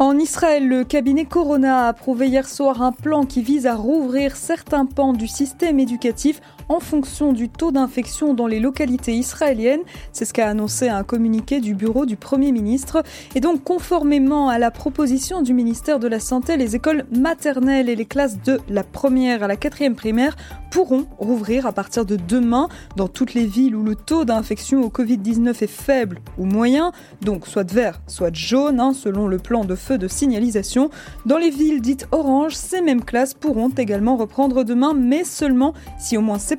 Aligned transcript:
En 0.00 0.16
Israël, 0.16 0.68
le 0.68 0.84
cabinet 0.84 1.24
Corona 1.24 1.86
a 1.86 1.88
approuvé 1.88 2.28
hier 2.28 2.48
soir 2.48 2.82
un 2.82 2.92
plan 2.92 3.24
qui 3.24 3.42
vise 3.42 3.66
à 3.66 3.74
rouvrir 3.74 4.36
certains 4.36 4.86
pans 4.86 5.12
du 5.12 5.26
système 5.26 5.80
éducatif 5.80 6.40
en 6.68 6.80
fonction 6.80 7.32
du 7.32 7.48
taux 7.48 7.72
d'infection 7.72 8.34
dans 8.34 8.46
les 8.46 8.60
localités 8.60 9.14
israéliennes. 9.14 9.80
C'est 10.12 10.24
ce 10.24 10.32
qu'a 10.32 10.48
annoncé 10.48 10.88
un 10.88 11.02
communiqué 11.02 11.60
du 11.60 11.74
bureau 11.74 12.06
du 12.06 12.16
Premier 12.16 12.52
ministre. 12.52 13.02
Et 13.34 13.40
donc, 13.40 13.64
conformément 13.64 14.48
à 14.48 14.58
la 14.58 14.70
proposition 14.70 15.42
du 15.42 15.54
ministère 15.54 15.98
de 15.98 16.08
la 16.08 16.20
Santé, 16.20 16.56
les 16.56 16.76
écoles 16.76 17.04
maternelles 17.10 17.88
et 17.88 17.96
les 17.96 18.04
classes 18.04 18.40
de 18.42 18.60
la 18.68 18.84
première 18.84 19.42
à 19.42 19.48
la 19.48 19.56
quatrième 19.56 19.94
primaire 19.94 20.36
pourront 20.70 21.06
rouvrir 21.18 21.66
à 21.66 21.72
partir 21.72 22.04
de 22.04 22.16
demain 22.16 22.68
dans 22.96 23.08
toutes 23.08 23.34
les 23.34 23.46
villes 23.46 23.74
où 23.74 23.82
le 23.82 23.94
taux 23.94 24.24
d'infection 24.24 24.82
au 24.82 24.88
Covid-19 24.88 25.62
est 25.62 25.66
faible 25.66 26.20
ou 26.36 26.44
moyen, 26.44 26.92
donc 27.22 27.46
soit 27.46 27.70
vert, 27.70 28.00
soit 28.06 28.34
jaune, 28.34 28.78
hein, 28.80 28.92
selon 28.92 29.28
le 29.28 29.38
plan 29.38 29.64
de 29.64 29.74
feu 29.74 29.96
de 29.96 30.08
signalisation. 30.08 30.90
Dans 31.24 31.38
les 31.38 31.50
villes 31.50 31.80
dites 31.80 32.06
orange, 32.12 32.54
ces 32.54 32.82
mêmes 32.82 33.04
classes 33.04 33.32
pourront 33.32 33.70
également 33.70 34.16
reprendre 34.16 34.62
demain, 34.64 34.92
mais 34.94 35.24
seulement 35.24 35.72
si 35.98 36.16
au 36.16 36.20
moins 36.20 36.38
70% 36.38 36.57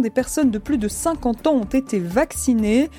des 0.00 0.10
personnes 0.10 0.50
de 0.50 0.58
plus 0.58 0.78
de 0.78 0.88
50 0.88 1.46
ans 1.46 1.54
ont 1.54 1.64
été 1.64 1.98
vaccinées. 1.98 2.90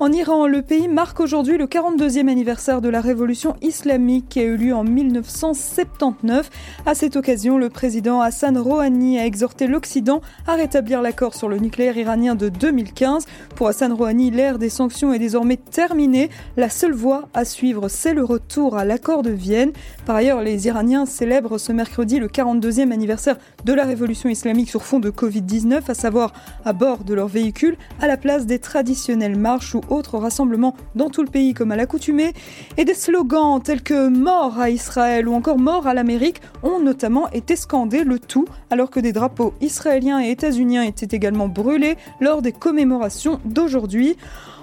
En 0.00 0.12
Iran, 0.12 0.46
le 0.46 0.62
pays 0.62 0.86
marque 0.86 1.18
aujourd'hui 1.18 1.58
le 1.58 1.66
42e 1.66 2.28
anniversaire 2.28 2.80
de 2.80 2.88
la 2.88 3.00
révolution 3.00 3.56
islamique 3.62 4.28
qui 4.28 4.38
a 4.38 4.44
eu 4.44 4.56
lieu 4.56 4.72
en 4.72 4.84
1979. 4.84 6.50
À 6.86 6.94
cette 6.94 7.16
occasion, 7.16 7.58
le 7.58 7.68
président 7.68 8.20
Hassan 8.20 8.56
Rouhani 8.58 9.18
a 9.18 9.26
exhorté 9.26 9.66
l'Occident 9.66 10.20
à 10.46 10.54
rétablir 10.54 11.02
l'accord 11.02 11.34
sur 11.34 11.48
le 11.48 11.58
nucléaire 11.58 11.96
iranien 11.96 12.36
de 12.36 12.48
2015. 12.48 13.26
Pour 13.56 13.66
Hassan 13.66 13.92
Rouhani, 13.92 14.30
l'ère 14.30 14.60
des 14.60 14.68
sanctions 14.68 15.12
est 15.12 15.18
désormais 15.18 15.56
terminée. 15.56 16.30
La 16.56 16.70
seule 16.70 16.94
voie 16.94 17.28
à 17.34 17.44
suivre, 17.44 17.88
c'est 17.88 18.14
le 18.14 18.22
retour 18.22 18.76
à 18.76 18.84
l'accord 18.84 19.22
de 19.22 19.30
Vienne. 19.30 19.72
Par 20.06 20.14
ailleurs, 20.14 20.42
les 20.42 20.68
Iraniens 20.68 21.06
célèbrent 21.06 21.58
ce 21.58 21.72
mercredi 21.72 22.20
le 22.20 22.28
42e 22.28 22.92
anniversaire 22.92 23.36
de 23.64 23.72
la 23.72 23.82
révolution 23.82 24.28
islamique 24.28 24.70
sur 24.70 24.84
fond 24.84 25.00
de 25.00 25.10
Covid-19, 25.10 25.90
à 25.90 25.94
savoir 25.94 26.32
à 26.64 26.72
bord 26.72 27.02
de 27.02 27.14
leur 27.14 27.26
véhicule, 27.26 27.76
à 28.00 28.06
la 28.06 28.16
place 28.16 28.46
des 28.46 28.60
traditionnelles 28.60 29.36
marches 29.36 29.74
ou 29.74 29.87
autres 29.90 30.18
rassemblements 30.18 30.74
dans 30.94 31.10
tout 31.10 31.22
le 31.22 31.30
pays 31.30 31.54
comme 31.54 31.72
à 31.72 31.76
l'accoutumée, 31.76 32.32
et 32.76 32.84
des 32.84 32.94
slogans 32.94 33.60
tels 33.62 33.82
que 33.82 34.08
mort 34.08 34.58
à 34.58 34.70
Israël 34.70 35.28
ou 35.28 35.34
encore 35.34 35.58
mort 35.58 35.86
à 35.86 35.94
l'Amérique 35.94 36.40
ont 36.62 36.80
notamment 36.80 37.28
été 37.30 37.56
scandés, 37.56 38.04
le 38.04 38.18
tout 38.18 38.46
alors 38.70 38.90
que 38.90 39.00
des 39.00 39.12
drapeaux 39.12 39.54
israéliens 39.60 40.20
et 40.22 40.30
états-uniens 40.30 40.82
étaient 40.82 41.16
également 41.16 41.48
brûlés 41.48 41.96
lors 42.20 42.42
des 42.42 42.52
commémorations 42.52 43.40
d'aujourd'hui. 43.44 44.16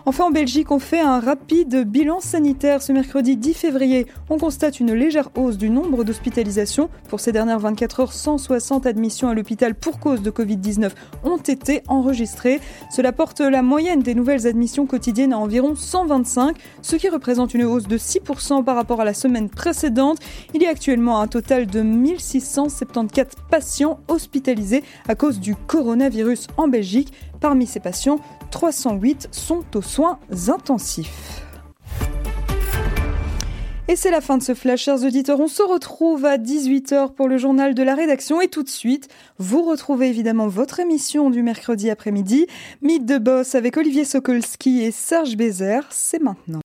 Enfin, 0.08 0.25
en 0.25 0.30
Belgique, 0.30 0.70
on 0.70 0.78
fait 0.78 1.00
un 1.00 1.20
rapide 1.20 1.84
bilan 1.84 2.20
sanitaire 2.20 2.84
ce 2.84 2.94
mercredi 2.94 3.38
10 3.38 3.56
février. 3.56 4.06
On 4.30 4.38
constate 4.38 4.80
une 4.80 4.94
légère 4.94 5.30
hausse 5.36 5.58
du 5.58 5.72
nombre 5.72 6.03
d'hospitalisations. 6.03 6.92
Pour 7.09 7.20
ces 7.20 7.31
dernières 7.31 7.58
24 7.58 8.00
heures, 8.02 8.14
160 8.14 8.86
admissions 8.86 9.30
à 9.30 9.34
l'hôpital 9.34 9.73
pour 9.73 10.00
cause 10.00 10.22
de 10.22 10.30
Covid-19 10.30 10.92
ont 11.23 11.38
été 11.38 11.81
enregistrées. 11.88 12.62
Cela 12.92 13.14
porte 13.14 13.42
la 13.42 13.64
moyenne 13.64 14.02
des 14.02 14.14
nouvelles 14.14 14.45
admissions 14.45 14.86
quotidiennes 14.86 15.34
à 15.34 15.39
environ 15.39 15.73
125, 15.75 16.56
ce 16.84 16.95
qui 16.97 17.09
représente 17.09 17.56
une 17.56 17.64
hausse 17.64 17.88
de 17.88 17.97
6% 17.97 18.64
par 18.64 18.75
rapport 18.75 19.02
à 19.02 19.06
la 19.06 19.16
semaine 19.16 19.50
précédente. 19.50 20.19
Il 20.53 20.62
y 20.62 20.67
a 20.67 20.69
actuellement 20.69 21.19
un 21.19 21.28
total 21.28 21.66
de 21.66 21.81
1674 21.81 23.34
patients 23.50 24.00
hospitalisés 24.08 24.84
à 25.08 25.16
cause 25.16 25.40
du 25.40 25.56
coronavirus 25.56 26.45
en 26.58 26.67
Belgique. 26.67 27.12
Parmi 27.42 27.67
ces 27.67 27.80
patients, 27.80 28.19
308 28.52 29.30
sont 29.31 29.64
aux 29.75 29.81
soins 29.95 30.19
intensifs. 30.49 31.41
Et 33.88 33.95
c'est 33.95 34.11
la 34.11 34.19
fin 34.19 34.38
de 34.38 34.43
ce 34.43 34.53
flash, 34.53 34.83
chers 34.83 35.05
auditeurs. 35.05 35.39
On 35.39 35.47
se 35.47 35.63
retrouve 35.63 36.25
à 36.25 36.38
18h 36.38 37.13
pour 37.13 37.29
le 37.29 37.38
journal 37.38 37.73
de 37.73 37.81
la 37.81 37.95
rédaction. 37.95 38.41
Et 38.41 38.49
tout 38.49 38.63
de 38.63 38.67
suite, 38.67 39.07
vous 39.38 39.63
retrouvez 39.63 40.09
évidemment 40.09 40.49
votre 40.49 40.81
émission 40.81 41.29
du 41.29 41.44
mercredi 41.44 41.89
après-midi. 41.89 42.45
Mythe 42.81 43.05
de 43.05 43.17
Boss 43.17 43.55
avec 43.55 43.78
Olivier 43.78 44.03
Sokolski 44.03 44.81
et 44.81 44.91
Serge 44.91 45.38
Bézère. 45.38 45.88
C'est 45.91 46.22
maintenant. 46.22 46.65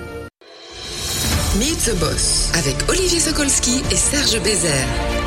Meet 1.59 1.83
the 1.83 1.95
Boss 1.99 2.49
avec 2.53 2.77
Olivier 2.89 3.19
Sokolski 3.19 3.83
et 3.91 3.95
Serge 3.97 4.41
Bézère. 4.41 5.20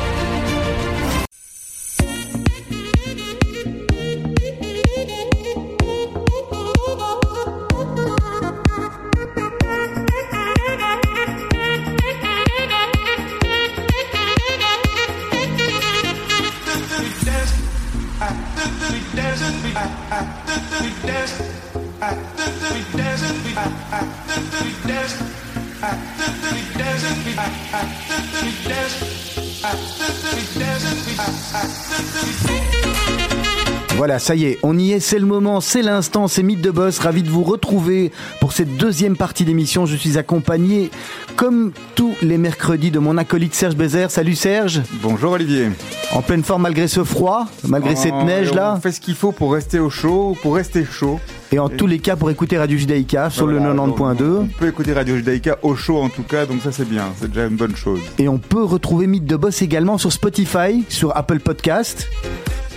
Voilà, 34.05 34.19
ça 34.19 34.35
y 34.35 34.45
est, 34.45 34.59
on 34.61 34.77
y 34.77 34.91
est, 34.91 34.99
c'est 34.99 35.17
le 35.17 35.25
moment, 35.25 35.61
c'est 35.61 35.81
l'instant, 35.81 36.27
c'est 36.27 36.43
Mythe 36.43 36.61
de 36.61 36.69
Boss, 36.69 36.99
ravi 36.99 37.23
de 37.23 37.29
vous 37.31 37.41
retrouver 37.41 38.11
pour 38.39 38.53
cette 38.53 38.77
deuxième 38.77 39.17
partie 39.17 39.45
d'émission. 39.45 39.87
Je 39.87 39.95
suis 39.95 40.19
accompagné, 40.19 40.91
comme 41.35 41.71
tous 41.95 42.13
les 42.21 42.37
mercredis, 42.37 42.91
de 42.91 42.99
mon 42.99 43.17
acolyte 43.17 43.55
Serge 43.55 43.75
Bézère. 43.75 44.11
Salut 44.11 44.35
Serge 44.35 44.83
Bonjour 45.01 45.31
Olivier 45.31 45.71
En 46.13 46.21
pleine 46.21 46.43
forme 46.43 46.61
malgré 46.61 46.87
ce 46.87 47.03
froid, 47.03 47.47
malgré 47.67 47.95
cette 47.95 48.13
Oh, 48.15 48.23
neige-là, 48.25 48.75
On 48.77 48.79
fait 48.79 48.91
ce 48.91 49.01
qu'il 49.01 49.15
faut 49.15 49.31
pour 49.31 49.51
rester 49.53 49.79
au 49.79 49.89
chaud, 49.89 50.37
pour 50.43 50.53
rester 50.53 50.85
chaud. 50.85 51.19
et 51.51 51.57
en 51.57 51.67
tous 51.67 51.87
les 51.87 51.97
cas 51.97 52.15
pour 52.15 52.29
écouter 52.29 52.59
Radio 52.59 52.77
Judaïka 52.77 53.31
sur 53.31 53.45
Voilà, 53.45 53.71
le 53.71 53.73
donc, 53.75 53.97
90.2. 53.97 54.23
On 54.23 54.45
peut 54.59 54.67
écouter 54.67 54.93
Radio 54.93 55.15
Judaïka 55.15 55.57
au 55.63 55.75
chaud 55.75 55.97
en 55.97 56.09
tout 56.09 56.21
cas, 56.21 56.45
donc 56.45 56.61
ça 56.61 56.71
c'est 56.71 56.87
bien, 56.87 57.05
c'est 57.19 57.29
déjà 57.31 57.47
une 57.47 57.55
bonne 57.55 57.75
chose. 57.75 58.01
Et 58.19 58.29
on 58.29 58.37
peut 58.37 58.63
retrouver 58.63 59.07
Mythe 59.07 59.25
de 59.25 59.35
Boss 59.35 59.63
également 59.63 59.97
sur 59.97 60.13
Spotify, 60.13 60.83
sur 60.89 61.17
Apple 61.17 61.39
Podcast. 61.39 62.07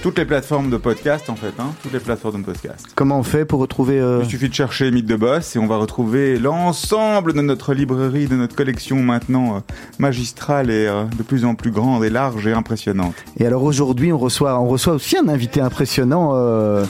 Toutes 0.01 0.17
les 0.19 0.25
plateformes 0.25 0.71
de 0.71 0.77
podcast 0.77 1.29
en 1.29 1.35
fait, 1.35 1.53
hein, 1.59 1.73
toutes 1.83 1.93
les 1.93 1.99
plateformes 1.99 2.41
de 2.41 2.47
podcast. 2.47 2.87
Comment 2.95 3.19
on 3.19 3.23
fait 3.25 3.45
pour 3.45 3.59
retrouver... 3.59 3.99
euh, 4.01 4.21
Il 4.23 4.31
suffit 4.31 4.49
de 4.49 4.55
chercher 4.55 4.93
Mythe 4.93 5.07
de 5.07 5.17
Boss 5.17 5.57
et 5.57 5.59
on 5.59 5.67
va 5.67 5.77
retrouver 5.77 6.39
l'ensemble 6.39 7.33
de 7.33 7.41
notre 7.41 7.75
librairie, 7.75 8.27
de 8.29 8.37
notre 8.37 8.55
collection 8.55 9.03
maintenant 9.03 9.57
euh, 9.57 9.61
magistrale 9.99 10.71
et 10.71 10.87
euh, 10.87 11.03
de 11.19 11.23
plus 11.25 11.45
en 11.45 11.57
plus 11.57 11.73
grande 11.73 12.05
et 12.05 12.11
large 12.11 12.47
et 12.47 12.53
impressionnante. 12.53 13.15
Et 13.39 13.47
alors 13.47 13.65
aujourd'hui, 13.65 14.13
on 14.13 14.19
reçoit, 14.19 14.59
on 14.61 14.69
reçoit 14.69 14.95
aussi 14.95 15.19
un 15.19 15.29
invité 15.29 15.61
impressionnant. 15.61 16.31
euh, 16.35 16.85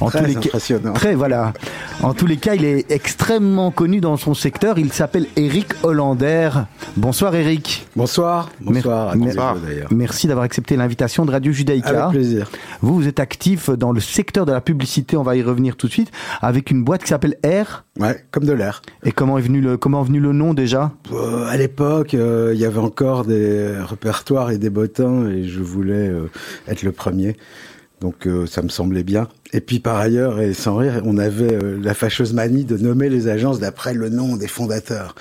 en 0.00 0.08
Très 0.08 0.20
tous 0.20 0.26
les 0.28 0.34
cas, 0.34 0.40
impressionnant. 0.46 0.92
très 0.94 1.14
voilà. 1.14 1.52
En 2.02 2.14
tous 2.14 2.24
les 2.26 2.38
cas, 2.38 2.54
il 2.54 2.64
est 2.64 2.90
extrêmement 2.90 3.70
connu 3.70 4.00
dans 4.00 4.16
son 4.16 4.32
secteur. 4.32 4.78
Il 4.78 4.90
s'appelle 4.94 5.26
Eric 5.36 5.66
Hollander. 5.82 6.48
Bonsoir 6.96 7.34
Eric. 7.34 7.86
Bonsoir. 7.94 8.48
Bonsoir 8.62 9.10
à 9.10 9.14
Mer- 9.14 9.34
d'ailleurs. 9.62 9.88
Merci 9.90 10.26
d'avoir 10.26 10.44
accepté 10.46 10.76
l'invitation 10.76 11.26
de 11.26 11.30
Radio 11.32 11.52
Judaïka. 11.52 12.04
Avec 12.06 12.12
plaisir. 12.12 12.39
Vous, 12.80 12.94
vous 12.94 13.08
êtes 13.08 13.20
actif 13.20 13.70
dans 13.70 13.92
le 13.92 14.00
secteur 14.00 14.46
de 14.46 14.52
la 14.52 14.60
publicité. 14.60 15.16
On 15.16 15.22
va 15.22 15.36
y 15.36 15.42
revenir 15.42 15.76
tout 15.76 15.86
de 15.86 15.92
suite 15.92 16.10
avec 16.40 16.70
une 16.70 16.84
boîte 16.84 17.02
qui 17.02 17.08
s'appelle 17.08 17.36
R. 17.44 17.84
Ouais, 17.98 18.24
comme 18.30 18.44
de 18.44 18.52
l'air. 18.52 18.82
Et 19.04 19.12
comment 19.12 19.38
est 19.38 19.42
venu 19.42 19.60
le 19.60 19.76
comment 19.76 20.02
est 20.02 20.06
venu 20.06 20.20
le 20.20 20.32
nom 20.32 20.54
déjà? 20.54 20.92
Euh, 21.12 21.46
à 21.46 21.56
l'époque, 21.56 22.14
euh, 22.14 22.52
il 22.54 22.60
y 22.60 22.64
avait 22.64 22.78
encore 22.78 23.24
des 23.24 23.74
répertoires 23.78 24.50
et 24.50 24.58
des 24.58 24.70
bottins 24.70 25.26
et 25.28 25.44
je 25.44 25.60
voulais 25.60 26.08
euh, 26.08 26.30
être 26.68 26.82
le 26.82 26.92
premier. 26.92 27.36
Donc 28.00 28.26
euh, 28.26 28.46
ça 28.46 28.62
me 28.62 28.68
semblait 28.68 29.02
bien. 29.02 29.28
Et 29.52 29.60
puis 29.60 29.78
par 29.78 29.96
ailleurs, 29.96 30.40
et 30.40 30.54
sans 30.54 30.76
rire, 30.76 31.02
on 31.04 31.18
avait 31.18 31.52
euh, 31.52 31.78
la 31.82 31.92
fâcheuse 31.92 32.32
manie 32.32 32.64
de 32.64 32.78
nommer 32.78 33.10
les 33.10 33.28
agences 33.28 33.60
d'après 33.60 33.92
le 33.92 34.08
nom 34.08 34.36
des 34.36 34.46
fondateurs. 34.46 35.14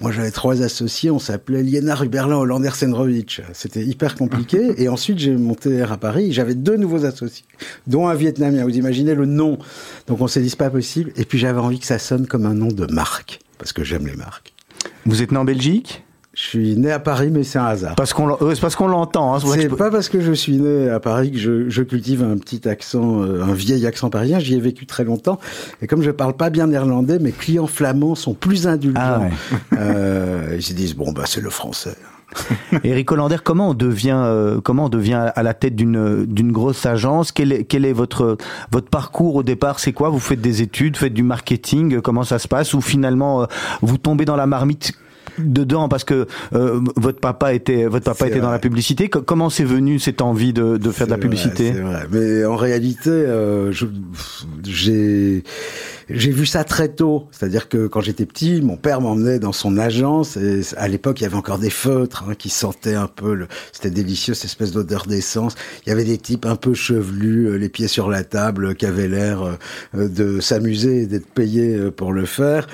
Moi 0.00 0.12
j'avais 0.12 0.30
trois 0.30 0.62
associés, 0.62 1.10
on 1.10 1.18
s'appelait 1.18 1.62
Liena 1.62 1.94
Ruberlin 1.94 2.36
Hollander 2.36 2.70
Senrovic. 2.74 3.40
C'était 3.54 3.84
hyper 3.84 4.16
compliqué. 4.16 4.74
et 4.82 4.88
ensuite 4.88 5.18
j'ai 5.18 5.34
monté 5.34 5.82
R 5.82 5.92
à 5.92 5.96
Paris, 5.96 6.32
j'avais 6.32 6.54
deux 6.54 6.76
nouveaux 6.76 7.06
associés, 7.06 7.46
dont 7.86 8.06
un 8.06 8.14
Vietnamien. 8.14 8.64
Vous 8.64 8.76
imaginez 8.76 9.14
le 9.14 9.24
nom. 9.24 9.58
Donc 10.06 10.20
on 10.20 10.26
s'est 10.26 10.42
dit 10.42 10.50
c'est 10.50 10.58
pas 10.58 10.70
possible. 10.70 11.12
Et 11.16 11.24
puis 11.24 11.38
j'avais 11.38 11.60
envie 11.60 11.78
que 11.78 11.86
ça 11.86 11.98
sonne 11.98 12.26
comme 12.26 12.44
un 12.44 12.54
nom 12.54 12.68
de 12.68 12.86
marque, 12.92 13.40
parce 13.58 13.72
que 13.72 13.82
j'aime 13.82 14.06
les 14.06 14.16
marques. 14.16 14.52
Vous 15.06 15.22
êtes 15.22 15.32
né 15.32 15.38
en 15.38 15.44
Belgique? 15.44 16.05
Je 16.36 16.42
suis 16.42 16.76
né 16.76 16.92
à 16.92 16.98
Paris, 16.98 17.30
mais 17.32 17.44
c'est 17.44 17.58
un 17.58 17.64
hasard. 17.64 17.94
Parce 17.94 18.12
qu'on, 18.12 18.36
c'est 18.54 18.60
parce 18.60 18.76
qu'on 18.76 18.88
l'entend. 18.88 19.34
Hein, 19.34 19.38
c'est 19.40 19.74
pas 19.74 19.90
parce 19.90 20.10
que 20.10 20.20
je 20.20 20.32
suis 20.32 20.58
né 20.58 20.90
à 20.90 21.00
Paris 21.00 21.32
que 21.32 21.38
je, 21.38 21.70
je 21.70 21.82
cultive 21.82 22.22
un 22.22 22.36
petit 22.36 22.68
accent, 22.68 23.22
euh, 23.22 23.42
un 23.42 23.54
vieil 23.54 23.86
accent 23.86 24.10
parisien. 24.10 24.38
J'y 24.38 24.54
ai 24.54 24.60
vécu 24.60 24.84
très 24.84 25.02
longtemps. 25.02 25.40
Et 25.80 25.86
comme 25.86 26.02
je 26.02 26.10
parle 26.10 26.34
pas 26.34 26.50
bien 26.50 26.66
néerlandais, 26.66 27.18
mes 27.18 27.32
clients 27.32 27.66
flammands 27.66 28.14
sont 28.14 28.34
plus 28.34 28.66
indulgents. 28.66 29.00
Ah 29.00 29.28
euh, 29.78 30.56
ils 30.56 30.62
se 30.62 30.74
disent 30.74 30.94
bon 30.94 31.10
bah 31.12 31.22
c'est 31.24 31.40
le 31.40 31.48
français. 31.48 31.96
Eric 32.84 33.10
Hollander, 33.10 33.38
comment 33.42 33.70
on 33.70 33.74
devient, 33.74 34.20
euh, 34.22 34.60
comment 34.60 34.86
on 34.86 34.88
devient 34.90 35.30
à 35.34 35.42
la 35.42 35.54
tête 35.54 35.74
d'une 35.74 36.26
d'une 36.26 36.52
grosse 36.52 36.84
agence? 36.84 37.32
Quel 37.32 37.50
est, 37.50 37.64
quel 37.64 37.86
est 37.86 37.94
votre 37.94 38.36
votre 38.72 38.90
parcours 38.90 39.36
au 39.36 39.42
départ? 39.42 39.80
C'est 39.80 39.94
quoi? 39.94 40.10
Vous 40.10 40.20
faites 40.20 40.42
des 40.42 40.60
études, 40.60 40.98
faites 40.98 41.14
du 41.14 41.22
marketing 41.22 42.02
Comment 42.02 42.24
ça 42.24 42.38
se 42.38 42.46
passe? 42.46 42.74
Ou 42.74 42.82
finalement 42.82 43.40
euh, 43.40 43.46
vous 43.80 43.96
tombez 43.96 44.26
dans 44.26 44.36
la 44.36 44.46
marmite 44.46 44.92
dedans 45.38 45.88
parce 45.88 46.04
que 46.04 46.26
euh, 46.54 46.80
votre 46.96 47.20
papa 47.20 47.54
était 47.54 47.86
votre 47.86 48.04
papa 48.04 48.28
était 48.28 48.40
dans 48.40 48.50
la 48.50 48.58
publicité. 48.58 49.08
Comment 49.08 49.50
c'est 49.50 49.64
venu 49.64 49.98
cette 49.98 50.22
envie 50.22 50.52
de, 50.52 50.76
de 50.76 50.90
faire 50.90 51.06
de 51.06 51.12
la 51.12 51.18
publicité? 51.18 51.72
vrai, 51.72 52.06
mais 52.10 52.44
en 52.44 52.56
réalité, 52.56 53.10
euh, 53.10 53.72
j'ai 54.64 55.42
j'ai 56.08 56.30
vu 56.30 56.46
ça 56.46 56.64
très 56.64 56.88
tôt. 56.88 57.26
C'est-à-dire 57.32 57.68
que 57.68 57.86
quand 57.86 58.00
j'étais 58.00 58.26
petit, 58.26 58.60
mon 58.62 58.76
père 58.76 59.00
m'emmenait 59.00 59.38
dans 59.38 59.52
son 59.52 59.76
agence 59.76 60.36
et 60.36 60.60
à 60.76 60.88
l'époque, 60.88 61.20
il 61.20 61.24
y 61.24 61.26
avait 61.26 61.36
encore 61.36 61.58
des 61.58 61.70
feutres 61.70 62.24
hein, 62.28 62.34
qui 62.34 62.48
sentaient 62.48 62.94
un 62.94 63.08
peu. 63.08 63.34
Le... 63.34 63.48
C'était 63.72 63.90
délicieux, 63.90 64.34
cette 64.34 64.46
espèce 64.46 64.72
d'odeur 64.72 65.06
d'essence. 65.06 65.54
Il 65.84 65.90
y 65.90 65.92
avait 65.92 66.04
des 66.04 66.18
types 66.18 66.46
un 66.46 66.56
peu 66.56 66.74
chevelus, 66.74 67.46
euh, 67.46 67.56
les 67.56 67.68
pieds 67.68 67.88
sur 67.88 68.08
la 68.08 68.24
table, 68.24 68.74
qui 68.74 68.86
avaient 68.86 69.08
l'air 69.08 69.58
de 69.94 70.40
s'amuser 70.40 71.02
et 71.02 71.06
d'être 71.06 71.26
payés 71.26 71.90
pour 71.90 72.12
le 72.12 72.24
faire. 72.24 72.66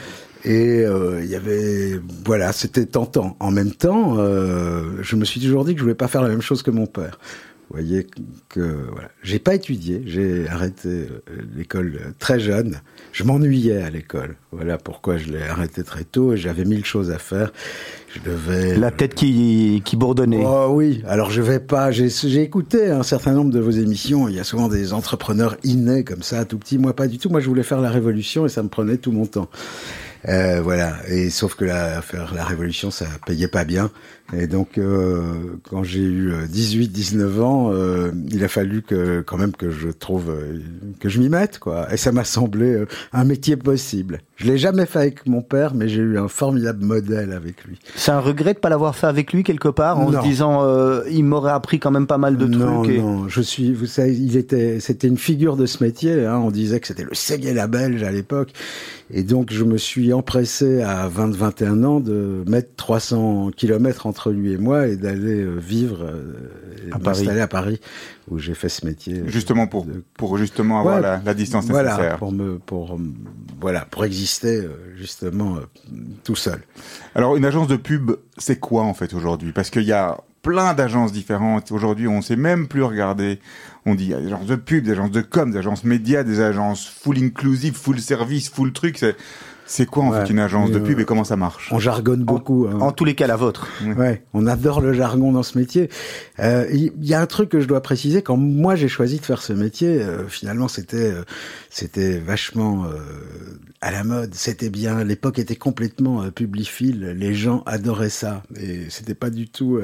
Et 0.44 0.80
euh, 0.80 1.20
il 1.22 1.30
y 1.30 1.36
avait, 1.36 2.00
voilà, 2.24 2.52
c'était 2.52 2.86
tentant. 2.86 3.36
En 3.38 3.50
même 3.50 3.72
temps, 3.72 4.16
euh, 4.18 4.82
je 5.00 5.16
me 5.16 5.24
suis 5.24 5.40
toujours 5.40 5.64
dit 5.64 5.74
que 5.74 5.78
je 5.78 5.84
voulais 5.84 5.94
pas 5.94 6.08
faire 6.08 6.22
la 6.22 6.28
même 6.28 6.42
chose 6.42 6.62
que 6.62 6.70
mon 6.70 6.86
père. 6.86 7.18
Vous 7.70 7.78
voyez 7.78 8.06
que 8.50 8.60
voilà, 8.92 9.08
j'ai 9.22 9.38
pas 9.38 9.54
étudié, 9.54 10.02
j'ai 10.04 10.46
arrêté 10.48 10.88
euh, 10.88 11.22
l'école 11.56 12.12
très 12.18 12.38
jeune. 12.38 12.82
Je 13.12 13.24
m'ennuyais 13.24 13.80
à 13.80 13.88
l'école. 13.88 14.36
Voilà 14.50 14.76
pourquoi 14.76 15.16
je 15.16 15.30
l'ai 15.30 15.42
arrêté 15.42 15.82
très 15.82 16.04
tôt 16.04 16.34
et 16.34 16.36
j'avais 16.36 16.66
mille 16.66 16.84
choses 16.84 17.10
à 17.10 17.18
faire. 17.18 17.50
Je 18.14 18.20
devais 18.28 18.76
la 18.76 18.90
tête 18.90 19.14
qui 19.14 19.80
qui 19.86 19.96
bourdonnait. 19.96 20.44
Oh 20.44 20.72
oui. 20.72 21.02
Alors 21.06 21.30
je 21.30 21.40
vais 21.40 21.60
pas. 21.60 21.92
J'ai 21.92 22.42
écouté 22.42 22.90
un 22.90 23.04
certain 23.04 23.32
nombre 23.32 23.50
de 23.50 23.60
vos 23.60 23.70
émissions. 23.70 24.28
Il 24.28 24.34
y 24.34 24.40
a 24.40 24.44
souvent 24.44 24.68
des 24.68 24.92
entrepreneurs 24.92 25.56
innés 25.64 26.04
comme 26.04 26.22
ça, 26.22 26.44
tout 26.44 26.58
petit. 26.58 26.76
Moi 26.76 26.94
pas 26.94 27.06
du 27.06 27.16
tout. 27.16 27.30
Moi 27.30 27.40
je 27.40 27.48
voulais 27.48 27.62
faire 27.62 27.80
la 27.80 27.90
révolution 27.90 28.44
et 28.44 28.50
ça 28.50 28.62
me 28.62 28.68
prenait 28.68 28.98
tout 28.98 29.12
mon 29.12 29.24
temps. 29.24 29.48
Euh, 30.28 30.60
voilà. 30.62 30.96
Et 31.08 31.30
sauf 31.30 31.54
que 31.54 31.64
la, 31.64 32.02
faire 32.02 32.34
la 32.34 32.44
révolution, 32.44 32.90
ça 32.90 33.06
payait 33.26 33.48
pas 33.48 33.64
bien. 33.64 33.90
Et 34.34 34.46
donc, 34.46 34.78
euh, 34.78 35.20
quand 35.68 35.82
j'ai 35.82 36.00
eu 36.00 36.32
18-19 36.32 37.18
euh, 37.18 37.42
ans, 37.42 37.70
euh, 37.72 38.10
il 38.30 38.42
a 38.42 38.48
fallu 38.48 38.80
que 38.82 39.20
quand 39.20 39.36
même 39.36 39.52
que 39.52 39.70
je 39.70 39.88
trouve 39.88 40.30
euh, 40.30 40.58
que 41.00 41.08
je 41.10 41.20
m'y 41.20 41.28
mette, 41.28 41.58
quoi. 41.58 41.92
Et 41.92 41.98
ça 41.98 42.12
m'a 42.12 42.24
semblé 42.24 42.84
un 43.12 43.24
métier 43.24 43.56
possible. 43.56 44.20
Je 44.36 44.46
l'ai 44.46 44.58
jamais 44.58 44.86
fait 44.86 44.98
avec 44.98 45.26
mon 45.26 45.42
père, 45.42 45.74
mais 45.74 45.88
j'ai 45.88 46.00
eu 46.00 46.18
un 46.18 46.28
formidable 46.28 46.84
modèle 46.84 47.32
avec 47.32 47.62
lui. 47.64 47.78
C'est 47.94 48.10
un 48.10 48.20
regret 48.20 48.54
de 48.54 48.58
pas 48.58 48.70
l'avoir 48.70 48.96
fait 48.96 49.06
avec 49.06 49.32
lui 49.32 49.44
quelque 49.44 49.68
part, 49.68 49.98
en 50.00 50.10
se 50.10 50.22
disant, 50.22 50.66
il 51.10 51.24
m'aurait 51.24 51.52
appris 51.52 51.78
quand 51.78 51.90
même 51.90 52.06
pas 52.06 52.18
mal 52.18 52.36
de 52.36 52.46
non, 52.46 52.82
trucs. 52.82 52.98
Non, 52.98 53.28
je 53.28 53.42
suis, 53.42 53.72
vous 53.72 53.86
savez, 53.86 54.16
il 54.16 54.36
était, 54.36 54.80
c'était 54.80 55.08
une 55.08 55.18
figure 55.18 55.56
de 55.56 55.66
ce 55.66 55.84
métier. 55.84 56.24
Hein. 56.24 56.38
On 56.42 56.50
disait 56.50 56.80
que 56.80 56.86
c'était 56.86 57.04
le 57.04 57.14
Ségué 57.14 57.52
la 57.52 57.66
Belge 57.66 58.02
à 58.02 58.10
l'époque. 58.10 58.52
Et 59.14 59.22
donc, 59.22 59.52
je 59.52 59.62
me 59.62 59.76
suis 59.76 60.12
empressé 60.12 60.80
à 60.80 61.08
20-21 61.08 61.84
ans 61.84 62.00
de 62.00 62.42
mettre 62.48 62.70
300 62.76 63.50
kilomètres 63.54 64.06
entre 64.12 64.30
lui 64.30 64.52
et 64.52 64.58
moi 64.58 64.88
et 64.88 64.96
d'aller 64.96 65.40
euh, 65.40 65.56
vivre 65.56 66.02
euh, 66.02 66.86
et 66.86 67.02
m'installer 67.02 67.40
à 67.40 67.48
Paris 67.48 67.80
où 68.30 68.38
j'ai 68.38 68.52
fait 68.52 68.68
ce 68.68 68.84
métier. 68.84 69.22
Justement 69.26 69.66
pour 69.66 69.86
pour 70.18 70.36
justement 70.36 70.80
avoir 70.80 71.00
la, 71.00 71.22
la, 71.24 71.32
distance 71.32 71.64
voilà, 71.64 71.96
nécessaire. 71.96 72.18
Pour 72.18 72.30
me 72.30 72.58
pour 72.58 73.00
voilà 73.58 73.86
pour 73.86 74.04
exister 74.04 74.58
euh, 74.58 74.94
justement 74.98 75.60
tout 76.24 76.36
seul. 76.36 76.60
Alors 77.14 77.36
une 77.36 77.46
agence 77.46 77.68
de 77.68 77.76
pub, 77.76 78.12
c'est 78.36 78.60
quoi 78.60 78.82
en 78.82 78.92
fait 78.92 79.14
aujourd'hui? 79.14 79.52
Parce 79.52 79.70
qu'il 79.70 79.84
y 79.84 79.92
a 79.92 80.18
plein 80.42 80.74
d'agences 80.74 81.12
différentes. 81.12 81.72
Aujourd'hui, 81.72 82.06
on 82.06 82.20
sait 82.20 82.36
même 82.36 82.68
plus 82.68 82.82
regarder. 82.82 83.38
On 83.86 83.94
dit 83.94 84.04
il 84.04 84.10
y 84.10 84.14
a 84.14 84.20
des 84.20 84.26
agences 84.26 84.46
de 84.46 84.56
pub, 84.56 84.84
des 84.84 84.92
agences 84.92 85.10
de 85.10 85.22
com, 85.22 85.50
des 85.50 85.58
agences 85.58 85.84
médias, 85.84 86.22
des 86.22 86.40
agences 86.40 86.86
full 86.86 87.16
inclusive, 87.18 87.74
full 87.74 87.98
service, 88.00 88.50
full 88.50 88.72
truc. 88.72 88.98
C'est 88.98 89.16
c'est 89.72 89.86
quoi 89.86 90.04
en 90.04 90.12
fait 90.12 90.28
une 90.28 90.38
agence 90.38 90.70
de 90.70 90.78
pub 90.78 91.00
et 91.00 91.06
comment 91.06 91.24
ça 91.24 91.36
marche 91.36 91.70
On 91.72 91.78
jargonne 91.78 92.24
beaucoup. 92.24 92.66
En, 92.66 92.88
hein. 92.88 92.92
tous 92.92 93.06
les 93.06 93.14
cas, 93.14 93.26
la 93.26 93.36
vôtre. 93.36 93.68
Ouais, 93.96 94.22
on 94.34 94.46
adore 94.46 94.82
le 94.82 94.92
jargon 94.92 95.32
dans 95.32 95.42
ce 95.42 95.56
métier. 95.56 95.88
Euh, 96.40 96.66
il 96.70 96.88
euh, 96.88 96.92
y, 97.00 97.14
a 97.14 97.20
un 97.22 97.26
truc 97.26 97.48
que 97.48 97.58
je 97.58 97.66
dois 97.66 97.80
préciser. 97.80 98.20
Quand 98.20 98.36
moi 98.36 98.74
j'ai 98.74 98.88
choisi 98.88 99.18
de 99.18 99.24
faire 99.24 99.40
ce 99.40 99.54
métier, 99.54 99.88
euh, 99.88 100.28
finalement 100.28 100.68
c'était 100.68 101.10
euh, 101.10 101.22
c'était 101.70 102.18
vachement 102.18 102.84
à 103.80 103.90
la 103.90 104.04
mode. 104.04 104.34
C'était 104.34 104.68
bien. 104.68 105.04
L'époque 105.04 105.38
était 105.38 105.56
complètement 105.56 106.30
publiphile. 106.30 107.14
Les 107.16 107.32
gens 107.32 107.62
adoraient 107.64 108.10
ça 108.10 108.42
et 108.60 108.90
c'était 108.90 109.14
pas 109.14 109.30
du 109.30 109.48
tout 109.48 109.80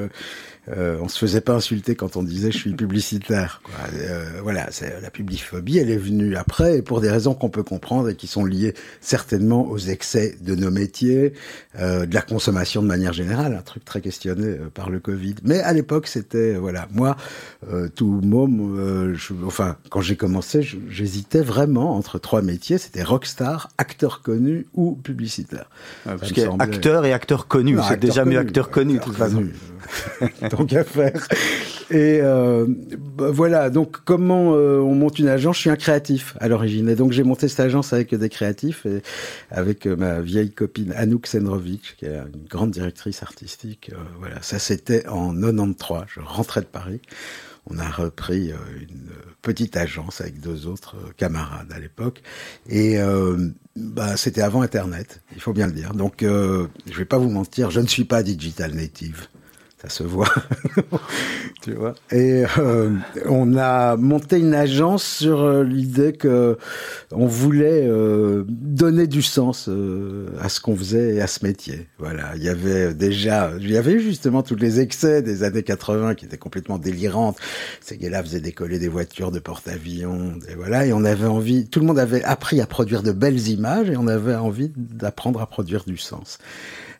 euh, 0.77 0.97
on 1.01 1.07
se 1.07 1.17
faisait 1.17 1.41
pas 1.41 1.53
insulter 1.53 1.95
quand 1.95 2.15
on 2.15 2.23
disait 2.23 2.51
je 2.51 2.57
suis 2.57 2.73
publicitaire. 2.73 3.61
Quoi. 3.63 3.73
Euh, 3.95 4.39
voilà, 4.43 4.67
c'est 4.71 5.01
la 5.01 5.09
publiphobie, 5.09 5.77
elle 5.77 5.89
est 5.89 5.97
venue 5.97 6.35
après 6.35 6.77
et 6.77 6.81
pour 6.81 7.01
des 7.01 7.09
raisons 7.09 7.33
qu'on 7.33 7.49
peut 7.49 7.63
comprendre 7.63 8.09
et 8.09 8.15
qui 8.15 8.27
sont 8.27 8.45
liées 8.45 8.73
certainement 9.01 9.67
aux 9.67 9.77
excès 9.77 10.35
de 10.41 10.55
nos 10.55 10.71
métiers, 10.71 11.33
euh, 11.79 12.05
de 12.05 12.13
la 12.13 12.21
consommation 12.21 12.81
de 12.81 12.87
manière 12.87 13.13
générale, 13.13 13.53
un 13.53 13.61
truc 13.61 13.85
très 13.85 14.01
questionné 14.01 14.47
euh, 14.47 14.69
par 14.73 14.89
le 14.89 14.99
Covid. 14.99 15.35
Mais 15.43 15.59
à 15.61 15.73
l'époque, 15.73 16.07
c'était 16.07 16.53
voilà, 16.55 16.87
moi, 16.91 17.15
euh, 17.71 17.89
tout 17.93 18.21
môme, 18.23 19.13
je, 19.15 19.33
enfin 19.45 19.77
quand 19.89 20.01
j'ai 20.01 20.15
commencé, 20.15 20.61
j'hésitais 20.89 21.41
vraiment 21.41 21.95
entre 21.95 22.19
trois 22.19 22.41
métiers, 22.41 22.77
c'était 22.77 23.03
rockstar, 23.03 23.69
acteur 23.77 24.21
connu 24.21 24.67
ou 24.73 24.95
publicitaire. 24.95 25.69
parce 26.05 26.31
que 26.31 26.41
acteur 26.61 27.05
et 27.05 27.13
acteur 27.13 27.47
connu, 27.47 27.77
c'est 27.87 27.99
déjà 27.99 28.25
mieux 28.25 28.39
acteur 28.39 28.69
connu, 28.69 28.95
de 28.95 29.03
toute 29.03 29.15
façon. 29.15 29.43
tant 30.49 30.65
qu'à 30.65 30.83
faire. 30.83 31.27
Et 31.91 32.19
euh, 32.21 32.67
bah, 32.67 33.31
voilà, 33.31 33.69
donc 33.69 33.97
comment 34.05 34.53
euh, 34.53 34.79
on 34.79 34.93
monte 34.93 35.19
une 35.19 35.27
agence? 35.27 35.55
Je 35.55 35.61
suis 35.61 35.69
un 35.69 35.75
créatif 35.75 36.35
à 36.39 36.47
l'origine. 36.47 36.87
Et 36.89 36.95
donc 36.95 37.11
j'ai 37.11 37.23
monté 37.23 37.47
cette 37.47 37.59
agence 37.61 37.93
avec 37.93 38.13
des 38.13 38.29
créatifs 38.29 38.85
et 38.85 39.01
avec 39.49 39.87
euh, 39.87 39.95
ma 39.95 40.21
vieille 40.21 40.51
copine 40.51 40.91
Anouk 40.91 41.25
Senrovic, 41.25 41.95
qui 41.97 42.05
est 42.05 42.15
une 42.15 42.47
grande 42.47 42.71
directrice 42.71 43.23
artistique. 43.23 43.91
voilà, 44.19 44.41
ça 44.41 44.59
c'était 44.59 45.07
en 45.07 45.33
93. 45.33 46.03
Je 46.07 46.19
rentrais 46.19 46.61
de 46.61 46.67
Paris. 46.67 47.01
On 47.71 47.77
a 47.77 47.89
repris 47.89 48.51
une 48.81 49.11
petite 49.43 49.77
agence 49.77 50.21
avec 50.21 50.39
deux 50.39 50.65
autres 50.65 50.95
camarades 51.17 51.71
à 51.71 51.79
l'époque. 51.79 52.23
Et 52.67 52.97
bah, 53.75 54.17
c'était 54.17 54.41
avant 54.41 54.63
Internet, 54.63 55.21
il 55.35 55.41
faut 55.41 55.53
bien 55.53 55.67
le 55.67 55.73
dire. 55.73 55.93
Donc 55.93 56.21
je 56.21 56.97
vais 56.97 57.05
pas 57.05 57.19
vous 57.19 57.29
mentir, 57.29 57.69
je 57.69 57.79
ne 57.79 57.85
suis 57.85 58.05
pas 58.05 58.23
digital 58.23 58.73
native 58.73 59.27
ça 59.81 59.87
se 59.87 60.03
voit, 60.03 60.33
tu 61.61 61.71
vois. 61.71 61.95
Et 62.11 62.43
euh, 62.57 62.93
on 63.25 63.55
a 63.55 63.95
monté 63.95 64.37
une 64.37 64.53
agence 64.53 65.05
sur 65.05 65.41
euh, 65.41 65.63
l'idée 65.63 66.11
que 66.11 66.57
on 67.11 67.27
voulait 67.27 67.87
euh, 67.87 68.43
donner 68.49 69.07
du 69.07 69.21
sens 69.21 69.69
à 70.41 70.49
ce 70.49 70.59
qu'on 70.59 70.75
faisait 70.75 71.15
et 71.15 71.21
à 71.21 71.27
ce 71.27 71.45
métier. 71.45 71.87
Voilà, 71.97 72.33
il 72.35 72.43
y 72.43 72.49
avait 72.49 72.93
déjà, 72.93 73.53
il 73.57 73.71
y 73.71 73.77
avait 73.77 73.99
justement 73.99 74.43
tous 74.43 74.57
les 74.57 74.81
excès 74.81 75.21
des 75.21 75.43
années 75.43 75.63
80 75.63 76.15
qui 76.15 76.25
étaient 76.25 76.37
complètement 76.37 76.77
délirantes. 76.77 77.37
Ces 77.79 77.97
gars-là 77.97 78.21
faisaient 78.21 78.41
décoller 78.41 78.79
des 78.79 78.89
voitures 78.89 79.31
de 79.31 79.39
porte-avions, 79.39 80.39
et 80.49 80.55
voilà, 80.55 80.85
et 80.87 80.91
on 80.91 81.05
avait 81.05 81.27
envie, 81.27 81.69
tout 81.69 81.79
le 81.79 81.85
monde 81.85 81.99
avait 81.99 82.23
appris 82.25 82.59
à 82.59 82.65
produire 82.65 83.01
de 83.01 83.13
belles 83.13 83.47
images 83.47 83.89
et 83.89 83.95
on 83.95 84.07
avait 84.07 84.35
envie 84.35 84.73
d'apprendre 84.75 85.39
à 85.39 85.45
produire 85.45 85.85
du 85.85 85.97
sens. 85.97 86.37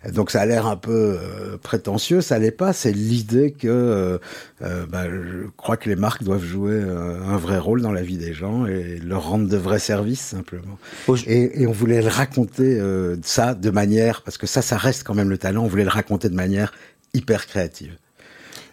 Donc 0.07 0.31
ça 0.31 0.41
a 0.41 0.45
l'air 0.45 0.65
un 0.65 0.77
peu 0.77 1.17
euh, 1.19 1.57
prétentieux, 1.61 2.21
ça 2.21 2.39
l'est 2.39 2.51
pas. 2.51 2.71
C'est 2.71 2.93
l'idée 2.93 3.51
que 3.51 3.67
euh, 3.67 4.17
euh, 4.61 4.85
bah, 4.85 5.05
je 5.09 5.47
crois 5.57 5.75
que 5.75 5.89
les 5.89 5.97
marques 5.97 6.23
doivent 6.23 6.43
jouer 6.43 6.81
un 6.81 7.37
vrai 7.37 7.57
rôle 7.57 7.81
dans 7.81 7.91
la 7.91 8.01
vie 8.01 8.17
des 8.17 8.33
gens 8.33 8.65
et 8.65 8.97
leur 8.99 9.27
rendre 9.27 9.49
de 9.49 9.57
vrais 9.57 9.79
services 9.79 10.21
simplement. 10.21 10.79
Et, 11.27 11.63
et, 11.63 11.67
on 11.67 11.73
voulait 11.73 12.01
le 12.01 12.07
raconter 12.07 12.81
ça 13.23 13.55
de 13.55 13.69
manière 13.69 14.21
parce 14.21 14.37
que 14.37 14.47
ça, 14.47 14.61
ça 14.61 14.77
reste 14.77 15.03
quand 15.03 15.15
même 15.15 15.29
le 15.29 15.37
talent. 15.37 15.63
On 15.65 15.67
voulait 15.67 15.83
le 15.83 15.89
raconter 15.89 16.29
de 16.29 16.35
manière 16.35 16.73
hyper 17.13 17.45
créative. 17.45 17.97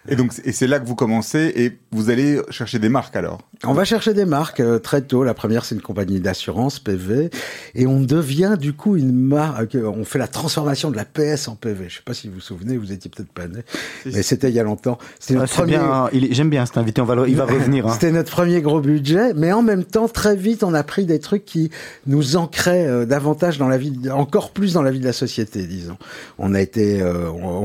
Et 0.07 0.15
donc, 0.15 0.33
et 0.45 0.51
c'est 0.51 0.67
là 0.67 0.79
que 0.79 0.87
vous 0.87 0.95
commencez 0.95 1.51
et 1.55 1.77
vous 1.91 2.09
allez 2.09 2.39
chercher 2.49 2.79
des 2.79 2.89
marques 2.89 3.15
alors 3.15 3.41
On 3.65 3.73
va 3.73 3.83
chercher 3.83 4.13
des 4.13 4.25
marques 4.25 4.59
euh, 4.59 4.79
très 4.79 5.01
tôt. 5.01 5.23
La 5.23 5.33
première, 5.33 5.65
c'est 5.65 5.75
une 5.75 5.81
compagnie 5.81 6.19
d'assurance, 6.19 6.79
PV. 6.79 7.29
Et 7.75 7.87
on 7.87 7.99
devient 7.99 8.55
du 8.59 8.73
coup 8.73 8.95
une 8.95 9.11
marque. 9.11 9.75
Euh, 9.75 9.87
on 9.87 10.05
fait 10.05 10.19
la 10.19 10.27
transformation 10.27 10.91
de 10.91 10.95
la 10.95 11.05
PS 11.05 11.47
en 11.47 11.55
PV. 11.55 11.89
Je 11.89 11.95
sais 11.95 12.01
pas 12.05 12.13
si 12.13 12.27
vous 12.27 12.35
vous 12.35 12.39
souvenez, 12.39 12.77
vous 12.77 12.91
étiez 12.91 13.09
peut-être 13.09 13.31
pas 13.31 13.47
né. 13.47 13.61
mais 14.05 14.23
c'était 14.23 14.49
il 14.49 14.55
y 14.55 14.59
a 14.59 14.63
longtemps. 14.63 14.97
C'était 15.19 15.39
ah, 15.41 15.47
premier... 15.47 15.77
bien. 15.77 16.09
J'aime 16.31 16.49
bien 16.49 16.65
cet 16.65 16.77
invité. 16.77 17.01
On 17.01 17.05
va, 17.05 17.27
il 17.27 17.35
va 17.35 17.45
revenir. 17.45 17.87
Hein. 17.87 17.93
C'était 17.93 18.11
notre 18.11 18.31
premier 18.31 18.61
gros 18.61 18.79
budget. 18.79 19.33
Mais 19.33 19.51
en 19.51 19.61
même 19.61 19.83
temps, 19.83 20.07
très 20.07 20.35
vite, 20.35 20.63
on 20.63 20.73
a 20.73 20.83
pris 20.83 21.05
des 21.05 21.19
trucs 21.19 21.43
qui 21.43 21.69
nous 22.05 22.37
ancraient 22.37 22.87
euh, 22.87 23.05
davantage 23.05 23.57
dans 23.57 23.67
la 23.67 23.77
vie, 23.77 23.93
encore 24.11 24.51
plus 24.51 24.73
dans 24.73 24.81
la 24.81 24.91
vie 24.91 24.99
de 24.99 25.05
la 25.05 25.13
société, 25.13 25.67
disons. 25.67 25.97
On 26.37 26.53
a 26.53 26.61
été, 26.61 27.03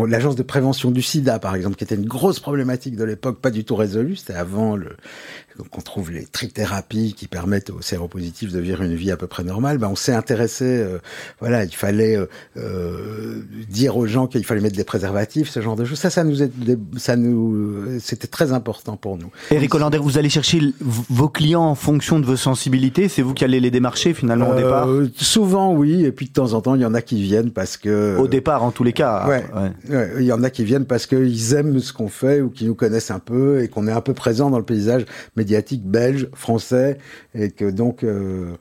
l'agence 0.08 0.37
de 0.37 0.42
prévention 0.42 0.90
du 0.90 1.02
sida, 1.02 1.38
par 1.38 1.54
exemple, 1.54 1.76
qui 1.76 1.84
était 1.84 1.94
une 1.94 2.06
grosse 2.06 2.31
problématique 2.40 2.96
de 2.96 3.04
l'époque, 3.04 3.40
pas 3.40 3.50
du 3.50 3.64
tout 3.64 3.76
résolue. 3.76 4.16
C'était 4.16 4.34
avant 4.34 4.76
le, 4.76 4.96
qu'on 5.71 5.80
trouve 5.80 6.11
les 6.11 6.25
trithérapies 6.25 7.14
qui 7.14 7.28
permettent 7.28 7.71
aux 7.71 7.82
séropositifs 7.82 8.52
de 8.52 8.61
vivre 8.61 8.82
une 8.82 8.94
vie 8.94 9.11
à 9.11 9.16
peu 9.16 9.26
près 9.26 9.44
normale, 9.44 9.78
ben 9.78 9.88
on 9.88 9.97
s'est 9.97 10.14
intéressé, 10.14 10.64
euh, 10.64 10.99
voilà, 11.40 11.64
il 11.64 11.75
fallait 11.75 12.16
euh, 12.16 12.26
euh, 12.56 13.42
dire 13.68 13.97
aux 13.97 14.06
gens 14.06 14.26
qu'il 14.26 14.44
fallait 14.44 14.61
mettre 14.61 14.76
des 14.76 14.85
préservatifs, 14.85 15.50
ce 15.50 15.61
genre 15.61 15.76
de 15.76 15.85
choses. 15.85 15.99
Ça, 15.99 16.11
ça 16.11 16.25
nous, 16.25 16.37
ça 16.97 17.16
nous, 17.16 17.99
c'était 18.00 18.26
très 18.26 18.52
important 18.52 18.97
pour 18.97 19.16
nous. 19.16 19.30
Eric 19.50 19.75
Hollander, 19.75 19.99
vous 19.99 20.18
allez 20.18 20.28
chercher 20.28 20.61
vos 20.80 21.28
clients 21.28 21.64
en 21.64 21.75
fonction 21.75 22.18
de 22.18 22.26
vos 22.26 22.37
sensibilités. 22.37 23.09
C'est 23.09 23.23
vous 23.23 23.35
qui 23.35 23.44
allez 23.44 23.61
les 23.61 23.71
démarcher 23.71 24.14
finalement 24.14 24.50
au 24.50 24.54
départ? 24.54 24.88
Souvent, 25.16 25.75
oui, 25.75 26.04
et 26.04 26.12
puis 26.12 26.26
de 26.26 26.32
temps 26.32 26.52
en 26.54 26.61
temps, 26.61 26.75
il 26.75 26.82
y 26.82 26.87
en 26.87 26.94
a 26.94 27.02
qui 27.02 27.23
viennent 27.23 27.50
parce 27.50 27.76
que. 27.76 28.16
Au 28.18 28.28
départ, 28.28 28.62
en 28.62 28.71
tous 28.71 28.85
les 28.85 28.92
cas. 28.92 29.26
Ouais, 29.28 29.44
ouais. 29.88 30.12
il 30.18 30.25
y 30.25 30.32
en 30.32 30.42
a 30.42 30.50
qui 30.50 30.64
viennent 30.64 30.87
parce 30.87 31.06
qu'ils 31.06 31.54
aiment 31.54 31.78
ce 31.80 31.92
qu'on 31.92 32.09
fait 32.09 32.40
ou 32.40 32.50
qui 32.50 32.64
nous 32.64 32.75
connaissent 32.75 33.11
un 33.11 33.18
peu 33.18 33.62
et 33.62 33.68
qu'on 33.68 33.87
est 33.87 33.92
un 33.92 34.00
peu 34.00 34.14
présent 34.14 34.50
dans 34.50 34.59
le 34.59 34.64
paysage. 34.64 35.04
Mais 35.37 35.41
médiatique 35.42 35.84
belge, 35.84 36.28
français, 36.34 36.99
et 37.34 37.50
que 37.50 37.70
donc... 37.70 38.02
Euh, 38.02 38.56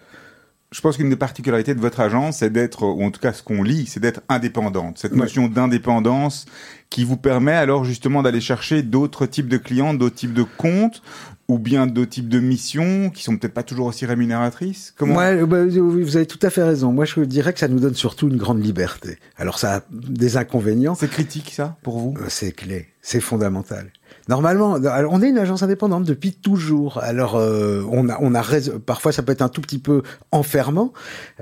je 0.73 0.79
pense 0.79 0.95
qu'une 0.95 1.09
des 1.09 1.17
particularités 1.17 1.75
de 1.75 1.81
votre 1.81 1.99
agence, 1.99 2.37
c'est 2.37 2.49
d'être, 2.49 2.83
ou 2.83 3.03
en 3.03 3.11
tout 3.11 3.19
cas 3.19 3.33
ce 3.33 3.43
qu'on 3.43 3.61
lit, 3.61 3.87
c'est 3.87 3.99
d'être 3.99 4.21
indépendante. 4.29 4.99
Cette 4.99 5.13
notion 5.13 5.49
d'indépendance 5.49 6.45
qui 6.89 7.03
vous 7.03 7.17
permet 7.17 7.51
alors 7.51 7.83
justement 7.83 8.23
d'aller 8.23 8.39
chercher 8.39 8.81
d'autres 8.81 9.25
types 9.25 9.49
de 9.49 9.57
clients, 9.57 9.93
d'autres 9.93 10.15
types 10.15 10.33
de 10.33 10.45
comptes, 10.57 11.01
ou 11.49 11.59
bien 11.59 11.87
d'autres 11.87 12.11
types 12.11 12.29
de 12.29 12.39
missions 12.39 13.09
qui 13.09 13.21
sont 13.23 13.35
peut-être 13.35 13.53
pas 13.53 13.63
toujours 13.63 13.87
aussi 13.87 14.05
rémunératrices? 14.05 14.93
Comment? 14.97 15.17
Ouais, 15.17 15.45
bah, 15.45 15.65
Vous 15.65 16.15
avez 16.15 16.25
tout 16.25 16.39
à 16.41 16.49
fait 16.49 16.63
raison. 16.63 16.93
Moi, 16.93 17.03
je 17.03 17.19
dirais 17.19 17.51
que 17.51 17.59
ça 17.59 17.67
nous 17.67 17.81
donne 17.81 17.95
surtout 17.95 18.29
une 18.29 18.37
grande 18.37 18.63
liberté. 18.63 19.17
Alors, 19.35 19.59
ça 19.59 19.75
a 19.75 19.81
des 19.91 20.37
inconvénients. 20.37 20.95
C'est 20.95 21.09
critique, 21.09 21.51
ça, 21.53 21.75
pour 21.83 21.99
vous? 21.99 22.13
Euh, 22.21 22.27
C'est 22.29 22.53
clé, 22.53 22.87
c'est 23.01 23.19
fondamental. 23.19 23.91
Normalement, 24.31 24.77
on 25.09 25.21
est 25.21 25.27
une 25.27 25.37
agence 25.37 25.61
indépendante 25.61 26.05
depuis 26.05 26.31
toujours. 26.31 26.99
Alors, 26.99 27.35
euh, 27.35 27.83
on 27.91 28.07
a, 28.07 28.17
on 28.21 28.33
a 28.33 28.41
parfois 28.85 29.11
ça 29.11 29.23
peut 29.23 29.33
être 29.33 29.41
un 29.41 29.49
tout 29.49 29.59
petit 29.59 29.77
peu 29.77 30.03
enfermant. 30.31 30.93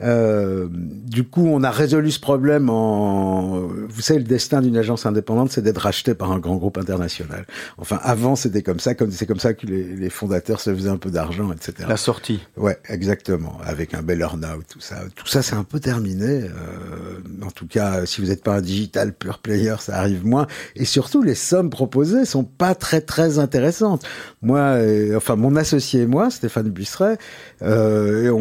Euh, 0.01 0.67
du 0.72 1.24
coup, 1.24 1.46
on 1.46 1.62
a 1.62 1.69
résolu 1.69 2.10
ce 2.10 2.19
problème 2.19 2.67
en, 2.72 3.60
vous 3.60 4.01
savez, 4.01 4.17
le 4.17 4.25
destin 4.25 4.62
d'une 4.62 4.75
agence 4.75 5.05
indépendante, 5.05 5.51
c'est 5.51 5.62
d'être 5.62 5.77
rachetée 5.77 6.15
par 6.15 6.31
un 6.31 6.39
grand 6.39 6.55
groupe 6.55 6.79
international. 6.79 7.46
Enfin, 7.77 8.00
avant, 8.01 8.36
c'était 8.36 8.63
comme 8.63 8.79
ça, 8.79 8.96
comme 8.96 9.12
c'est 9.12 9.27
comme 9.27 9.39
ça 9.39 9.53
que 9.53 9.67
les, 9.67 9.84
les, 9.84 10.10
fondateurs 10.10 10.60
se 10.60 10.74
faisaient 10.74 10.89
un 10.89 10.98
peu 10.98 11.12
d'argent, 11.12 11.51
etc. 11.51 11.88
La 11.88 11.96
sortie. 11.96 12.39
Ouais, 12.58 12.79
exactement, 12.89 13.60
avec 13.63 13.93
un 13.93 14.01
bel 14.01 14.22
earn-out, 14.22 14.65
tout 14.67 14.81
ça. 14.81 14.96
Tout 15.13 15.27
ça, 15.27 15.43
c'est 15.43 15.55
un 15.55 15.63
peu 15.63 15.79
terminé. 15.79 16.41
Euh, 16.46 17.46
en 17.46 17.51
tout 17.51 17.67
cas, 17.67 18.08
si 18.08 18.19
vous 18.19 18.29
n'êtes 18.29 18.43
pas 18.43 18.55
un 18.55 18.62
digital 18.62 19.13
pure 19.13 19.38
player, 19.38 19.75
ça 19.79 19.98
arrive 19.98 20.25
moins. 20.25 20.48
Et 20.75 20.86
surtout, 20.86 21.22
les 21.22 21.36
sommes 21.36 21.69
proposées 21.69 22.25
sont 22.25 22.43
pas 22.43 22.74
très 22.79 23.01
très 23.01 23.38
intéressante. 23.38 24.05
Moi, 24.41 24.59
euh, 24.59 25.17
enfin 25.17 25.36
mon 25.36 25.55
associé 25.55 26.01
et 26.01 26.07
moi, 26.07 26.29
Stéphane 26.29 26.69
Busseret, 26.69 27.17
euh, 27.62 28.31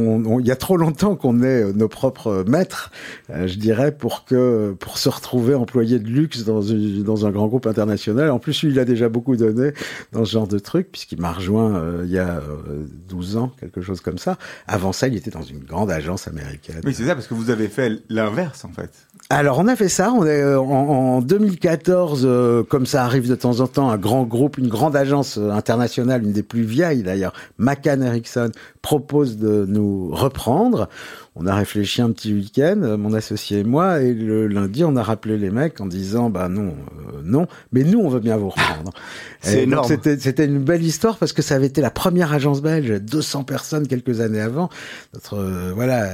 il 0.40 0.46
y 0.46 0.50
a 0.50 0.56
trop 0.56 0.76
longtemps 0.76 1.16
qu'on 1.16 1.42
est 1.42 1.72
nos 1.72 1.88
propres 1.88 2.44
maîtres, 2.46 2.90
euh, 3.30 3.46
je 3.46 3.56
dirais, 3.58 3.92
pour 3.92 4.24
que 4.24 4.74
pour 4.78 4.98
se 4.98 5.08
retrouver 5.08 5.54
employé 5.54 5.98
de 5.98 6.08
luxe 6.08 6.44
dans, 6.44 6.60
dans 6.60 7.26
un 7.26 7.30
grand 7.30 7.48
groupe 7.48 7.66
international. 7.66 8.30
En 8.30 8.38
plus, 8.38 8.62
lui, 8.62 8.70
il 8.70 8.78
a 8.78 8.84
déjà 8.84 9.08
beaucoup 9.08 9.36
donné 9.36 9.72
dans 10.12 10.24
ce 10.24 10.32
genre 10.32 10.48
de 10.48 10.58
truc, 10.58 10.90
puisqu'il 10.90 11.20
m'a 11.20 11.32
rejoint 11.32 11.76
euh, 11.76 12.02
il 12.04 12.10
y 12.10 12.18
a 12.18 12.40
12 13.08 13.36
ans, 13.36 13.52
quelque 13.60 13.82
chose 13.82 14.00
comme 14.00 14.18
ça. 14.18 14.38
Avant 14.66 14.92
ça, 14.92 15.08
il 15.08 15.16
était 15.16 15.30
dans 15.30 15.42
une 15.42 15.64
grande 15.64 15.90
agence 15.90 16.28
américaine. 16.28 16.80
Oui, 16.84 16.94
c'est 16.94 17.04
ça, 17.04 17.14
parce 17.14 17.26
que 17.26 17.34
vous 17.34 17.50
avez 17.50 17.68
fait 17.68 17.92
l'inverse, 18.08 18.64
en 18.64 18.70
fait. 18.70 18.90
Alors, 19.30 19.58
on 19.58 19.68
a 19.68 19.76
fait 19.76 19.90
ça. 19.90 20.10
On 20.10 20.24
est 20.24 20.54
en, 20.54 20.62
en 20.64 21.20
2014, 21.20 22.66
comme 22.70 22.86
ça 22.86 23.04
arrive 23.04 23.28
de 23.28 23.34
temps 23.34 23.60
en 23.60 23.66
temps, 23.66 23.90
un 23.90 23.98
grand 23.98 24.22
groupe, 24.22 24.56
une 24.56 24.68
grande 24.68 24.96
agence 24.96 25.36
euh, 25.36 25.50
internationale, 25.50 26.22
une 26.24 26.32
des 26.32 26.42
plus 26.42 26.62
vieilles 26.62 27.02
d'ailleurs, 27.02 27.34
McCann 27.58 28.02
Erickson, 28.02 28.50
propose 28.80 29.36
de 29.36 29.66
nous 29.68 30.08
reprendre. 30.12 30.88
On 31.40 31.46
a 31.46 31.54
réfléchi 31.54 32.02
un 32.02 32.10
petit 32.10 32.34
week-end, 32.34 32.80
euh, 32.82 32.96
mon 32.96 33.12
associé 33.12 33.60
et 33.60 33.64
moi, 33.64 34.00
et 34.00 34.12
le 34.12 34.48
lundi, 34.48 34.82
on 34.82 34.96
a 34.96 35.04
rappelé 35.04 35.38
les 35.38 35.50
mecs 35.50 35.80
en 35.80 35.86
disant, 35.86 36.30
bah 36.30 36.48
non, 36.48 36.74
euh, 36.74 37.20
non, 37.22 37.46
mais 37.70 37.84
nous, 37.84 38.00
on 38.00 38.08
veut 38.08 38.18
bien 38.18 38.36
vous 38.36 38.48
reprendre. 38.48 38.92
C'est 39.40 39.62
énorme. 39.62 39.88
C'était 39.88 40.44
une 40.46 40.58
belle 40.58 40.82
histoire 40.82 41.16
parce 41.16 41.32
que 41.32 41.40
ça 41.40 41.54
avait 41.54 41.68
été 41.68 41.80
la 41.80 41.90
première 41.90 42.32
agence 42.32 42.60
belge, 42.60 43.00
200 43.00 43.44
personnes 43.44 43.86
quelques 43.86 44.20
années 44.20 44.40
avant. 44.40 44.68
Notre, 45.14 45.34
euh, 45.34 45.72
voilà, 45.72 46.08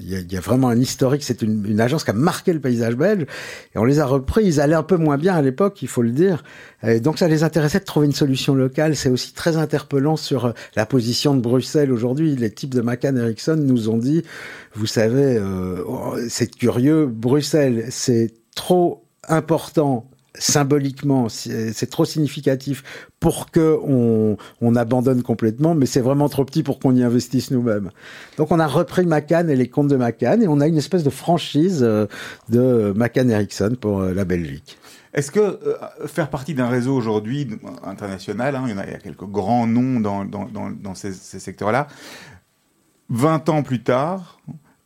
il 0.00 0.10
y, 0.10 0.16
a, 0.16 0.18
y, 0.18 0.36
a, 0.36 0.40
vraiment 0.40 0.70
un 0.70 0.80
historique. 0.80 1.22
C'est 1.22 1.42
une, 1.42 1.64
une, 1.64 1.80
agence 1.80 2.02
qui 2.02 2.10
a 2.10 2.14
marqué 2.14 2.52
le 2.52 2.58
paysage 2.58 2.96
belge, 2.96 3.26
et 3.76 3.78
on 3.78 3.84
les 3.84 4.00
a 4.00 4.06
repris. 4.06 4.44
Ils 4.44 4.60
allaient 4.60 4.74
un 4.74 4.82
peu 4.82 4.96
moins 4.96 5.18
bien 5.18 5.36
à 5.36 5.42
l'époque, 5.42 5.80
il 5.82 5.88
faut 5.88 6.02
le 6.02 6.10
dire. 6.10 6.42
Et 6.86 7.00
donc 7.00 7.18
ça 7.18 7.28
les 7.28 7.42
intéressait 7.44 7.80
de 7.80 7.84
trouver 7.84 8.06
une 8.06 8.12
solution 8.12 8.54
locale. 8.54 8.96
C'est 8.96 9.10
aussi 9.10 9.32
très 9.32 9.56
interpellant 9.56 10.16
sur 10.16 10.52
la 10.76 10.86
position 10.86 11.34
de 11.34 11.40
Bruxelles 11.40 11.92
aujourd'hui. 11.92 12.36
Les 12.36 12.50
types 12.50 12.74
de 12.74 12.80
McCann 12.80 13.16
Erickson 13.18 13.56
nous 13.56 13.88
ont 13.88 13.98
dit 13.98 14.22
vous 14.74 14.86
savez, 14.86 15.36
euh, 15.36 16.28
c'est 16.28 16.54
curieux, 16.54 17.06
Bruxelles, 17.06 17.86
c'est 17.90 18.32
trop 18.54 19.04
important 19.28 20.08
symboliquement, 20.38 21.28
c'est 21.28 21.90
trop 21.90 22.04
significatif 22.04 22.82
pour 23.20 23.50
que 23.50 23.78
on, 23.84 24.36
on 24.60 24.76
abandonne 24.76 25.22
complètement, 25.22 25.74
mais 25.74 25.86
c'est 25.86 26.00
vraiment 26.00 26.28
trop 26.28 26.44
petit 26.44 26.62
pour 26.62 26.78
qu'on 26.78 26.94
y 26.96 27.02
investisse 27.02 27.50
nous-mêmes. 27.50 27.90
Donc 28.38 28.50
on 28.50 28.58
a 28.58 28.66
repris 28.66 29.04
Macan 29.04 29.48
et 29.48 29.56
les 29.56 29.68
comptes 29.68 29.88
de 29.88 29.96
Macan 29.96 30.40
et 30.40 30.48
on 30.48 30.60
a 30.60 30.66
une 30.66 30.78
espèce 30.78 31.04
de 31.04 31.10
franchise 31.10 31.80
euh, 31.82 32.06
de 32.48 32.92
Macan 32.96 33.28
Ericsson 33.28 33.76
pour 33.78 34.00
euh, 34.00 34.14
la 34.14 34.24
Belgique. 34.24 34.78
Est-ce 35.12 35.30
que 35.30 35.76
faire 36.06 36.30
partie 36.30 36.54
d'un 36.54 36.68
réseau 36.68 36.94
aujourd'hui 36.96 37.48
international, 37.82 38.56
hein, 38.56 38.64
il, 38.66 38.76
y 38.76 38.80
a, 38.80 38.98
quelques 38.98 39.26
grands 39.26 39.66
noms 39.66 40.00
dans, 40.00 40.94
ces 40.94 41.12
secteurs-là, 41.12 41.86
20 43.10 43.48
ans 43.50 43.62
plus 43.62 43.82
tard, 43.82 44.40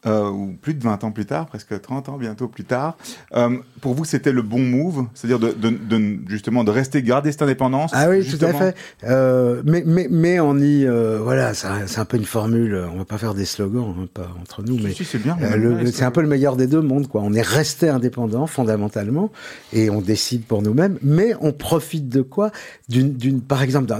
euh, 0.06 0.28
ou 0.30 0.56
plus 0.60 0.74
de 0.74 0.82
20 0.82 1.04
ans 1.04 1.10
plus 1.10 1.26
tard, 1.26 1.46
presque 1.46 1.80
30 1.80 2.08
ans 2.08 2.16
bientôt 2.16 2.48
plus 2.48 2.64
tard. 2.64 2.96
Euh, 3.34 3.56
pour 3.80 3.94
vous, 3.94 4.04
c'était 4.04 4.32
le 4.32 4.42
bon 4.42 4.60
move, 4.60 5.06
c'est-à-dire 5.14 5.38
de, 5.38 5.52
de, 5.52 5.70
de, 5.70 6.18
justement 6.28 6.64
de 6.64 6.70
rester 6.70 7.02
garder 7.02 7.32
cette 7.32 7.42
indépendance. 7.42 7.90
Ah 7.94 8.08
oui, 8.08 8.26
tout 8.26 8.44
à 8.44 8.52
fait. 8.52 8.74
Euh, 9.04 9.62
mais, 9.64 9.82
mais, 9.86 10.08
mais 10.10 10.40
on 10.40 10.58
y, 10.58 10.86
voilà, 10.86 11.54
c'est 11.54 11.98
un 11.98 12.04
peu 12.04 12.16
une 12.16 12.24
formule. 12.24 12.86
On 12.92 12.98
va 12.98 13.04
pas 13.04 13.18
faire 13.18 13.34
des 13.34 13.44
slogans, 13.44 13.94
hein, 13.98 14.06
pas 14.12 14.28
entre 14.40 14.62
nous, 14.62 14.78
mais 14.78 14.94
c'est 14.94 15.22
bien. 15.22 15.36
Euh, 15.42 15.90
c'est 15.92 16.04
un 16.04 16.10
peu 16.10 16.20
le 16.20 16.28
meilleur 16.28 16.56
des 16.56 16.66
deux 16.66 16.80
mondes, 16.80 17.08
quoi. 17.08 17.22
On 17.24 17.32
est 17.32 17.46
resté 17.46 17.88
indépendant 17.88 18.46
fondamentalement 18.46 19.30
et 19.72 19.90
on 19.90 20.00
décide 20.00 20.44
pour 20.44 20.62
nous-mêmes, 20.62 20.98
mais 21.02 21.34
on 21.40 21.52
profite 21.52 22.08
de 22.08 22.22
quoi? 22.22 22.50
D'une, 22.88 23.40
par 23.40 23.62
exemple, 23.62 23.92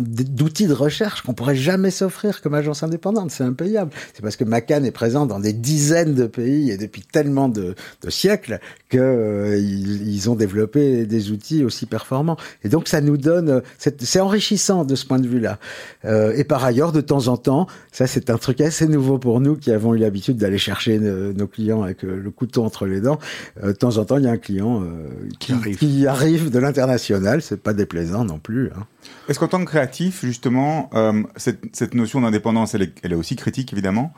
d'outils 0.00 0.66
de 0.66 0.72
recherche 0.72 1.22
qu'on 1.22 1.34
pourrait 1.34 1.56
jamais 1.56 1.90
s'offrir 1.90 2.40
comme 2.42 2.54
agence 2.54 2.82
indépendante. 2.82 3.30
C'est 3.30 3.44
impayable. 3.44 3.90
C'est 4.14 4.22
parce 4.22 4.36
que 4.36 4.44
Macan 4.44 4.84
est 4.84 4.90
présent 4.90 5.26
dans 5.26 5.40
des 5.40 5.51
dizaines 5.52 6.14
de 6.14 6.26
pays 6.26 6.70
et 6.70 6.76
depuis 6.76 7.02
tellement 7.02 7.48
de, 7.48 7.74
siècles 8.08 8.58
qu'ils 8.90 9.00
euh, 9.00 9.58
ils 9.58 10.30
ont 10.30 10.34
développé 10.34 11.06
des 11.06 11.30
outils 11.30 11.64
aussi 11.64 11.86
performants. 11.86 12.36
Et 12.64 12.68
donc 12.68 12.88
ça 12.88 13.00
nous 13.00 13.16
donne, 13.16 13.62
c'est 13.78 14.20
enrichissant 14.20 14.84
de 14.84 14.94
ce 14.94 15.06
point 15.06 15.18
de 15.18 15.26
vue-là. 15.26 15.58
Euh, 16.04 16.34
et 16.36 16.44
par 16.44 16.64
ailleurs, 16.64 16.92
de 16.92 17.00
temps 17.00 17.28
en 17.28 17.36
temps, 17.36 17.66
ça 17.90 18.06
c'est 18.06 18.30
un 18.30 18.38
truc 18.38 18.60
assez 18.60 18.86
nouveau 18.86 19.18
pour 19.18 19.40
nous 19.40 19.56
qui 19.56 19.70
avons 19.70 19.94
eu 19.94 19.98
l'habitude 19.98 20.36
d'aller 20.36 20.58
chercher 20.58 20.98
nos, 20.98 21.46
clients 21.46 21.82
avec 21.82 22.04
euh, 22.04 22.20
le 22.22 22.30
couteau 22.30 22.64
entre 22.64 22.86
les 22.86 23.00
dents. 23.00 23.18
de 23.62 23.72
temps 23.72 23.98
en 23.98 24.04
temps, 24.04 24.18
il 24.18 24.24
y 24.24 24.28
a 24.28 24.32
un 24.32 24.36
client 24.36 24.82
qui, 25.38 25.52
arrive. 25.52 25.76
qui, 25.76 26.06
arrive. 26.06 26.50
de 26.50 26.58
l'international. 26.58 27.42
C'est 27.42 27.60
pas 27.60 27.72
déplaisant 27.72 28.24
non 28.24 28.38
plus. 28.38 28.68
Hein. 28.68 28.86
Est-ce 29.28 29.38
qu'en 29.38 29.48
tant 29.48 29.60
que 29.60 29.70
créatif, 29.70 30.24
justement, 30.24 30.90
cette, 31.36 31.60
cette, 31.72 31.94
notion 31.94 32.20
d'indépendance, 32.20 32.74
elle, 32.74 32.92
elle 33.02 33.12
est, 33.12 33.16
aussi 33.16 33.36
critique 33.36 33.72
évidemment 33.72 34.12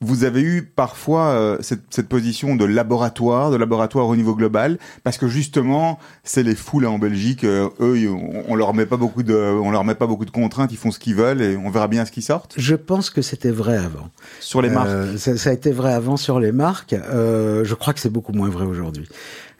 vous 0.00 0.24
avez 0.24 0.42
eu 0.42 0.62
parfois 0.62 1.28
euh, 1.28 1.56
cette, 1.60 1.84
cette, 1.90 2.08
position 2.08 2.54
de 2.54 2.64
laboratoire, 2.64 3.50
de 3.50 3.56
laboratoire 3.56 4.06
au 4.06 4.16
niveau 4.16 4.34
global, 4.34 4.78
parce 5.04 5.16
que 5.16 5.26
justement, 5.26 5.98
c'est 6.22 6.42
les 6.42 6.54
foules 6.54 6.86
en 6.86 6.98
Belgique. 6.98 7.44
Euh, 7.44 7.68
eux, 7.80 8.08
on, 8.10 8.44
on, 8.48 8.54
leur 8.54 8.74
met 8.74 8.84
pas 8.84 8.98
beaucoup 8.98 9.22
de, 9.22 9.34
on 9.34 9.70
leur 9.70 9.84
met 9.84 9.94
pas 9.94 10.06
beaucoup 10.06 10.26
de 10.26 10.30
contraintes. 10.30 10.70
Ils 10.72 10.76
font 10.76 10.90
ce 10.90 10.98
qu'ils 10.98 11.14
veulent 11.14 11.40
et 11.40 11.56
on 11.56 11.70
verra 11.70 11.88
bien 11.88 12.04
ce 12.04 12.12
qui 12.12 12.20
sort. 12.20 12.46
Je 12.56 12.74
pense 12.74 13.08
que 13.08 13.22
c'était 13.22 13.50
vrai 13.50 13.78
avant. 13.78 14.10
Sur 14.40 14.60
les 14.60 14.68
marques. 14.68 14.88
Euh, 14.88 15.16
ça, 15.16 15.36
ça, 15.38 15.50
a 15.50 15.52
été 15.54 15.72
vrai 15.72 15.94
avant 15.94 16.18
sur 16.18 16.40
les 16.40 16.52
marques. 16.52 16.94
je 16.94 17.74
crois 17.74 17.94
que 17.94 18.00
c'est 18.00 18.10
beaucoup 18.10 18.32
moins 18.32 18.50
vrai 18.50 18.66
aujourd'hui. 18.66 19.08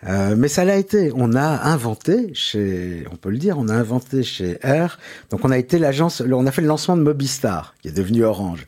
Euh, 0.07 0.35
mais 0.37 0.49
ça 0.49 0.65
l'a 0.65 0.77
été. 0.77 1.11
On 1.15 1.35
a 1.35 1.65
inventé 1.69 2.31
chez, 2.35 3.05
on 3.11 3.17
peut 3.17 3.31
le 3.31 3.39
dire, 3.39 3.59
on 3.59 3.69
a 3.69 3.75
inventé 3.75 4.23
chez 4.23 4.59
R. 4.63 4.99
Donc 5.31 5.45
on 5.45 5.51
a 5.51 5.59
été 5.59 5.79
l'agence, 5.79 6.21
on 6.21 6.47
a 6.47 6.53
fait 6.53 6.63
le 6.63 6.69
lancement 6.69 6.97
de 6.97 7.03
Mobistar, 7.03 7.75
qui 7.81 7.89
est 7.89 7.97
devenu 7.97 8.25
Orange. 8.25 8.67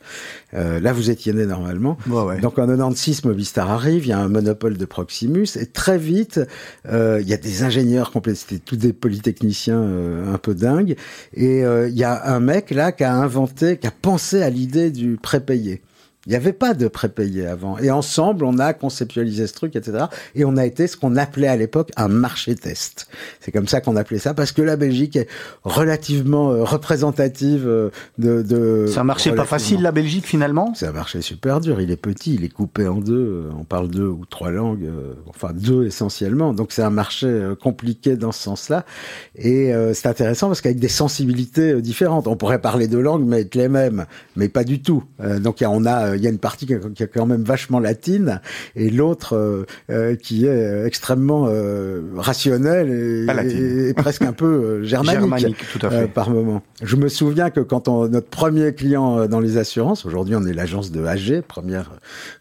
Euh, 0.54 0.80
là, 0.80 0.92
vous 0.92 1.10
étiez 1.10 1.32
né 1.32 1.44
normalement. 1.44 1.98
Ouais, 2.08 2.22
ouais. 2.22 2.40
Donc 2.40 2.58
en 2.58 2.66
96, 2.66 3.24
Mobistar 3.24 3.70
arrive, 3.70 4.06
il 4.06 4.08
y 4.08 4.12
a 4.12 4.18
un 4.18 4.28
monopole 4.28 4.78
de 4.78 4.84
Proximus, 4.84 5.48
et 5.56 5.66
très 5.66 5.98
vite, 5.98 6.40
euh, 6.88 7.18
il 7.20 7.28
y 7.28 7.34
a 7.34 7.36
des 7.36 7.62
ingénieurs 7.62 8.10
complets, 8.10 8.34
c'était 8.34 8.58
tous 8.58 8.76
des 8.76 8.92
polytechniciens 8.92 9.80
euh, 9.80 10.32
un 10.32 10.38
peu 10.38 10.54
dingues, 10.54 10.96
et 11.34 11.64
euh, 11.64 11.88
il 11.88 11.96
y 11.96 12.04
a 12.04 12.32
un 12.32 12.40
mec 12.40 12.70
là 12.70 12.92
qui 12.92 13.04
a 13.04 13.14
inventé, 13.14 13.76
qui 13.76 13.86
a 13.86 13.90
pensé 13.90 14.42
à 14.42 14.48
l'idée 14.48 14.90
du 14.90 15.18
prépayé. 15.20 15.82
Il 16.28 16.32
n'y 16.32 16.36
avait 16.36 16.52
pas 16.52 16.74
de 16.74 16.88
prépayé 16.88 17.46
avant. 17.46 17.78
Et 17.78 17.90
ensemble, 17.90 18.44
on 18.44 18.58
a 18.58 18.74
conceptualisé 18.74 19.46
ce 19.46 19.54
truc, 19.54 19.74
etc. 19.76 20.04
Et 20.34 20.44
on 20.44 20.58
a 20.58 20.66
été 20.66 20.86
ce 20.86 20.94
qu'on 20.98 21.16
appelait 21.16 21.48
à 21.48 21.56
l'époque 21.56 21.90
un 21.96 22.08
marché 22.08 22.54
test. 22.54 23.08
C'est 23.40 23.50
comme 23.50 23.66
ça 23.66 23.80
qu'on 23.80 23.96
appelait 23.96 24.18
ça, 24.18 24.34
parce 24.34 24.52
que 24.52 24.60
la 24.60 24.76
Belgique 24.76 25.16
est 25.16 25.26
relativement 25.64 26.50
euh, 26.50 26.64
représentative 26.64 27.66
euh, 27.66 27.88
de... 28.18 28.42
de 28.42 28.84
C'est 28.88 28.98
un 28.98 29.04
marché 29.04 29.32
pas 29.32 29.46
facile, 29.46 29.80
la 29.80 29.90
Belgique, 29.90 30.26
finalement? 30.26 30.74
C'est 30.74 30.86
un 30.86 30.92
marché 30.92 31.22
super 31.22 31.62
dur. 31.62 31.80
Il 31.80 31.90
est 31.90 31.96
petit, 31.96 32.34
il 32.34 32.44
est 32.44 32.50
coupé 32.50 32.86
en 32.86 32.96
deux. 32.96 33.14
euh, 33.14 33.50
On 33.58 33.64
parle 33.64 33.88
deux 33.88 34.06
ou 34.06 34.26
trois 34.28 34.50
langues, 34.50 34.86
enfin 35.28 35.52
deux 35.54 35.86
essentiellement. 35.86 36.52
Donc 36.52 36.72
c'est 36.72 36.82
un 36.82 36.90
marché 36.90 37.54
compliqué 37.62 38.16
dans 38.16 38.32
ce 38.32 38.42
sens-là. 38.42 38.84
Et 39.34 39.72
c'est 39.94 40.08
intéressant 40.08 40.48
parce 40.48 40.60
qu'avec 40.60 40.78
des 40.78 40.88
sensibilités 40.88 41.80
différentes, 41.80 42.26
on 42.26 42.36
pourrait 42.36 42.60
parler 42.60 42.86
deux 42.86 43.00
langues 43.00 43.24
mais 43.26 43.40
être 43.42 43.54
les 43.54 43.68
mêmes, 43.68 44.04
mais 44.36 44.48
pas 44.48 44.64
du 44.64 44.82
tout. 44.82 45.04
Donc 45.40 45.62
on 45.66 45.86
a, 45.86 46.17
il 46.18 46.24
y 46.24 46.26
a 46.26 46.30
une 46.30 46.38
partie 46.38 46.66
qui 46.66 46.74
est 46.74 47.06
quand 47.06 47.26
même 47.26 47.42
vachement 47.42 47.78
latine 47.80 48.40
et 48.76 48.90
l'autre 48.90 49.34
euh, 49.34 49.64
euh, 49.90 50.16
qui 50.16 50.44
est 50.44 50.48
euh, 50.48 50.86
extrêmement 50.86 51.48
rationnelle 52.16 52.90
et, 52.90 53.94
presque 53.94 54.22
un 54.22 54.32
peu 54.32 54.82
germanique 54.82 55.20
Germanique, 55.20 55.64
tout 55.72 55.86
à 55.86 55.90
fait. 55.90 56.08
par 56.08 56.30
moment. 56.30 56.62
Je 56.82 56.96
me 56.96 57.08
souviens 57.08 57.50
que 57.50 57.60
quand 57.60 57.88
on, 57.88 58.08
notre 58.08 58.28
premier 58.28 58.74
client 58.74 59.26
dans 59.26 59.40
les 59.40 59.56
assurances, 59.56 60.04
aujourd'hui 60.04 60.34
on 60.36 60.44
est 60.44 60.52
l'agence 60.52 60.90
de 60.90 61.04
AG, 61.04 61.42
première 61.42 61.92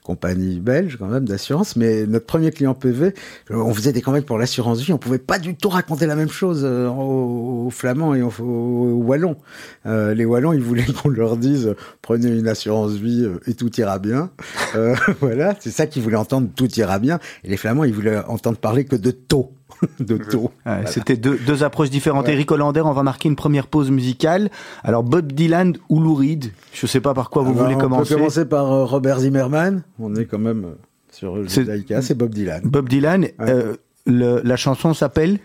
compagnie 0.04 0.60
belge 0.60 0.98
quand 0.98 1.08
même 1.08 1.26
d'assurance, 1.26 1.76
mais 1.76 2.06
notre 2.06 2.26
premier 2.26 2.52
client 2.52 2.74
PV, 2.74 3.14
on 3.50 3.74
faisait 3.74 3.92
des 3.92 4.02
campagnes 4.02 4.24
pour 4.24 4.38
l'assurance 4.38 4.82
vie, 4.82 4.94
on 4.94 4.98
pouvait 4.98 5.18
pas 5.18 5.40
du 5.40 5.56
tout 5.56 5.70
raconter 5.70 6.06
la 6.06 6.16
même 6.16 6.30
chose 6.30 6.66
aux, 6.66 7.70
Flamands 7.72 8.16
et 8.16 8.22
aux, 8.22 8.34
aux 8.40 9.02
Wallons. 9.04 9.38
Euh, 9.86 10.14
les 10.14 10.26
Wallons, 10.26 10.54
ils 10.54 10.62
voulaient 10.62 10.86
qu'on 11.02 11.10
leur 11.10 11.38
dise 11.38 11.76
prenez 12.02 12.30
une 12.30 12.48
assurance 12.48 12.94
vie 12.94 13.28
et 13.48 13.54
tout 13.54 13.67
ira 13.78 14.00
bien. 14.00 14.30
Euh, 14.76 14.96
voilà, 15.20 15.56
c'est 15.60 15.72
ça 15.72 15.88
qu'ils 15.88 16.02
voulaient 16.04 16.16
entendre, 16.18 16.50
tout 16.56 16.70
ira 16.76 17.00
bien. 17.00 17.20
Et 17.44 17.50
les 17.50 17.58
Flamands, 17.58 17.84
ils 17.84 17.94
voulaient 17.94 18.20
entendre 18.28 18.58
parler 18.58 18.86
que 18.86 18.96
de 18.96 19.12
taux. 19.12 19.52
de 20.00 20.18
taux. 20.18 20.50
Ouais, 20.66 20.86
C'était 20.88 21.18
deux, 21.18 21.38
deux 21.46 21.64
approches 21.64 21.90
différentes. 21.92 22.28
Eric 22.30 22.50
Hollander, 22.52 22.82
on 22.82 22.94
va 22.94 23.04
marquer 23.04 23.30
une 23.30 23.36
première 23.36 23.68
pause 23.68 23.92
musicale. 23.92 24.50
Alors 24.84 25.04
Bob 25.04 25.32
Dylan 25.34 25.74
ou 25.90 26.00
Lou 26.00 26.16
Reed? 26.16 26.52
Je 26.74 26.88
sais 26.88 27.02
pas 27.02 27.14
par 27.14 27.30
quoi 27.30 27.44
vous 27.44 27.52
Alors, 27.52 27.64
voulez 27.64 27.76
on 27.76 27.80
commencer. 27.80 28.14
peut 28.14 28.20
commencer 28.20 28.46
par 28.46 28.72
euh, 28.72 28.86
Robert 28.86 29.20
Zimmerman. 29.20 29.84
On 30.00 30.16
est 30.16 30.26
quand 30.26 30.40
même 30.40 30.66
euh, 30.66 30.70
sur 31.12 31.38
euh, 31.38 31.46
C'est- 31.48 32.14
Bob 32.16 32.30
Dylan. 32.34 32.62
Bob 32.64 32.90
Dylan, 32.90 33.28
euh, 33.42 33.76
le- 34.08 34.42
la 34.44 34.56
chanson 34.56 34.94
s'appelle? 34.96 35.38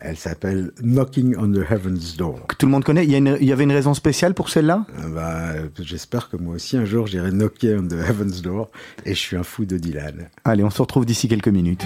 Elle 0.00 0.16
s'appelle 0.16 0.70
Knocking 0.80 1.36
on 1.38 1.50
the 1.50 1.64
Heaven's 1.70 2.16
Door. 2.16 2.46
que 2.46 2.54
tout 2.54 2.66
le 2.66 2.72
monde 2.72 2.84
connaît. 2.84 3.04
Il 3.04 3.10
y, 3.10 3.14
a 3.14 3.18
une- 3.18 3.36
il 3.40 3.46
y 3.46 3.52
avait 3.52 3.64
une 3.64 3.72
raison 3.72 3.94
spéciale 3.94 4.32
pour 4.34 4.48
celle-là? 4.48 4.86
Euh, 5.04 5.08
bah, 5.08 5.54
J'espère 5.80 6.28
que 6.30 6.36
moi 6.36 6.54
aussi 6.54 6.76
un 6.76 6.84
jour 6.84 7.06
j'irai 7.08 7.30
knocker 7.32 7.74
on 7.78 7.88
the 7.88 7.94
Heaven's 7.94 8.40
Door 8.42 8.70
et 9.04 9.10
je 9.14 9.18
suis 9.18 9.36
un 9.36 9.42
fou 9.42 9.64
de 9.64 9.76
Dylan. 9.76 10.28
Allez, 10.44 10.62
on 10.62 10.70
se 10.70 10.80
retrouve 10.80 11.04
d'ici 11.04 11.26
quelques 11.28 11.48
minutes. 11.48 11.84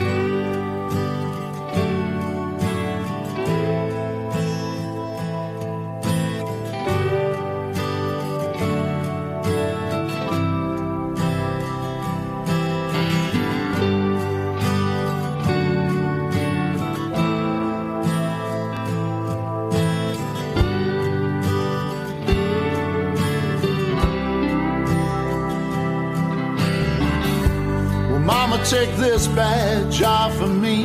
Mama, 28.25 28.65
take 28.65 28.95
this 28.99 29.27
badge 29.27 30.01
off 30.03 30.41
of 30.41 30.55
me. 30.55 30.85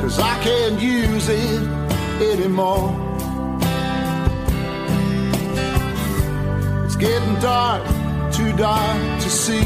Cause 0.00 0.18
I 0.18 0.38
can't 0.42 0.78
use 0.78 1.30
it 1.30 1.62
anymore. 2.20 2.92
It's 6.84 6.96
getting 6.96 7.34
dark, 7.40 7.82
too 8.30 8.52
dark 8.58 9.22
to 9.22 9.30
see. 9.30 9.64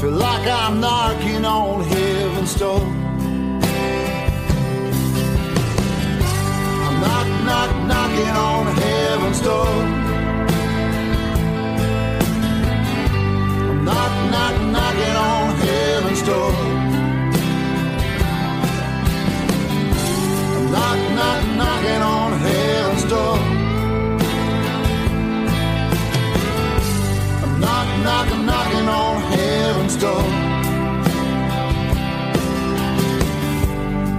Feel 0.00 0.10
like 0.10 0.48
I'm 0.48 0.80
knocking 0.80 1.44
on 1.44 1.84
heaven's 1.84 2.54
door. 2.56 3.03
Knock, 7.44 7.70
knock, 7.70 7.86
knocking 7.86 8.28
on 8.28 8.66
heaven's 8.66 9.40
door. 9.40 9.66
Knock, 13.84 14.12
knock, 14.32 14.54
knocking 14.74 15.16
on 15.16 15.56
heaven's 15.56 16.22
door. 16.22 16.52
Knock, 20.72 20.98
knock, 21.18 21.42
knocking 21.58 22.02
on 22.02 22.32
heaven's 22.46 23.04
door. 23.04 23.38
Knock, 27.58 27.88
knock, 28.04 28.28
knocking 28.48 28.88
on 28.88 29.22
heaven's 29.32 29.96
door. 29.96 30.24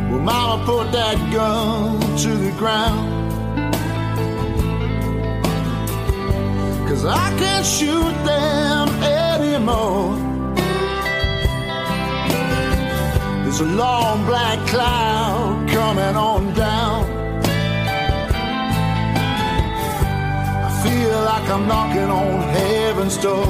Well, 0.10 0.20
Mama 0.20 0.66
put 0.66 0.92
that 0.92 1.18
gun 1.32 2.00
to 2.18 2.30
the 2.30 2.52
ground. 2.58 3.15
Cause 6.88 7.04
I 7.04 7.36
can't 7.40 7.66
shoot 7.66 8.16
them 8.24 8.88
anymore. 9.04 10.16
There's 13.44 13.60
a 13.60 13.66
long 13.66 14.26
black 14.26 14.60
cloud 14.68 15.68
coming 15.70 16.16
on 16.16 16.54
down. 16.54 17.06
I 20.68 20.70
feel 20.84 21.18
like 21.32 21.50
I'm 21.50 21.68
knocking 21.68 22.10
on 22.22 22.42
heaven's 22.60 23.18
door. 23.18 23.48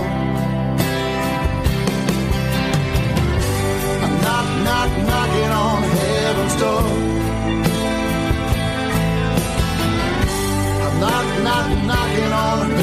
I'm 4.03 4.15
knock, 4.25 4.47
knock, 4.67 4.91
knocking 5.09 5.51
on 5.65 5.83
heaven's 5.83 6.55
door. 6.61 6.85
I'm 10.85 10.99
knock, 11.01 11.27
knock, 11.43 11.67
knocking 11.85 12.31
on 12.31 12.75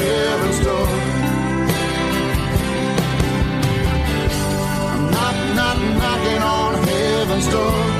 heaven's 7.33 7.51
door. 7.51 7.92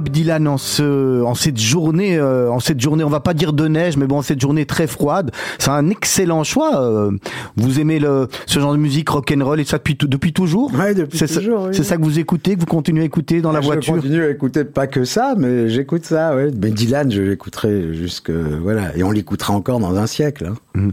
Bob 0.00 0.08
Dylan 0.08 0.48
en 0.48 0.56
ce, 0.56 1.22
en 1.22 1.34
cette 1.34 1.58
journée, 1.60 2.16
euh, 2.16 2.50
en 2.50 2.58
cette 2.58 2.80
journée, 2.80 3.04
on 3.04 3.10
va 3.10 3.20
pas 3.20 3.34
dire 3.34 3.52
de 3.52 3.68
neige, 3.68 3.98
mais 3.98 4.06
bon, 4.06 4.22
cette 4.22 4.40
journée 4.40 4.64
très 4.64 4.86
froide, 4.86 5.30
c'est 5.58 5.68
un 5.68 5.90
excellent 5.90 6.42
choix. 6.42 6.82
euh. 6.82 7.10
vous 7.56 7.80
aimez 7.80 7.98
le, 7.98 8.26
ce 8.46 8.60
genre 8.60 8.72
de 8.72 8.78
musique 8.78 9.10
rock 9.10 9.30
and 9.36 9.44
roll 9.44 9.60
et 9.60 9.64
ça 9.64 9.76
depuis, 9.76 9.98
depuis 10.00 10.32
toujours. 10.32 10.72
Ouais, 10.72 10.94
depuis 10.94 11.18
c'est 11.18 11.26
ça, 11.26 11.40
toujours, 11.40 11.64
oui. 11.64 11.74
c'est 11.74 11.84
ça 11.84 11.98
que 11.98 12.02
vous 12.02 12.18
écoutez, 12.18 12.54
que 12.54 12.60
vous 12.60 12.66
continuez 12.66 13.02
à 13.02 13.04
écouter 13.04 13.42
dans 13.42 13.52
la 13.52 13.60
je 13.60 13.66
voiture. 13.66 13.94
continue 13.96 14.22
à 14.22 14.30
écouter 14.30 14.64
pas 14.64 14.86
que 14.86 15.04
ça, 15.04 15.34
mais 15.36 15.68
j'écoute 15.68 16.06
ça, 16.06 16.34
ouais. 16.34 16.48
Mais 16.58 16.70
Dylan, 16.70 17.12
je 17.12 17.20
l'écouterai 17.20 17.92
jusque, 17.92 18.30
voilà. 18.30 18.96
Et 18.96 19.02
on 19.02 19.10
l'écoutera 19.10 19.52
encore 19.52 19.80
dans 19.80 19.94
un 19.96 20.06
siècle, 20.06 20.46
hein. 20.46 20.54
Mhm. 20.74 20.92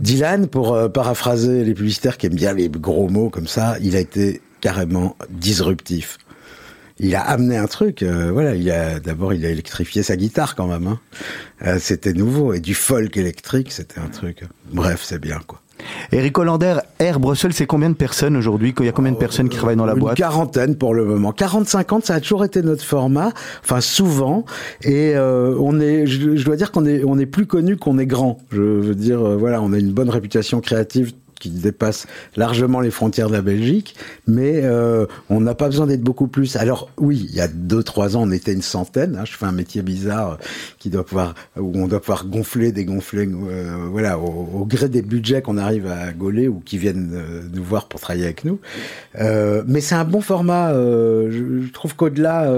Dylan, 0.00 0.46
pour 0.46 0.74
euh, 0.74 0.90
paraphraser 0.90 1.64
les 1.64 1.72
publicitaires 1.72 2.18
qui 2.18 2.26
aiment 2.26 2.34
bien 2.34 2.52
les 2.52 2.68
gros 2.68 3.08
mots 3.08 3.30
comme 3.30 3.46
ça, 3.46 3.76
il 3.80 3.96
a 3.96 4.00
été 4.00 4.42
carrément 4.60 5.16
disruptif. 5.30 6.18
Il 7.02 7.14
a 7.16 7.20
amené 7.20 7.56
un 7.56 7.66
truc, 7.66 8.02
euh, 8.02 8.30
voilà. 8.32 8.54
Il 8.54 8.70
a 8.70 8.98
d'abord, 9.00 9.34
il 9.34 9.44
a 9.44 9.50
électrifié 9.50 10.02
sa 10.02 10.16
guitare 10.16 10.54
quand 10.54 10.68
même. 10.68 10.86
Hein. 10.86 11.00
Euh, 11.66 11.76
c'était 11.78 12.12
nouveau 12.12 12.52
et 12.54 12.60
du 12.60 12.74
folk 12.74 13.16
électrique, 13.16 13.72
c'était 13.72 13.98
un 14.00 14.08
truc. 14.08 14.44
Bref, 14.72 15.00
c'est 15.02 15.20
bien 15.20 15.40
quoi. 15.46 15.58
Eric 16.12 16.38
Hollander, 16.38 16.76
Air 17.00 17.18
Brussels, 17.18 17.52
c'est 17.52 17.66
combien 17.66 17.90
de 17.90 17.94
personnes 17.96 18.36
aujourd'hui? 18.36 18.72
Il 18.78 18.86
y 18.86 18.88
a 18.88 18.92
combien 18.92 19.10
de 19.12 19.16
personnes 19.16 19.48
qui 19.48 19.56
travaillent 19.56 19.76
dans 19.76 19.84
la 19.86 19.94
Une 19.94 19.98
boîte? 19.98 20.16
quarantaine 20.16 20.76
pour 20.76 20.94
le 20.94 21.04
moment. 21.04 21.32
40-50, 21.32 22.04
ça 22.04 22.14
a 22.14 22.20
toujours 22.20 22.44
été 22.44 22.62
notre 22.62 22.84
format, 22.84 23.32
enfin 23.64 23.80
souvent. 23.80 24.44
Et 24.82 25.14
euh, 25.16 25.56
on 25.58 25.80
est, 25.80 26.06
je, 26.06 26.36
je 26.36 26.44
dois 26.44 26.56
dire 26.56 26.70
qu'on 26.70 26.86
est, 26.86 27.02
on 27.04 27.18
est 27.18 27.26
plus 27.26 27.46
connu 27.46 27.76
qu'on 27.76 27.98
est 27.98 28.06
grand. 28.06 28.38
Je 28.52 28.60
veux 28.60 28.94
dire, 28.94 29.20
euh, 29.26 29.36
voilà, 29.36 29.60
on 29.60 29.72
a 29.72 29.78
une 29.78 29.92
bonne 29.92 30.10
réputation 30.10 30.60
créative 30.60 31.12
qui 31.42 31.50
dépasse 31.50 32.06
largement 32.36 32.80
les 32.80 32.92
frontières 32.92 33.26
de 33.26 33.32
la 33.32 33.42
Belgique, 33.42 33.96
mais 34.28 34.60
euh, 34.62 35.06
on 35.28 35.40
n'a 35.40 35.56
pas 35.56 35.66
besoin 35.66 35.88
d'être 35.88 36.02
beaucoup 36.02 36.28
plus. 36.28 36.54
Alors 36.54 36.88
oui, 36.98 37.26
il 37.28 37.34
y 37.34 37.40
a 37.40 37.48
deux 37.48 37.82
trois 37.82 38.16
ans, 38.16 38.22
on 38.22 38.30
était 38.30 38.52
une 38.52 38.62
centaine. 38.62 39.16
Hein, 39.16 39.24
je 39.24 39.32
fais 39.32 39.46
un 39.46 39.52
métier 39.52 39.82
bizarre 39.82 40.32
euh, 40.32 40.36
qui 40.78 40.88
doit 40.88 41.04
pouvoir, 41.04 41.34
où 41.58 41.72
on 41.74 41.88
doit 41.88 41.98
pouvoir 41.98 42.26
gonfler, 42.26 42.70
dégonfler, 42.70 43.28
euh, 43.28 43.88
voilà, 43.90 44.20
au, 44.20 44.64
gré 44.66 44.88
des 44.88 45.02
budgets 45.02 45.42
qu'on 45.42 45.58
arrive 45.58 45.88
à 45.88 46.12
gauler 46.12 46.46
ou 46.46 46.60
qui 46.60 46.78
viennent 46.78 47.10
euh, 47.12 47.42
nous 47.52 47.64
voir 47.64 47.88
pour 47.88 47.98
travailler 47.98 48.24
avec 48.26 48.44
nous. 48.44 48.60
Mais 49.18 49.80
c'est 49.80 49.96
un 49.96 50.04
bon 50.04 50.20
format. 50.20 50.72
je 50.72 51.70
trouve 51.72 51.96
qu'au-delà. 51.96 52.48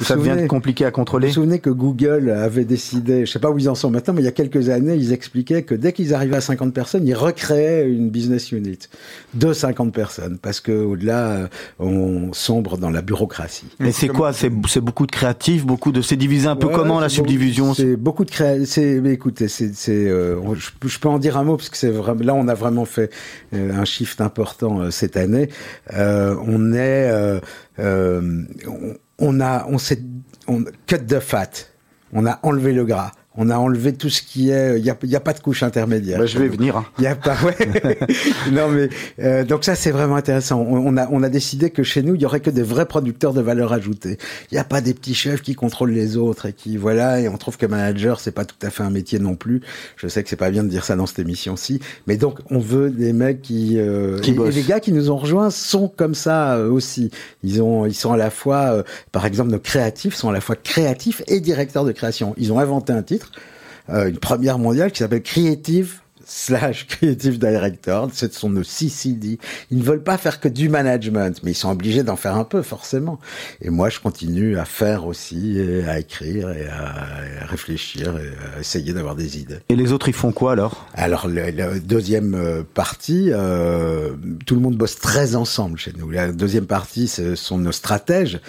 Vous 0.00 0.04
Ça 0.06 0.16
devient 0.16 0.46
compliqué 0.48 0.84
à 0.84 0.88
vous 0.88 0.94
contrôler. 0.94 1.28
vous 1.28 1.34
souvenez 1.34 1.58
que 1.60 1.70
Google 1.70 2.30
avait 2.30 2.64
décidé, 2.64 3.24
je 3.26 3.30
sais 3.30 3.38
pas 3.38 3.50
où 3.50 3.58
ils 3.58 3.68
en 3.68 3.74
sont 3.74 3.90
maintenant, 3.90 4.14
mais 4.14 4.22
il 4.22 4.24
y 4.24 4.28
a 4.28 4.32
quelques 4.32 4.68
années, 4.68 4.96
ils 4.96 5.12
expliquaient 5.12 5.62
que 5.62 5.74
dès 5.74 5.92
qu'ils 5.92 6.14
arrivaient 6.14 6.36
à 6.36 6.40
50 6.40 6.74
personnes, 6.74 7.06
ils 7.06 7.14
recréaient 7.14 7.88
une 7.88 8.10
business 8.10 8.50
unit 8.52 8.78
de 9.34 9.52
50 9.52 9.92
personnes, 9.92 10.38
parce 10.40 10.60
que 10.60 10.72
au-delà, 10.72 11.28
euh, 11.30 11.46
on 11.78 12.32
sombre 12.32 12.76
dans 12.78 12.90
la 12.90 13.02
bureaucratie. 13.02 13.66
Et 13.84 13.92
c'est 13.92 14.08
quoi 14.08 14.32
C'est 14.32 14.50
c'est 14.68 14.80
beaucoup 14.80 15.06
de 15.06 15.12
créatifs, 15.12 15.64
beaucoup 15.64 15.92
de. 15.92 16.02
C'est 16.02 16.16
divisé 16.16 16.46
un 16.48 16.56
peu 16.56 16.66
Ouais, 16.68 16.74
comment 16.74 17.00
la 17.00 17.08
subdivision 17.08 17.74
C'est 17.74 17.96
beaucoup 17.96 18.24
de 18.24 18.30
créa... 18.30 18.64
C'est, 18.64 19.00
mais 19.00 19.12
écoutez, 19.12 19.48
c'est, 19.48 19.74
c'est, 19.74 20.08
euh, 20.08 20.40
je, 20.54 20.70
peux- 20.78 20.88
je 20.88 20.98
peux 20.98 21.08
en 21.08 21.18
dire 21.18 21.36
un 21.36 21.44
mot 21.44 21.56
parce 21.56 21.68
que 21.68 21.76
c'est 21.76 21.90
vraiment. 21.90 22.22
Là, 22.24 22.34
on 22.34 22.48
a 22.48 22.54
vraiment 22.54 22.84
fait 22.84 23.10
euh, 23.54 23.72
un 23.74 23.84
shift 23.84 24.20
important 24.20 24.80
euh, 24.80 24.90
cette 24.90 25.16
année. 25.16 25.48
Euh, 25.94 26.34
on 26.46 26.72
est, 26.72 27.10
euh, 27.10 27.40
euh, 27.78 28.42
on, 28.66 28.94
on 29.20 29.40
a, 29.40 29.64
on 29.66 29.78
s'est, 29.78 30.00
cut 30.86 31.06
the 31.06 31.20
fat. 31.20 31.68
On 32.12 32.26
a 32.26 32.40
enlevé 32.42 32.72
le 32.72 32.84
gras. 32.84 33.12
On 33.42 33.48
a 33.48 33.56
enlevé 33.56 33.94
tout 33.94 34.10
ce 34.10 34.20
qui 34.20 34.50
est. 34.50 34.78
Il 34.78 34.84
y 34.84 34.90
a, 34.90 34.96
y 35.02 35.16
a 35.16 35.20
pas 35.20 35.32
de 35.32 35.40
couche 35.40 35.62
intermédiaire. 35.62 36.18
Bah, 36.18 36.26
je 36.26 36.38
vais 36.38 36.48
venir. 36.48 36.76
hein. 36.76 36.84
Il 36.98 37.04
y 37.04 37.06
a 37.06 37.14
pas, 37.16 37.36
ouais. 37.42 37.56
non 38.52 38.68
mais 38.68 38.90
euh, 39.20 39.44
donc 39.44 39.64
ça 39.64 39.74
c'est 39.74 39.90
vraiment 39.90 40.16
intéressant. 40.16 40.60
On, 40.60 40.76
on 40.86 40.96
a 40.98 41.08
on 41.10 41.22
a 41.22 41.28
décidé 41.30 41.70
que 41.70 41.82
chez 41.82 42.02
nous 42.02 42.14
il 42.16 42.20
y 42.20 42.26
aurait 42.26 42.40
que 42.40 42.50
des 42.50 42.62
vrais 42.62 42.84
producteurs 42.86 43.32
de 43.32 43.40
valeur 43.40 43.72
ajoutée. 43.72 44.18
Il 44.50 44.54
n'y 44.54 44.58
a 44.60 44.64
pas 44.64 44.82
des 44.82 44.92
petits 44.92 45.14
chefs 45.14 45.40
qui 45.40 45.54
contrôlent 45.54 45.92
les 45.92 46.16
autres 46.18 46.46
et 46.46 46.52
qui 46.52 46.76
voilà 46.76 47.20
et 47.20 47.28
on 47.28 47.38
trouve 47.38 47.56
que 47.56 47.64
manager 47.66 48.20
c'est 48.20 48.30
pas 48.32 48.44
tout 48.44 48.56
à 48.62 48.68
fait 48.68 48.82
un 48.82 48.90
métier 48.90 49.18
non 49.18 49.36
plus. 49.36 49.62
Je 49.96 50.06
sais 50.06 50.22
que 50.22 50.28
c'est 50.28 50.36
pas 50.36 50.50
bien 50.50 50.62
de 50.62 50.68
dire 50.68 50.84
ça 50.84 50.94
dans 50.96 51.06
cette 51.06 51.20
émission-ci, 51.20 51.80
mais 52.06 52.18
donc 52.18 52.40
on 52.50 52.58
veut 52.58 52.90
des 52.90 53.12
mecs 53.14 53.40
qui, 53.42 53.78
euh, 53.78 54.18
Qui 54.18 54.32
et, 54.32 54.34
et 54.34 54.50
les 54.50 54.62
gars 54.62 54.80
qui 54.80 54.92
nous 54.92 55.10
ont 55.10 55.16
rejoints 55.16 55.50
sont 55.50 55.88
comme 55.88 56.14
ça 56.14 56.56
euh, 56.56 56.68
aussi. 56.70 57.10
Ils 57.42 57.62
ont 57.62 57.86
ils 57.86 57.94
sont 57.94 58.12
à 58.12 58.16
la 58.18 58.30
fois 58.30 58.74
euh, 58.74 58.82
par 59.12 59.24
exemple 59.24 59.50
nos 59.50 59.58
créatifs 59.58 60.14
sont 60.14 60.28
à 60.28 60.32
la 60.32 60.40
fois 60.42 60.56
créatifs 60.56 61.22
et 61.26 61.40
directeurs 61.40 61.84
de 61.84 61.92
création. 61.92 62.34
Ils 62.36 62.52
ont 62.52 62.58
inventé 62.58 62.92
un 62.92 63.02
titre 63.02 63.29
euh, 63.88 64.08
une 64.08 64.18
première 64.18 64.58
mondiale 64.58 64.92
qui 64.92 64.98
s'appelle 64.98 65.22
Creative 65.22 66.00
slash 66.30 66.86
Creative 66.86 67.38
Director, 67.38 68.08
ce 68.14 68.28
sont 68.28 68.50
nos 68.50 68.62
CCD. 68.62 69.38
Ils 69.70 69.78
ne 69.78 69.82
veulent 69.82 70.02
pas 70.02 70.16
faire 70.16 70.38
que 70.38 70.48
du 70.48 70.68
management, 70.68 71.40
mais 71.42 71.50
ils 71.50 71.56
sont 71.56 71.70
obligés 71.70 72.04
d'en 72.04 72.16
faire 72.16 72.36
un 72.36 72.44
peu, 72.44 72.62
forcément. 72.62 73.18
Et 73.60 73.70
moi, 73.70 73.88
je 73.88 73.98
continue 73.98 74.56
à 74.56 74.64
faire 74.64 75.06
aussi, 75.06 75.58
et 75.58 75.84
à 75.88 75.98
écrire, 75.98 76.50
et 76.50 76.68
à, 76.68 77.46
réfléchir, 77.46 78.16
et 78.16 78.28
à 78.56 78.60
essayer 78.60 78.92
d'avoir 78.92 79.16
des 79.16 79.38
idées. 79.38 79.58
Et 79.68 79.76
les 79.76 79.92
autres, 79.92 80.08
ils 80.08 80.14
font 80.14 80.30
quoi 80.30 80.52
alors? 80.52 80.86
Alors, 80.94 81.26
le 81.26 81.80
deuxième 81.80 82.34
euh, 82.34 82.62
partie, 82.62 83.30
euh, 83.32 84.10
tout 84.46 84.54
le 84.54 84.60
monde 84.60 84.76
bosse 84.76 84.96
très 84.96 85.34
ensemble 85.34 85.78
chez 85.78 85.92
nous. 85.98 86.10
La 86.10 86.30
deuxième 86.30 86.66
partie, 86.66 87.08
ce 87.08 87.34
sont 87.34 87.58
nos 87.58 87.72
stratèges. 87.72 88.40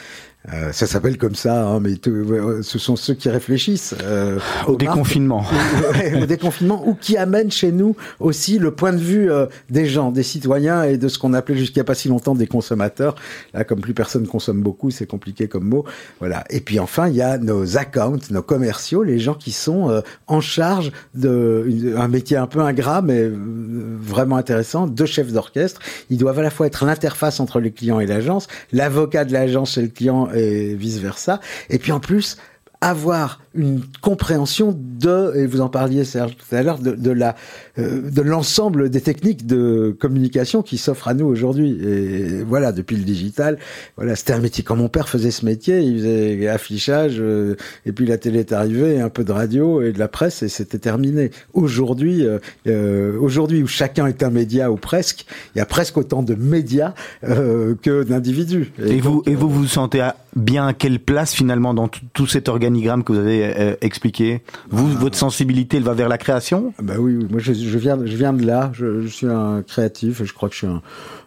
Euh, 0.52 0.72
ça 0.72 0.88
s'appelle 0.88 1.20
comme 1.20 1.36
ça, 1.36 1.68
hein, 1.68 1.80
mais 1.80 1.98
tout- 1.98 2.62
ce 2.64 2.80
sont 2.80 2.96
ceux 2.96 3.14
qui 3.14 3.30
réfléchissent 3.30 3.94
euh, 4.04 4.40
Au 4.66 4.72
marques. 4.72 4.80
déconfinement. 4.80 5.46
Ouais, 5.94 6.24
au 6.24 6.26
déconfinement, 6.26 6.82
ou 6.88 6.96
qui 6.96 7.16
amènent 7.16 7.52
chez 7.52 7.72
nous 7.72 7.96
aussi 8.20 8.58
le 8.58 8.72
point 8.72 8.92
de 8.92 8.98
vue 8.98 9.32
euh, 9.32 9.46
des 9.70 9.86
gens, 9.86 10.12
des 10.12 10.24
citoyens 10.24 10.84
et 10.84 10.98
de 10.98 11.08
ce 11.10 11.20
qu'on 11.20 11.34
appelait 11.34 11.58
jusqu'à 11.58 11.84
pas 11.84 11.94
si 11.94 12.08
longtemps 12.08 12.34
des 12.34 12.48
consommateurs. 12.48 13.14
Là, 13.54 13.64
comme 13.66 13.82
plus 13.82 13.94
personne 13.94 14.26
consomme 14.28 14.62
beaucoup, 14.62 14.90
c'est 14.90 15.06
compliqué 15.06 15.48
comme 15.48 15.66
mot. 15.66 15.86
Voilà. 16.20 16.44
Et 16.50 16.60
puis 16.62 16.80
enfin, 16.80 17.08
il 17.08 17.16
y 17.16 17.22
a 17.22 17.38
nos 17.38 17.78
accounts, 17.78 18.18
nos 18.32 18.42
commerciaux, 18.42 19.04
les 19.04 19.20
gens 19.20 19.36
qui 19.36 19.52
sont 19.52 19.90
euh, 19.92 20.02
en 20.26 20.42
charge 20.42 20.92
de 21.14 21.66
une- 21.68 21.96
un 21.98 22.08
métier 22.08 22.38
un 22.38 22.48
peu 22.48 22.62
ingrat, 22.62 23.04
mais 23.04 23.20
euh, 23.22 23.36
vraiment 24.02 24.38
intéressant, 24.38 24.88
de 24.88 25.06
chefs 25.06 25.32
d'orchestre. 25.32 25.82
Ils 26.10 26.18
doivent 26.18 26.40
à 26.40 26.44
la 26.44 26.50
fois 26.50 26.66
être 26.66 26.84
l'interface 26.86 27.40
entre 27.40 27.60
les 27.60 27.72
clients 27.72 28.00
et 28.00 28.08
l'agence, 28.08 28.48
l'avocat 28.72 29.24
de 29.26 29.34
l'agence 29.34 29.78
et 29.78 29.84
le 29.84 29.88
client 29.90 30.30
et 30.36 30.76
vice 30.76 31.00
versa. 31.00 31.40
Et 31.70 31.80
puis 31.80 31.92
en 31.92 32.00
plus, 32.00 32.38
avoir 32.82 33.40
une 33.54 33.82
compréhension 34.02 34.74
de, 34.78 35.34
et 35.36 35.46
vous 35.46 35.60
en 35.62 35.68
parliez 35.68 36.06
Serge 36.06 36.38
tout 36.38 36.56
à 36.56 36.64
l'heure, 36.64 36.80
de, 36.80 36.92
de 36.92 37.12
la, 37.12 37.36
euh, 37.78 38.10
de 38.10 38.22
l'ensemble 38.22 38.90
des 38.90 39.02
techniques 39.02 39.46
de 39.46 39.96
communication 40.00 40.62
qui 40.62 40.78
s'offrent 40.78 41.10
à 41.10 41.14
nous 41.14 41.26
aujourd'hui. 41.26 41.78
Et 41.86 42.44
voilà, 42.44 42.72
depuis 42.72 42.96
le 42.96 43.04
digital, 43.04 43.60
voilà, 43.98 44.16
c'était 44.16 44.34
un 44.34 44.40
métier. 44.40 44.64
Quand 44.64 44.78
mon 44.78 44.88
père 44.88 45.10
faisait 45.10 45.32
ce 45.32 45.46
métier, 45.46 45.82
il 45.82 45.98
faisait 45.98 46.48
affichage, 46.48 47.18
euh, 47.20 47.56
et 47.86 47.92
puis 47.92 48.06
la 48.06 48.18
télé 48.18 48.40
est 48.40 48.54
arrivée, 48.54 49.02
un 49.02 49.10
peu 49.10 49.26
de 49.26 49.32
radio 49.34 49.82
et 49.82 49.92
de 49.92 50.00
la 50.00 50.08
presse, 50.08 50.42
et 50.42 50.50
c'était 50.50 50.80
terminé. 50.80 51.30
Aujourd'hui, 51.54 52.26
euh, 52.26 52.40
euh, 52.68 53.20
aujourd'hui 53.20 53.62
où 53.62 53.68
chacun 53.68 54.08
est 54.08 54.24
un 54.24 54.30
média 54.32 54.72
ou 54.72 54.78
presque, 54.78 55.26
il 55.54 55.60
y 55.60 55.62
a 55.62 55.66
presque 55.66 55.98
autant 55.98 56.24
de 56.24 56.36
médias 56.36 56.94
euh, 57.26 57.76
que 57.82 58.04
d'individus. 58.04 58.72
Et 58.84 59.02
vous, 59.02 59.16
donc, 59.16 59.28
et 59.28 59.36
vous 59.36 59.50
vous 59.50 59.68
sentez 59.68 60.00
à- 60.00 60.16
bien 60.38 60.68
à 60.68 60.74
quelle 60.74 61.00
place 61.00 61.34
finalement 61.34 61.74
dans 61.74 61.90
tout, 62.14 62.26
cet 62.26 62.48
organigramme 62.72 63.04
que 63.04 63.12
vous 63.14 63.20
avez 63.20 63.44
euh, 63.58 63.76
expliqué 63.82 64.42
Vous, 64.70 64.88
votre 64.98 65.18
sensibilité, 65.18 65.78
elle 65.78 65.84
va 65.84 65.94
vers 65.94 66.10
la 66.10 66.18
création? 66.18 66.74
Ah 66.78 66.82
Bah 66.84 66.94
oui, 67.00 67.16
oui. 67.18 67.28
moi 67.30 67.40
je, 67.40 67.54
je 67.54 67.78
viens, 67.78 67.98
je 68.06 68.16
viens 68.16 68.34
de 68.34 68.46
là. 68.46 68.72
Je, 68.74 69.02
je 69.02 69.08
suis 69.08 69.28
un 69.28 69.62
créatif 69.64 70.22
et 70.22 70.26
je 70.26 70.34
crois 70.34 70.48
que 70.50 70.54
je 70.56 70.60
suis 70.60 70.68
un, 70.68 70.82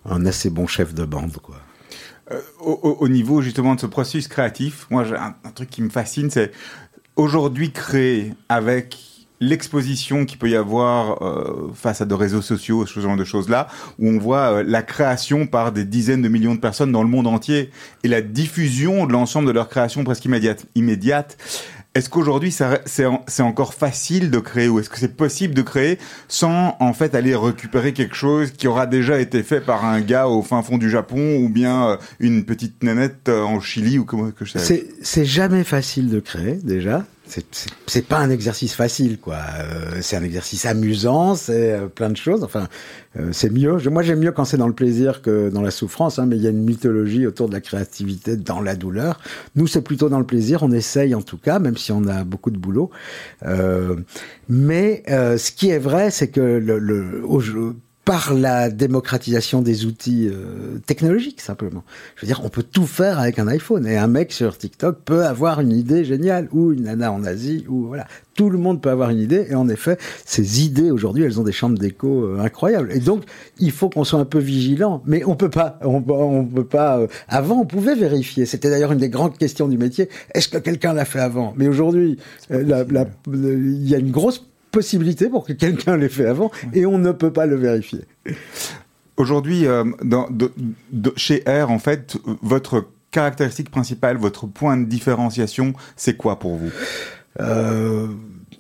un 0.09 0.25
assez 0.27 0.51
bon 0.51 0.67
chef 0.67 0.95
de 0.95 1.05
bande, 1.05 1.37
quoi. 1.43 1.57
Euh, 2.33 2.41
au, 2.61 2.73
au- 2.83 2.97
au 3.01 3.09
niveau 3.09 3.43
justement 3.43 3.75
de 3.75 3.81
ce 3.81 3.87
processus 3.87 4.29
créatif, 4.29 4.87
moi, 4.91 5.05
j'ai 5.05 5.15
un, 5.17 5.35
un 5.45 5.51
truc 5.51 5.69
qui 5.69 5.83
me 5.83 5.91
fascine, 5.91 6.31
c'est 6.31 6.53
aujourd'hui 7.17 7.71
créer 7.71 8.33
avec 8.49 8.97
l'exposition 9.49 10.25
qu'il 10.25 10.39
peut 10.39 10.49
y 10.51 10.57
avoir 10.57 11.23
euh, 11.23 11.71
face 11.75 12.01
à 12.01 12.05
des 12.05 12.15
réseaux 12.15 12.43
sociaux, 12.43 12.87
ce 12.87 13.01
genre 13.01 13.17
de 13.17 13.25
choses-là, 13.25 13.69
où 13.99 14.09
on 14.09 14.19
voit 14.19 14.53
euh, 14.59 14.65
la 14.67 14.83
création 14.83 15.47
par 15.47 15.73
des 15.73 15.85
dizaines 15.85 16.23
de 16.23 16.29
millions 16.29 16.55
de 16.55 16.61
personnes 16.61 16.93
dans 16.93 17.03
le 17.03 17.09
monde 17.09 17.27
entier 17.27 17.71
et 18.03 18.09
la 18.09 18.21
diffusion 18.23 19.07
de 19.07 19.13
l'ensemble 19.13 19.47
de 19.49 19.53
leur 19.53 19.69
création 19.69 20.03
presque 20.05 20.25
immédiate. 20.75 21.37
Est-ce 21.97 22.09
qu'aujourd'hui 22.11 22.51
c'est 22.51 23.05
en- 23.07 23.23
c'est 23.29 23.43
encore 23.45 23.73
facile 23.73 24.29
de 24.33 24.41
créer 24.41 24.67
ou 24.69 24.81
est-ce 24.81 24.91
que 24.91 24.99
c'est 24.99 25.17
possible 25.17 25.55
de 25.55 25.63
créer 25.63 25.99
sans 26.27 26.77
en 26.81 26.93
fait 26.93 27.15
aller 27.15 27.37
récupérer 27.37 27.93
quelque 27.93 28.17
chose 28.17 28.51
qui 28.51 28.67
aura 28.67 28.87
déjà 28.87 29.21
été 29.21 29.45
fait 29.45 29.61
par 29.61 29.85
un 29.85 30.01
gars 30.01 30.27
au 30.27 30.43
fin 30.43 30.61
fond 30.65 30.77
du 30.77 30.91
Japon 30.91 31.37
ou 31.37 31.49
bien 31.49 31.91
euh, 31.91 31.97
une 32.19 32.45
petite 32.45 32.83
nanette 32.83 33.29
en 33.29 33.61
Chili 33.61 34.01
ou 34.01 34.05
comment 34.05 34.33
que 34.33 34.45
je 34.45 34.59
sais. 34.59 34.87
C'est 35.03 35.25
jamais 35.25 35.63
facile 35.63 36.11
de 36.11 36.19
créer, 36.19 36.55
déjà. 36.65 37.05
C'est, 37.27 38.07
pas 38.07 38.19
un 38.19 38.29
exercice 38.29 38.75
facile, 38.75 39.19
quoi. 39.19 39.39
Euh, 39.59 39.99
c'est 40.03 40.17
un 40.17 40.23
exercice 40.23 40.67
amusant, 40.67 41.35
c'est 41.35 41.73
euh, 41.73 41.87
plein 41.87 42.11
de 42.11 42.17
choses. 42.17 42.45
Enfin, 42.45 42.69
euh, 43.19 43.31
c'est 43.33 43.51
mieux. 43.51 43.79
Moi, 43.91 44.03
j'aime 44.03 44.19
mieux 44.19 44.31
quand 44.31 44.45
c'est 44.45 44.59
dans 44.59 44.69
le 44.69 44.75
plaisir 44.75 45.23
que 45.23 45.49
dans 45.49 45.63
la 45.63 45.71
souffrance, 45.71 46.19
hein, 46.19 46.27
mais 46.27 46.37
il 46.37 46.43
y 46.43 46.47
a 46.47 46.51
une 46.51 46.63
mythologie 46.63 47.27
autour 47.27 47.49
de 47.49 47.55
la 47.55 47.63
créativité 47.63 48.37
dans 48.37 48.61
la 48.61 48.77
douleur. 48.77 49.21
Nous, 49.57 49.67
c'est 49.67 49.81
plutôt 49.81 50.11
dans 50.11 50.19
le 50.19 50.27
plaisir. 50.27 50.63
On 50.63 50.71
essaye, 50.71 51.15
en 51.15 51.23
tout 51.23 51.39
cas, 51.39 51.59
même 51.59 51.79
si 51.79 51.93
on 51.93 52.07
a 52.07 52.25
beaucoup 52.25 52.51
de 52.51 52.59
boulot. 52.59 52.91
Mais 54.49 55.03
ce 55.09 55.51
qui 55.51 55.71
est 55.71 55.79
vrai, 55.79 56.11
c'est 56.11 56.29
que 56.29 56.41
le, 56.41 57.23
par 58.05 58.35
la 58.35 58.69
démocratisation 58.69 59.63
des 59.63 59.87
outils 59.87 60.29
euh, 60.29 60.79
technologiques 60.87 61.41
simplement. 61.41 61.85
Je 62.17 62.23
veux 62.23 62.27
dire, 62.27 62.43
on 62.45 62.51
peut 62.51 62.63
tout 62.63 62.87
faire 62.87 63.19
avec 63.19 63.39
un 63.39 63.49
iPhone 63.49 63.87
et 63.87 63.97
un 63.97 64.09
mec 64.09 64.33
sur 64.33 64.59
TikTok 64.59 64.99
peut 65.05 65.25
avoir 65.25 65.61
une 65.61 65.73
idée 65.73 66.05
géniale 66.05 66.49
ou 66.53 66.73
une 66.73 66.83
nana 66.83 67.11
en 67.13 67.25
Asie 67.25 67.65
ou 67.69 67.87
voilà, 67.87 68.07
tout 68.35 68.51
le 68.51 68.59
monde 68.59 68.83
peut 68.83 68.91
avoir 68.91 69.09
une 69.11 69.21
idée 69.21 69.47
et 69.49 69.55
en 69.55 69.69
effet, 69.69 69.97
ces 70.27 70.65
idées 70.65 70.91
aujourd'hui, 70.91 71.25
elles 71.25 71.41
ont 71.41 71.45
des 71.45 71.53
chambres 71.53 71.79
d'écho 71.79 72.25
euh, 72.25 72.41
incroyables. 72.41 72.93
Et 72.93 73.01
donc, 73.01 73.25
il 73.59 73.71
faut 73.71 73.89
qu'on 73.89 74.05
soit 74.05 74.21
un 74.21 74.27
peu 74.27 74.39
vigilant, 74.39 75.03
mais 75.07 75.25
on 75.25 75.35
peut 75.35 75.51
pas 75.51 75.79
on, 75.83 76.03
on 76.07 76.45
peut 76.45 76.67
pas 76.67 76.99
euh, 76.99 77.07
avant 77.29 77.61
on 77.61 77.67
pouvait 77.67 77.95
vérifier. 77.95 78.45
C'était 78.45 78.69
d'ailleurs 78.69 78.93
une 78.93 78.99
des 78.99 79.09
grandes 79.09 79.39
questions 79.39 79.67
du 79.67 79.79
métier, 79.79 80.11
est-ce 80.35 80.49
que 80.49 80.59
quelqu'un 80.59 80.93
l'a 80.93 81.07
fait 81.07 81.21
avant? 81.21 81.55
Mais 81.57 81.69
aujourd'hui, 81.69 82.19
il 82.51 83.89
y 83.89 83.95
a 83.95 83.99
une 83.99 84.11
grosse 84.11 84.45
possibilité 84.75 85.29
pour 85.29 85.47
que 85.47 85.53
quelqu'un 85.53 85.97
l'ait 85.97 86.09
fait 86.09 86.27
avant 86.27 86.51
et 86.73 86.85
on 86.85 86.99
ne 86.99 87.13
peut 87.13 87.33
pas 87.33 87.47
le 87.47 87.57
vérifier. 87.57 88.01
Aujourd'hui, 89.17 89.67
euh, 89.67 89.85
chez 91.17 91.45
R, 91.47 91.71
en 91.71 91.79
fait, 91.79 92.17
votre 92.43 92.89
caractéristique 93.13 93.71
principale, 93.71 94.17
votre 94.17 94.47
point 94.47 94.77
de 94.77 94.85
différenciation, 94.85 95.73
c'est 95.97 96.17
quoi 96.17 96.41
pour 96.41 96.57
vous? 96.57 96.71
Euh, 97.41 98.09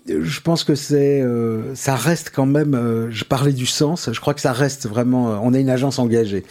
je 0.06 0.40
pense 0.40 0.62
que 0.62 0.76
c'est, 0.76 1.20
euh, 1.20 1.74
ça 1.74 1.96
reste 1.96 2.30
quand 2.32 2.46
même. 2.46 3.08
Je 3.10 3.24
parlais 3.24 3.52
du 3.52 3.66
sens. 3.66 4.10
Je 4.12 4.20
crois 4.20 4.34
que 4.34 4.40
ça 4.40 4.52
reste 4.52 4.86
vraiment. 4.86 5.40
On 5.42 5.52
est 5.54 5.60
une 5.60 5.70
agence 5.70 5.98
engagée. 5.98 6.44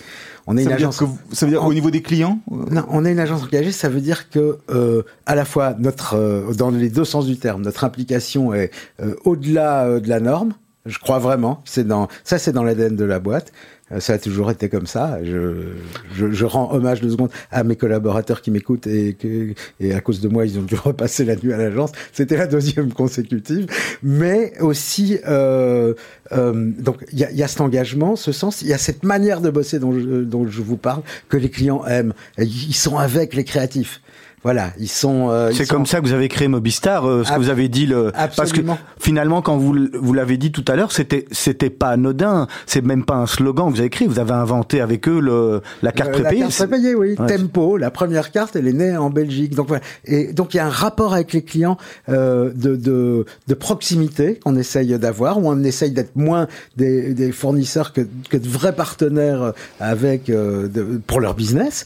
On 0.48 0.58
est 0.58 0.64
ça 0.64 0.70
une 0.70 0.76
agence. 0.76 0.98
Dire 0.98 1.08
que 1.08 1.12
vous, 1.12 1.20
ça 1.32 1.46
veut 1.46 1.52
dire 1.52 1.64
au 1.64 1.74
niveau 1.74 1.92
des 1.92 2.02
clients 2.02 2.40
Non, 2.50 2.86
on 2.90 3.06
est 3.06 3.12
une 3.12 3.20
agence 3.20 3.44
engagée. 3.44 3.72
Ça 3.72 3.90
veut 3.90 4.02
dire 4.02 4.30
que 4.30 4.58
euh, 4.70 5.04
à 5.26 5.36
la 5.36 5.46
fois 5.46 5.76
notre, 5.80 6.16
euh, 6.16 6.54
dans 6.54 6.70
les 6.70 6.90
deux 6.90 7.06
sens 7.06 7.26
du 7.26 7.38
terme, 7.38 7.62
notre 7.62 7.84
implication 7.84 8.54
est 8.54 8.72
euh, 9.02 9.16
au-delà 9.24 10.00
de 10.00 10.10
la 10.10 10.20
norme. 10.20 10.54
Je 10.86 11.00
crois 11.00 11.20
vraiment. 11.20 11.62
C'est 11.66 11.88
dans 11.88 12.10
ça, 12.24 12.38
c'est 12.38 12.52
dans 12.52 12.64
l'ADN 12.64 12.96
de 12.96 13.06
la 13.06 13.20
boîte. 13.20 13.54
Ça 14.00 14.14
a 14.14 14.18
toujours 14.18 14.52
été 14.52 14.70
comme 14.70 14.88
ça. 14.88 15.20
Je, 15.24 15.74
je, 16.16 16.32
je 16.32 16.46
rends 16.46 16.74
hommage 16.74 17.02
deux 17.02 17.12
secondes 17.12 17.32
à 17.52 17.64
mes 17.64 17.76
collaborateurs 17.76 18.42
qui 18.42 18.52
m'écoutent 18.52 18.88
et, 18.88 19.14
que, 19.14 19.54
et 19.80 19.94
à 19.94 20.02
cause 20.02 20.22
de 20.22 20.28
moi, 20.28 20.46
ils 20.46 20.58
ont 20.60 20.64
dû 20.64 20.76
repasser 20.84 21.26
la 21.26 21.36
nuit 21.36 21.54
à 21.54 21.58
l'agence. 21.58 21.92
C'était 22.12 22.38
la 22.38 22.48
deuxième 22.48 22.92
consécutive. 22.94 23.68
Mais 24.02 24.54
aussi, 24.60 25.18
euh, 25.28 25.94
euh, 26.32 26.72
donc 26.80 27.04
il 27.12 27.20
y 27.20 27.24
a, 27.24 27.32
y 27.32 27.44
a, 27.44 27.48
cet 27.48 27.62
engagement, 27.62 28.16
ce 28.16 28.32
sens, 28.32 28.62
il 28.62 28.68
y 28.68 28.74
a 28.74 28.78
cette 28.78 29.04
manière 29.04 29.42
de 29.42 29.50
bosser 29.50 29.80
dont 29.80 29.92
je, 29.92 30.24
dont 30.24 30.48
je 30.48 30.62
vous 30.62 30.78
parle 30.78 31.04
que 31.30 31.38
les 31.38 31.50
clients 31.50 31.86
aiment. 31.86 32.14
Ils 32.38 32.74
sont 32.74 32.98
avec 32.98 33.34
les 33.34 33.44
créatifs. 33.44 34.02
Voilà, 34.44 34.72
ils 34.78 34.90
sont. 34.90 35.30
Euh, 35.30 35.52
c'est 35.54 35.66
sont... 35.66 35.76
comme 35.76 35.86
ça 35.86 36.02
que 36.02 36.06
vous 36.06 36.14
avez 36.14 36.28
créé 36.28 36.48
Mobistar, 36.48 37.08
euh, 37.08 37.24
ce 37.24 37.32
que 37.32 37.38
vous 37.38 37.50
avez 37.50 37.70
dit. 37.70 37.86
Le... 37.86 38.12
Parce 38.36 38.52
que 38.52 38.62
finalement, 39.00 39.42
quand 39.42 39.58
vous 39.58 39.76
vous 39.94 40.14
l'avez 40.14 40.38
dit 40.38 40.52
tout 40.52 40.66
à 40.68 40.76
l'heure, 40.76 40.92
c'était 40.92 41.26
c'était 41.32 41.70
pas 41.70 41.90
anodin. 41.90 42.48
C'est 42.66 42.84
même 42.84 43.06
pas 43.06 43.16
un 43.16 43.26
slogan 43.26 43.68
que 43.68 43.74
vous 43.74 43.80
avez 43.80 43.88
écrit. 43.88 44.06
Vous 44.06 44.20
avez 44.20 44.34
inventé 44.34 44.82
avec 44.82 45.08
eux 45.08 45.20
le 45.22 45.62
la 45.82 45.92
carte 45.92 46.12
prépayée. 46.12 46.42
La 46.42 46.48
carte 46.48 46.70
prépayée, 46.70 46.96
oui. 46.96 47.16
Ouais. 47.18 47.38
Tempo, 47.38 47.78
la 47.78 47.90
première 47.90 48.32
carte, 48.32 48.56
elle 48.56 48.68
est 48.68 48.74
née 48.74 48.98
en 48.98 49.10
Belgique. 49.10 49.56
Donc 49.56 49.70
voilà. 49.70 49.84
Et 50.06 50.34
donc 50.34 50.54
il 50.54 50.58
y 50.58 50.60
a 50.60 50.66
un 50.66 50.70
rapport 50.70 51.14
avec 51.14 51.32
les 51.32 51.44
clients 51.44 51.78
euh, 52.10 52.52
de, 52.54 52.76
de 52.76 53.26
de 53.48 53.54
proximité 53.54 54.40
qu'on 54.44 54.58
essaye 54.58 54.98
d'avoir, 55.00 55.40
où 55.40 55.50
on 55.50 55.64
essaye 55.64 55.92
d'être 55.92 56.16
moins 56.16 56.48
des, 56.76 57.14
des 57.14 57.32
fournisseurs 57.32 57.94
que 57.94 58.02
que 58.30 58.38
de 58.38 58.48
vrais 58.48 58.76
partenaires 58.76 59.54
avec 59.80 60.30
euh, 60.30 60.68
de, 60.68 61.00
pour 61.08 61.22
leur 61.22 61.34
business 61.34 61.86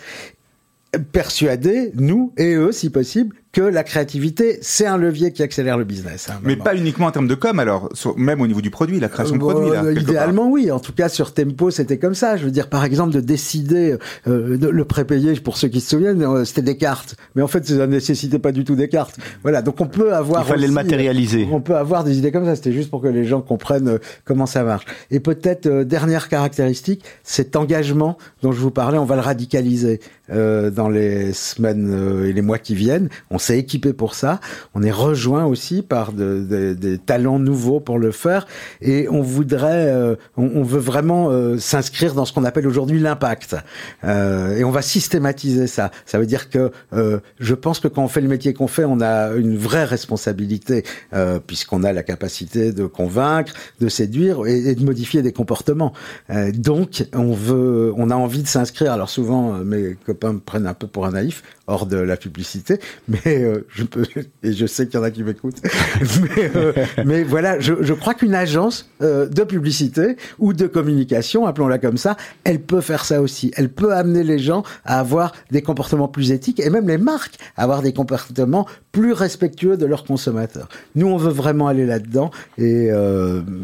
persuadés, 1.00 1.92
nous 1.96 2.34
et 2.38 2.54
eux, 2.54 2.72
si 2.72 2.90
possible, 2.90 3.36
que 3.52 3.62
la 3.62 3.84
créativité, 3.84 4.60
c'est 4.62 4.86
un 4.86 4.98
levier 4.98 5.32
qui 5.32 5.44
accélère 5.44 5.78
le 5.78 5.84
business. 5.84 6.30
Hein, 6.30 6.40
Mais 6.44 6.56
pas 6.56 6.76
uniquement 6.76 7.08
en 7.08 7.12
termes 7.12 7.28
de 7.28 7.36
com, 7.36 7.60
alors, 7.60 7.90
même 8.16 8.42
au 8.42 8.48
niveau 8.48 8.62
du 8.62 8.70
produit, 8.70 9.00
la 9.00 9.10
création 9.10 9.36
de 9.36 9.44
euh, 9.44 9.50
produit. 9.50 9.72
Là, 9.72 9.92
idéalement, 9.92 10.44
part. 10.44 10.52
oui. 10.52 10.72
En 10.72 10.80
tout 10.80 10.94
cas, 10.94 11.10
sur 11.10 11.34
Tempo, 11.34 11.72
c'était 11.72 11.98
comme 11.98 12.16
ça. 12.16 12.38
Je 12.38 12.46
veux 12.46 12.52
dire, 12.52 12.70
par 12.70 12.84
exemple, 12.84 13.14
de 13.14 13.22
décider 13.22 13.98
euh, 14.28 14.58
de 14.58 14.68
le 14.68 14.86
prépayé, 14.86 15.34
pour 15.40 15.58
ceux 15.58 15.68
qui 15.70 15.82
se 15.82 15.90
souviennent, 15.90 16.22
euh, 16.22 16.46
c'était 16.46 16.62
des 16.62 16.78
cartes. 16.78 17.16
Mais 17.36 17.42
en 17.42 17.48
fait, 17.48 17.66
ça 17.66 17.88
nécessitait 17.88 18.40
pas 18.40 18.52
du 18.52 18.64
tout 18.64 18.76
des 18.76 18.90
cartes. 18.90 19.18
Voilà. 19.44 19.62
Donc, 19.62 19.82
on 19.82 19.88
peut 19.88 20.14
avoir. 20.14 20.44
Il 20.44 20.48
fallait 20.48 20.60
aussi, 20.60 20.68
le 20.68 20.74
matérialiser. 20.74 21.48
On 21.52 21.62
peut 21.62 21.76
avoir 21.76 22.04
des 22.04 22.18
idées 22.18 22.32
comme 22.32 22.46
ça. 22.46 22.56
C'était 22.56 22.74
juste 22.74 22.90
pour 22.90 23.02
que 23.02 23.08
les 23.08 23.26
gens 23.26 23.42
comprennent 23.42 23.88
euh, 23.88 24.00
comment 24.26 24.46
ça 24.46 24.64
marche. 24.64 24.86
Et 25.12 25.20
peut-être 25.20 25.66
euh, 25.66 25.84
dernière 25.84 26.30
caractéristique, 26.30 27.04
cet 27.24 27.56
engagement 27.56 28.18
dont 28.42 28.52
je 28.52 28.60
vous 28.60 28.72
parlais, 28.72 28.98
on 28.98 29.06
va 29.06 29.16
le 29.16 29.22
radicaliser 29.22 30.00
euh, 30.30 30.70
dans 30.70 30.90
les 30.90 31.34
semaines 31.34 32.26
et 32.26 32.34
les 32.34 32.42
mois 32.42 32.60
qui 32.60 32.76
viennent. 32.76 33.10
On 33.30 33.37
s'est 33.38 33.60
équipé 33.60 33.94
pour 33.94 34.16
ça. 34.16 34.40
On 34.74 34.84
est 34.84 34.92
rejoint 34.92 35.46
aussi 35.46 35.82
par 35.82 36.12
de, 36.12 36.46
de, 36.48 36.74
des 36.74 36.98
talents 36.98 37.40
nouveaux 37.40 37.80
pour 37.80 38.00
le 38.00 38.12
faire, 38.12 38.48
et 38.82 39.08
on 39.10 39.22
voudrait, 39.22 39.88
euh, 39.88 40.16
on, 40.36 40.50
on, 40.56 40.64
veut 40.64 40.80
vraiment 40.80 41.30
euh, 41.30 41.58
s'inscrire 41.58 42.14
dans 42.14 42.26
ce 42.26 42.34
qu'on 42.34 42.44
appelle 42.44 42.68
aujourd'hui 42.68 43.00
l'impact. 43.00 43.56
Euh, 44.04 44.58
et 44.58 44.64
on 44.64 44.72
va 44.72 44.82
systématiser 44.82 45.68
ça. 45.68 45.92
Ça 46.06 46.20
veut 46.20 46.26
dire 46.26 46.50
que 46.50 46.72
je 47.40 47.54
pense 47.54 47.80
que 47.80 47.88
quand 47.88 48.04
on 48.04 48.08
fait 48.08 48.22
le 48.22 48.28
métier 48.28 48.54
qu'on 48.54 48.68
fait, 48.68 48.86
on 48.86 49.02
a 49.02 49.32
une 49.32 49.58
vraie 49.58 49.86
responsabilité, 49.86 50.84
puisqu'on 51.46 51.84
a 51.84 51.94
la 51.94 52.04
capacité 52.04 52.72
de 52.72 52.86
convaincre, 52.86 53.54
de 53.80 53.90
séduire 53.90 54.46
et, 54.46 54.58
et 54.58 54.76
de 54.76 54.84
modifier 54.84 55.22
des 55.22 55.34
comportements. 55.34 55.94
donc, 56.54 57.06
on 57.14 57.34
veut, 57.34 57.94
on 57.96 58.10
a 58.10 58.16
envie 58.16 58.44
de 58.44 58.48
s'inscrire. 58.48 58.92
Alors 58.92 59.10
souvent, 59.10 59.54
mes 59.54 59.98
copains 60.06 60.34
me 60.34 60.40
prennent 60.40 60.68
un 60.68 60.74
peu 60.74 60.88
pour 60.88 61.06
un 61.06 61.12
naïf, 61.12 61.44
hors 61.68 61.86
de 61.86 61.98
la 61.98 62.18
publicité, 62.18 62.80
mais 63.08 63.27
euh, 63.28 63.66
je 63.70 63.84
peux 63.84 64.06
et 64.44 64.54
je 64.54 64.66
sais 64.66 64.88
qu'il 64.88 64.96
y 64.96 64.98
en 64.98 65.04
a 65.04 65.12
qui 65.12 65.24
m'écoutent. 65.24 65.62
mais, 66.22 66.52
euh, 66.56 66.74
mais, 67.06 67.24
voilà, 67.24 67.60
je, 67.60 67.74
je 67.82 67.94
crois 67.94 68.14
qu'une 68.14 68.36
agence 68.36 68.90
euh, 69.02 69.28
de 69.28 69.44
publicité 69.44 70.18
ou 70.40 70.54
de 70.54 70.68
communication, 70.68 71.46
appelons-la 71.46 71.80
comme 71.80 71.98
ça, 71.98 72.18
elle 72.44 72.62
peut 72.62 72.82
faire 72.82 73.06
ça 73.06 73.22
aussi. 73.22 73.52
Elle 73.56 73.70
peut 73.70 73.94
amener 73.94 74.24
les 74.24 74.40
gens 74.40 74.64
à 74.86 75.00
avoir 75.00 75.34
des 75.52 75.62
comportements 75.62 76.08
plus 76.08 76.32
éthiques 76.32 76.60
et 76.60 76.70
même 76.70 76.88
les 76.88 76.98
marques 76.98 77.36
à 77.56 77.64
avoir 77.64 77.82
des 77.82 77.94
comportements 77.94 78.66
plus 78.92 79.14
respectueux 79.14 79.78
de 79.78 79.86
leurs 79.86 80.04
consommateurs. 80.04 80.70
Nous, 80.96 81.08
on 81.08 81.18
veut 81.18 81.32
vraiment 81.32 81.68
aller 81.68 81.86
là-dedans 81.86 82.32
et 82.58 82.90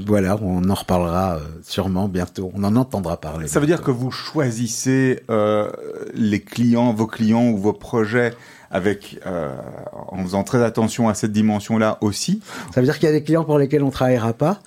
voilà, 0.05 0.37
on 0.41 0.69
en 0.69 0.73
reparlera 0.73 1.39
sûrement 1.63 2.07
bientôt. 2.07 2.51
On 2.53 2.63
en 2.63 2.75
entendra 2.75 3.17
parler. 3.17 3.47
Ça 3.47 3.59
veut 3.59 3.65
dire 3.65 3.81
que 3.81 3.91
vous 3.91 4.11
choisissez 4.11 5.21
les 6.13 6.39
clients, 6.39 6.93
vos 6.93 7.07
clients 7.07 7.49
ou 7.49 7.57
vos 7.57 7.73
projet 7.73 8.33
avec 8.73 9.19
euh, 9.25 9.55
en 9.93 10.21
faisant 10.23 10.43
très 10.43 10.61
attention 10.63 11.07
à 11.07 11.13
cette 11.13 11.31
dimension-là 11.31 11.99
aussi. 12.01 12.41
Ça 12.73 12.81
veut 12.81 12.87
dire 12.87 12.95
qu'il 12.99 13.05
y 13.07 13.11
a 13.11 13.13
des 13.13 13.23
clients 13.23 13.45
pour 13.45 13.59
lesquels 13.59 13.83
on 13.83 13.91
travaillera 13.91 14.33
pas. 14.33 14.59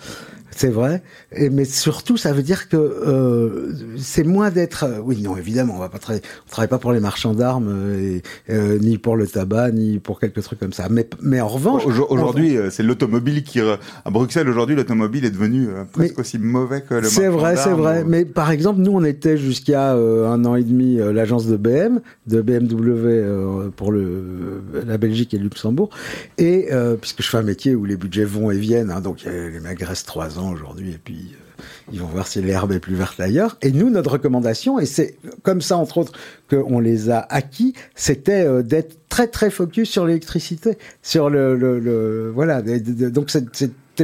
C'est 0.50 0.68
vrai, 0.68 1.02
et, 1.32 1.50
mais 1.50 1.64
surtout 1.64 2.16
ça 2.16 2.32
veut 2.32 2.42
dire 2.42 2.68
que 2.68 2.76
euh, 2.76 3.72
c'est 3.98 4.24
moins 4.24 4.50
d'être. 4.50 4.85
Euh, 4.85 5.00
oui, 5.02 5.20
non, 5.20 5.37
évidemment, 5.37 5.74
on 5.76 5.78
va 5.78 5.88
pas 5.88 5.98
travailler. 5.98 6.24
On 6.46 6.50
travaille 6.50 6.68
pas 6.68 6.78
pour 6.78 6.92
les 6.92 7.00
marchands 7.00 7.35
d'armes, 7.35 7.68
euh, 7.68 8.78
ni 8.78 8.98
pour 8.98 9.16
le 9.16 9.26
tabac, 9.26 9.72
ni 9.72 9.98
pour 9.98 10.20
quelques 10.20 10.42
trucs 10.42 10.59
comme 10.59 10.72
ça. 10.72 10.88
Mais, 10.88 11.09
mais 11.20 11.40
en 11.40 11.48
revanche, 11.48 11.85
aujourd'hui, 11.87 12.56
c'est 12.70 12.82
l'automobile 12.82 13.42
qui 13.42 13.61
à 13.61 14.11
Bruxelles. 14.11 14.48
Aujourd'hui, 14.48 14.76
l'automobile 14.76 15.24
est 15.24 15.30
devenu 15.30 15.68
presque 15.92 16.14
mais 16.14 16.20
aussi 16.20 16.38
mauvais 16.38 16.82
que 16.82 16.94
le. 16.94 17.09
C'est 17.09 17.28
vrai, 17.28 17.56
c'est 17.56 17.70
vrai. 17.70 18.04
Mais 18.04 18.24
par 18.24 18.50
exemple, 18.50 18.80
nous, 18.80 18.92
on 18.92 19.04
était 19.04 19.37
jusqu'à 19.37 19.92
un 19.92 20.44
an 20.44 20.54
et 20.54 20.62
demi 20.62 20.96
l'agence 20.96 21.46
de 21.46 21.56
BM, 21.56 22.00
de 22.26 22.40
BMW 22.40 23.70
pour 23.76 23.92
le 23.92 24.62
la 24.87 24.98
Belgique 24.98 25.35
et 25.35 25.38
le 25.38 25.44
Luxembourg, 25.44 25.90
et 26.38 26.68
puisque 27.00 27.22
je 27.22 27.28
fais 27.28 27.38
un 27.38 27.42
métier 27.42 27.74
où 27.74 27.85
les 27.85 27.96
budgets 27.96 28.24
vont 28.24 28.50
et 28.50 28.59
viennent, 28.59 28.90
hein, 28.90 29.00
donc 29.00 29.24
les 29.24 29.61
mecs 29.61 29.82
restent 29.82 30.06
trois 30.06 30.36
aujourd'hui 30.42 30.92
et 30.92 30.99
puis 31.03 31.33
euh, 31.33 31.62
ils 31.92 32.01
vont 32.01 32.07
voir 32.07 32.27
si 32.27 32.42
l'herbe 32.42 32.72
est 32.72 32.81
plus 32.81 32.94
verte 32.94 33.18
ailleurs. 33.20 33.57
Et 33.62 33.72
nous, 33.72 33.90
notre 33.90 34.12
recommandation, 34.12 34.79
et 34.79 34.87
c'est 34.87 35.16
comme 35.42 35.61
ça 35.61 35.77
entre 35.77 35.99
autres 35.99 36.12
qu'on 36.51 36.81
les 36.81 37.11
a 37.11 37.20
acquis, 37.31 37.75
c'était 37.94 38.44
euh, 38.46 38.62
d'être 38.62 38.99
très 39.09 39.29
très 39.29 39.51
focus 39.51 39.90
sur 39.90 40.05
l'électricité, 40.07 40.79
sur 41.03 41.31
le, 41.31 41.57
le, 41.57 42.31
voilà. 42.35 42.62
Donc 42.62 43.31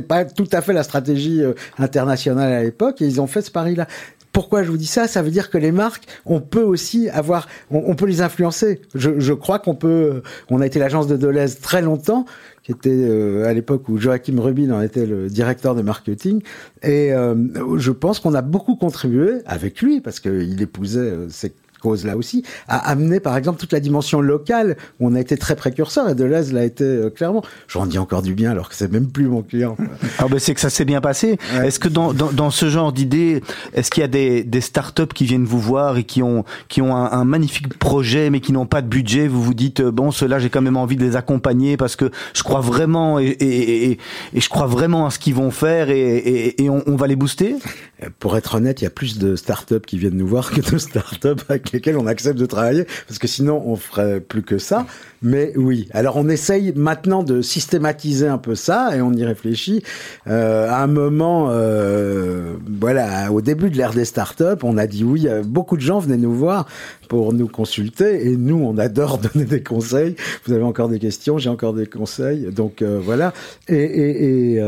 pas 0.09 0.25
tout 0.25 0.49
à 0.53 0.63
fait 0.63 0.73
la 0.73 0.83
stratégie 0.85 1.43
euh, 1.43 1.53
internationale 1.79 2.53
à 2.53 2.63
l'époque 2.63 3.03
et 3.03 3.07
ils 3.07 3.21
ont 3.21 3.27
fait 3.27 3.43
ce 3.43 3.51
pari-là. 3.51 3.87
Pourquoi 4.33 4.63
je 4.63 4.71
vous 4.71 4.79
dis 4.79 4.87
ça? 4.87 5.07
Ça 5.07 5.21
veut 5.21 5.31
dire 5.31 5.51
que 5.51 5.59
les 5.59 5.73
marques, 5.73 6.05
on 6.25 6.41
peut 6.41 6.63
aussi 6.63 7.11
avoir, 7.11 7.47
on, 7.71 7.83
on 7.87 7.95
peut 7.95 8.07
les 8.07 8.23
influencer. 8.23 8.81
Je, 8.95 9.21
je 9.21 9.35
crois 9.35 9.59
qu'on 9.59 9.75
peut. 9.75 10.23
On 10.49 10.63
a 10.63 10.67
été 10.67 10.79
l'agence 10.79 11.07
de 11.07 11.19
Deleuze 11.19 11.59
très 11.59 11.83
longtemps, 11.83 12.25
qui 12.63 12.73
était 12.73 12.91
euh, 12.91 13.47
à 13.47 13.53
l'époque 13.53 13.89
où 13.89 13.99
Joachim 13.99 14.41
Rubin 14.41 14.71
en 14.71 14.81
était 14.81 15.07
le 15.07 15.29
directeur 15.29 15.75
de 15.75 15.83
marketing, 15.83 16.43
et 16.83 17.13
euh, 17.13 17.35
je 17.79 17.91
pense 17.91 18.21
qu'on 18.21 18.35
a 18.35 18.43
beaucoup 18.43 18.77
contribué 18.77 19.41
avec 19.47 19.83
lui 19.83 20.01
parce 20.01 20.21
qu'il 20.21 20.61
épousait 20.63 21.01
euh, 21.01 21.29
ses 21.29 21.53
cause 21.83 22.07
là 22.07 22.17
aussi, 22.17 22.45
a 22.69 22.79
amené 22.91 23.21
par 23.21 23.37
exemple 23.37 23.59
toute 23.61 23.73
la 23.73 23.81
dimension 23.81 24.21
locale 24.21 24.77
où 25.01 25.09
on 25.09 25.15
a 25.15 25.21
été 25.21 25.37
très 25.37 25.57
précurseur 25.57 26.09
et 26.09 26.15
Deleuze 26.15 26.53
l'a 26.53 26.65
été 26.65 26.85
euh, 26.85 27.11
clairement. 27.11 27.43
J'en 27.69 27.87
dis 27.87 27.99
encore 27.99 28.23
du 28.23 28.35
bien 28.35 28.53
alors 28.53 28.69
que 28.69 28.75
c'est 28.75 28.91
même 28.91 29.09
plus 29.09 29.27
mon 29.27 29.43
client. 29.43 29.77
Ah 30.19 30.27
ben 30.31 30.39
c'est 30.39 30.55
que 30.55 30.61
ça 30.61 30.71
s'est 30.71 30.85
bien 30.85 31.01
passé. 31.01 31.39
Ouais. 31.57 31.69
Est-ce 31.69 31.81
que 31.81 31.89
dans, 31.89 32.13
dans, 32.13 32.31
dans 32.33 32.51
ce 32.51 32.69
genre 32.69 32.93
d'idée, 32.93 33.43
est-ce 33.75 33.91
qu'il 33.91 34.03
y 34.03 34.05
a 34.05 34.09
des, 34.09 34.45
des 34.45 34.61
startups 34.61 35.13
qui 35.15 35.25
viennent 35.25 35.45
vous 35.45 35.59
voir 35.59 35.97
et 35.97 36.05
qui 36.05 36.23
ont, 36.23 36.45
qui 36.69 36.81
ont 36.81 36.95
un, 36.95 37.11
un 37.11 37.25
magnifique 37.25 37.77
projet 37.79 38.31
mais 38.31 38.41
qui 38.41 38.53
n'ont 38.53 38.67
pas 38.67 38.83
de 38.83 38.87
budget? 38.89 39.27
Vous 39.27 39.43
vous 39.43 39.55
dites, 39.55 39.81
euh, 39.81 39.91
bon, 39.91 40.11
ceux-là, 40.13 40.39
j'ai 40.39 40.51
quand 40.51 40.63
même 40.63 40.77
envie 40.77 40.97
de 40.97 41.03
les 41.05 41.17
accompagner 41.17 41.77
parce 41.77 41.97
que 41.97 42.11
je 42.35 42.43
crois 42.43 42.61
vraiment 42.61 43.19
et, 43.19 43.25
et, 43.27 43.91
et, 43.91 43.99
et 44.35 44.41
je 44.41 44.49
crois 44.49 44.67
vraiment 44.67 45.07
à 45.07 45.11
ce 45.11 45.19
qu'ils 45.19 45.35
vont 45.35 45.51
faire 45.51 45.91
et, 45.91 46.17
et, 46.17 46.63
et 46.65 46.71
on, 46.71 46.83
on 46.87 46.95
va 46.97 47.07
les 47.09 47.17
booster? 47.17 47.57
Euh, 48.03 48.09
Pour 48.21 48.37
être 48.37 48.55
honnête, 48.57 48.81
il 48.81 48.85
y 48.85 48.87
a 48.87 48.91
plus 48.91 49.19
de 49.19 49.35
startups 49.35 49.81
qui 49.87 49.99
viennent 49.99 50.17
nous 50.17 50.27
voir 50.27 50.51
que 50.51 50.61
de 50.61 50.79
startups 50.79 51.43
avec 51.49 51.72
lesquelles 51.73 51.97
on 51.97 52.07
accepte 52.07 52.39
de 52.39 52.47
travailler, 52.47 52.87
parce 53.07 53.19
que 53.19 53.29
sinon 53.29 53.63
on 53.67 53.77
ferait 53.77 54.21
plus 54.21 54.43
que 54.43 54.59
ça. 54.59 54.87
Mais 55.23 55.53
oui, 55.57 55.89
alors 55.93 56.17
on 56.17 56.29
essaye 56.29 56.73
maintenant 56.75 57.23
de 57.23 57.43
systématiser 57.43 58.27
un 58.27 58.39
peu 58.39 58.57
ça 58.57 58.97
et 58.97 59.01
on 59.01 59.13
y 59.13 59.25
réfléchit. 59.25 59.83
Euh, 60.27 60.69
à 60.69 60.83
un 60.83 60.89
moment, 60.89 61.49
euh, 61.51 62.55
voilà, 62.81 63.31
au 63.31 63.41
début 63.41 63.71
de 63.71 63.77
l'ère 63.77 63.93
des 63.93 64.05
startups, 64.05 64.63
on 64.63 64.77
a 64.77 64.87
dit 64.89 65.05
oui. 65.05 65.29
euh, 65.29 65.43
Beaucoup 65.45 65.77
de 65.77 65.83
gens 65.83 66.01
venaient 66.01 66.17
nous 66.17 66.35
voir 66.35 66.67
pour 67.09 67.33
nous 67.33 67.47
consulter 67.47 68.27
et 68.27 68.37
nous, 68.37 68.57
on 68.57 68.79
adore 68.79 69.19
donner 69.35 69.45
des 69.45 69.63
conseils. 69.63 70.17
Vous 70.45 70.53
avez 70.53 70.65
encore 70.65 70.89
des 70.89 70.99
questions, 70.99 71.39
j'ai 71.39 71.51
encore 71.51 71.75
des 71.75 71.87
conseils. 71.87 72.51
Donc 72.51 72.83
voilà. 72.83 73.33
Et, 73.69 74.57
et, 74.57 74.63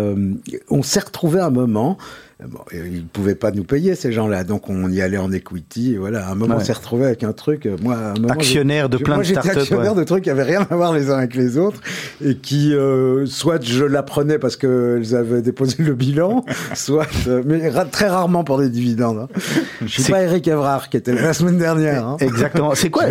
on 0.71 0.83
s'est 0.83 1.01
retrouvé 1.01 1.41
un 1.41 1.51
moment. 1.51 1.99
Bon, 2.49 2.59
ils 2.73 3.07
pouvaient 3.07 3.37
pas 3.37 3.53
nous 3.53 3.63
payer 3.63 3.95
ces 3.95 4.11
gens-là, 4.13 4.43
donc 4.43 4.69
on 4.69 4.91
y 4.91 5.01
allait 5.01 5.19
en 5.19 5.31
equity. 5.31 5.95
Et 5.95 5.99
voilà, 5.99 6.27
à 6.27 6.33
un 6.33 6.35
moment, 6.35 6.57
Ouais. 6.57 6.63
on 6.63 6.65
s'est 6.65 6.73
retrouvé 6.73 7.07
avec 7.07 7.23
un 7.23 7.33
truc. 7.33 7.65
euh, 7.65 7.77
Moi, 7.81 7.95
à 7.95 8.11
un 8.11 8.15
moment, 8.15 8.29
Actionnaire 8.35 8.89
de 8.89 8.97
plein 8.99 9.15
moi, 9.15 9.23
de 9.23 9.29
j'étais 9.29 9.41
startups, 9.41 9.61
actionnaire 9.61 9.93
ouais. 9.95 9.99
de 10.01 10.05
trucs 10.05 10.25
qui 10.25 10.31
avaient 10.31 10.43
rien 10.43 10.67
à 10.69 10.75
voir 10.75 10.93
les 10.93 11.11
uns 11.11 11.19
avec 11.19 11.37
les 11.37 11.57
autres 11.59 11.81
et 12.25 12.37
qui, 12.37 12.75
euh, 12.75 13.25
soit 13.27 13.65
je 13.65 13.85
l'apprenais 13.85 14.39
parce 14.41 14.57
qu'elles 14.57 15.15
avaient 15.15 15.43
déposé 15.43 15.77
le 15.85 15.95
bilan, 15.95 16.45
soit, 16.75 17.07
euh, 17.29 17.43
mais 17.47 17.69
ra- 17.69 17.85
très 17.85 18.09
rarement 18.09 18.43
pour 18.43 18.59
des 18.59 18.69
dividendes. 18.69 19.19
hein. 19.19 19.29
Je 19.83 19.87
suis 19.87 20.03
C'est- 20.03 20.13
pas 20.13 20.23
Eric 20.23 20.47
Evrard 20.49 20.89
qui 20.91 20.97
était 20.97 21.15
là 21.15 21.23
la 21.23 21.35
semaine 21.35 21.57
dernière. 21.59 22.07
hein. 22.07 22.17
Exactement. 22.19 22.75
C'est 22.75 22.91
quoi, 22.91 23.05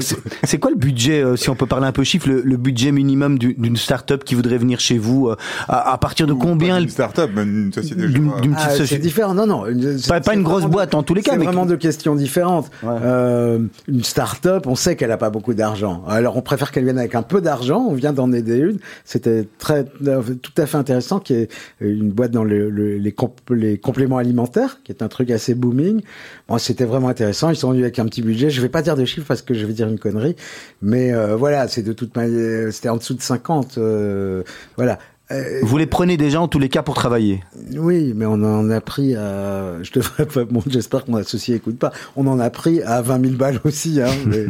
c'est 0.43 0.59
quoi 0.59 0.69
le 0.69 0.77
budget, 0.77 1.23
euh, 1.23 1.37
si 1.37 1.49
on 1.49 1.55
peut 1.55 1.65
parler 1.65 1.87
un 1.87 1.91
peu 1.93 2.03
chiffre, 2.03 2.27
le, 2.27 2.41
le 2.41 2.57
budget 2.57 2.91
minimum 2.91 3.39
du- 3.39 3.53
d'une 3.53 3.77
startup 3.77 4.25
qui 4.25 4.35
voudrait 4.35 4.57
venir 4.57 4.81
chez 4.81 4.97
vous 4.97 5.29
euh, 5.29 5.35
à, 5.69 5.93
à 5.93 5.97
partir 5.97 6.27
de 6.27 6.33
combien 6.33 6.77
Une 6.77 6.83
le- 6.85 6.89
start-up, 6.89 7.31
mais 7.33 7.43
une 7.43 7.71
société. 7.71 8.05
d'une 8.07 8.31
d'une 8.41 8.53
petite 8.53 8.67
Ah, 8.69 8.75
société 8.75 9.09
Non, 9.33 9.45
non. 9.45 9.65
une- 9.67 9.97
c'est- 9.97 10.09
Pas- 10.23 10.33
une 10.33 10.43
grosse 10.43 10.65
boîte, 10.65 10.95
en 10.95 11.03
tous 11.03 11.13
les 11.13 11.21
cas, 11.21 11.31
C'est 11.33 11.37
vraiment 11.37 11.65
deux 11.65 11.77
questions 11.77 12.15
différentes. 12.15 12.69
Ouais. 12.83 12.89
Euh, 13.03 13.59
une 13.87 14.03
start-up, 14.03 14.67
on 14.67 14.75
sait 14.75 14.95
qu'elle 14.95 15.11
a 15.11 15.17
pas 15.17 15.29
beaucoup 15.29 15.53
d'argent. 15.53 16.03
Alors, 16.07 16.35
on 16.37 16.41
préfère 16.41 16.71
qu'elle 16.71 16.83
vienne 16.83 16.97
avec 16.97 17.15
un 17.15 17.21
peu 17.21 17.39
d'argent. 17.41 17.85
On 17.87 17.93
vient 17.93 18.11
d'en 18.13 18.31
aider 18.33 18.57
une. 18.57 18.79
C'était 19.05 19.47
très, 19.59 19.85
euh, 20.07 20.21
tout 20.41 20.51
à 20.57 20.65
fait 20.65 20.77
intéressant, 20.77 21.19
qui 21.19 21.33
est 21.35 21.49
une 21.79 22.11
boîte 22.11 22.31
dans 22.31 22.43
le- 22.43 22.69
le- 22.69 22.97
les, 22.97 23.11
comp- 23.11 23.39
les 23.51 23.77
compléments 23.77 24.17
alimentaires, 24.17 24.79
qui 24.83 24.91
est 24.91 25.01
un 25.03 25.07
truc 25.07 25.31
assez 25.31 25.53
booming. 25.53 26.01
Bon, 26.47 26.57
c'était 26.57 26.85
vraiment 26.85 27.07
intéressant. 27.09 27.49
Ils 27.51 27.55
sont 27.55 27.69
venus 27.69 27.83
avec 27.83 27.99
un 27.99 28.05
petit 28.05 28.21
budget. 28.21 28.49
Je 28.49 28.61
vais 28.61 28.69
pas 28.69 28.81
dire 28.81 28.95
de 28.95 29.05
chiffres 29.05 29.27
parce 29.27 29.41
que 29.41 29.53
je 29.53 29.65
vais 29.65 29.73
dire 29.73 29.87
une 29.87 29.99
connerie. 29.99 30.35
Mais 30.81 31.13
euh, 31.13 31.35
voilà, 31.35 31.67
c'est 31.67 31.83
de 31.83 31.93
toute 31.93 32.15
manière, 32.15 32.71
c'était 32.73 32.89
en 32.89 32.97
dessous 32.97 33.13
de 33.13 33.21
50. 33.21 33.77
euh, 33.77 34.43
voilà. 34.77 34.97
Euh, 35.31 35.59
Vous 35.63 35.77
les 35.77 35.85
prenez 35.87 36.17
déjà 36.17 36.41
en 36.41 36.47
tous 36.49 36.59
les 36.59 36.67
cas 36.69 36.83
pour 36.83 36.95
travailler. 36.95 37.43
oui, 37.77 38.13
mais 38.15 38.25
on 38.25 38.33
en 38.33 38.69
a 38.69 38.81
pris 38.81 39.15
à. 39.15 39.81
Je 39.81 39.91
devrais 39.93 40.25
pas. 40.25 40.43
Bon, 40.43 40.61
j'espère 40.67 41.05
que 41.05 41.11
mon 41.11 41.17
associé 41.17 41.55
écoute 41.55 41.79
pas. 41.79 41.91
On 42.17 42.27
en 42.27 42.39
a 42.39 42.49
pris 42.49 42.81
à 42.83 43.01
20 43.01 43.23
000 43.25 43.37
balles 43.37 43.59
aussi. 43.63 44.01
Hein, 44.01 44.09
mais 44.27 44.47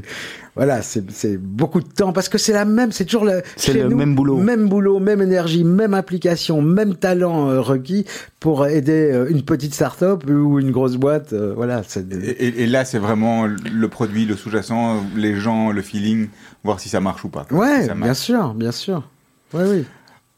voilà, 0.56 0.82
c'est 0.82 1.38
beaucoup 1.38 1.80
de 1.80 1.88
temps 1.88 2.12
parce 2.12 2.28
que 2.28 2.40
c'est 2.40 2.54
la 2.54 2.66
même. 2.66 2.92
C'est 2.92 3.06
toujours 3.06 3.24
le. 3.26 3.44
C'est 3.56 3.74
le 3.74 3.88
nous, 3.88 3.96
même 3.96 4.16
boulot. 4.16 4.38
Même 4.38 4.68
boulot, 4.68 5.00
même 5.00 5.22
énergie, 5.22 5.64
même 5.64 5.94
application, 5.94 6.62
même 6.64 6.96
talent 6.96 7.50
euh, 7.50 7.62
requis 7.62 8.06
pour 8.40 8.66
aider 8.66 9.12
euh, 9.14 9.30
une 9.30 9.44
petite 9.44 9.76
start-up 9.76 10.24
ou 10.28 10.60
une 10.60 10.72
grosse 10.72 10.96
boîte. 10.98 11.34
euh, 11.34 11.54
voilà, 11.56 11.84
des- 11.96 12.30
Et, 12.30 12.46
et- 12.48 12.64
et 12.64 12.68
là, 12.68 12.84
c'est 12.84 13.00
vraiment 13.00 13.46
le 13.46 13.88
produit, 13.90 14.26
le 14.26 14.36
sous-jacent, 14.36 15.04
les 15.16 15.36
gens, 15.36 15.72
le 15.72 15.82
feeling, 15.84 16.30
voir 16.64 16.80
si 16.80 16.90
ça 16.90 17.00
marche 17.00 17.24
ou 17.24 17.30
pas. 17.30 17.46
Ouais, 17.52 17.82
Si 17.82 17.88
ça 17.88 17.94
marche. 17.94 18.04
bien 18.08 18.14
sûr, 18.16 18.54
bien 18.56 18.72
sûr. 18.72 19.08
Oui, 19.54 19.62
oui. 19.70 19.86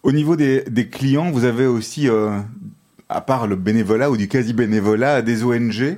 Au 0.06 0.12
niveau 0.12 0.36
des, 0.36 0.64
clients, 0.92 1.32
vous 1.32 1.46
avez 1.46 1.66
aussi, 1.66 2.08
euh, 2.08 2.38
à 3.10 3.22
part 3.22 3.48
le 3.48 3.56
bénévolat 3.56 4.12
ou 4.12 4.18
du 4.18 4.28
quasi-bénévolat, 4.28 5.24
des 5.24 5.44
ONG 5.44 5.98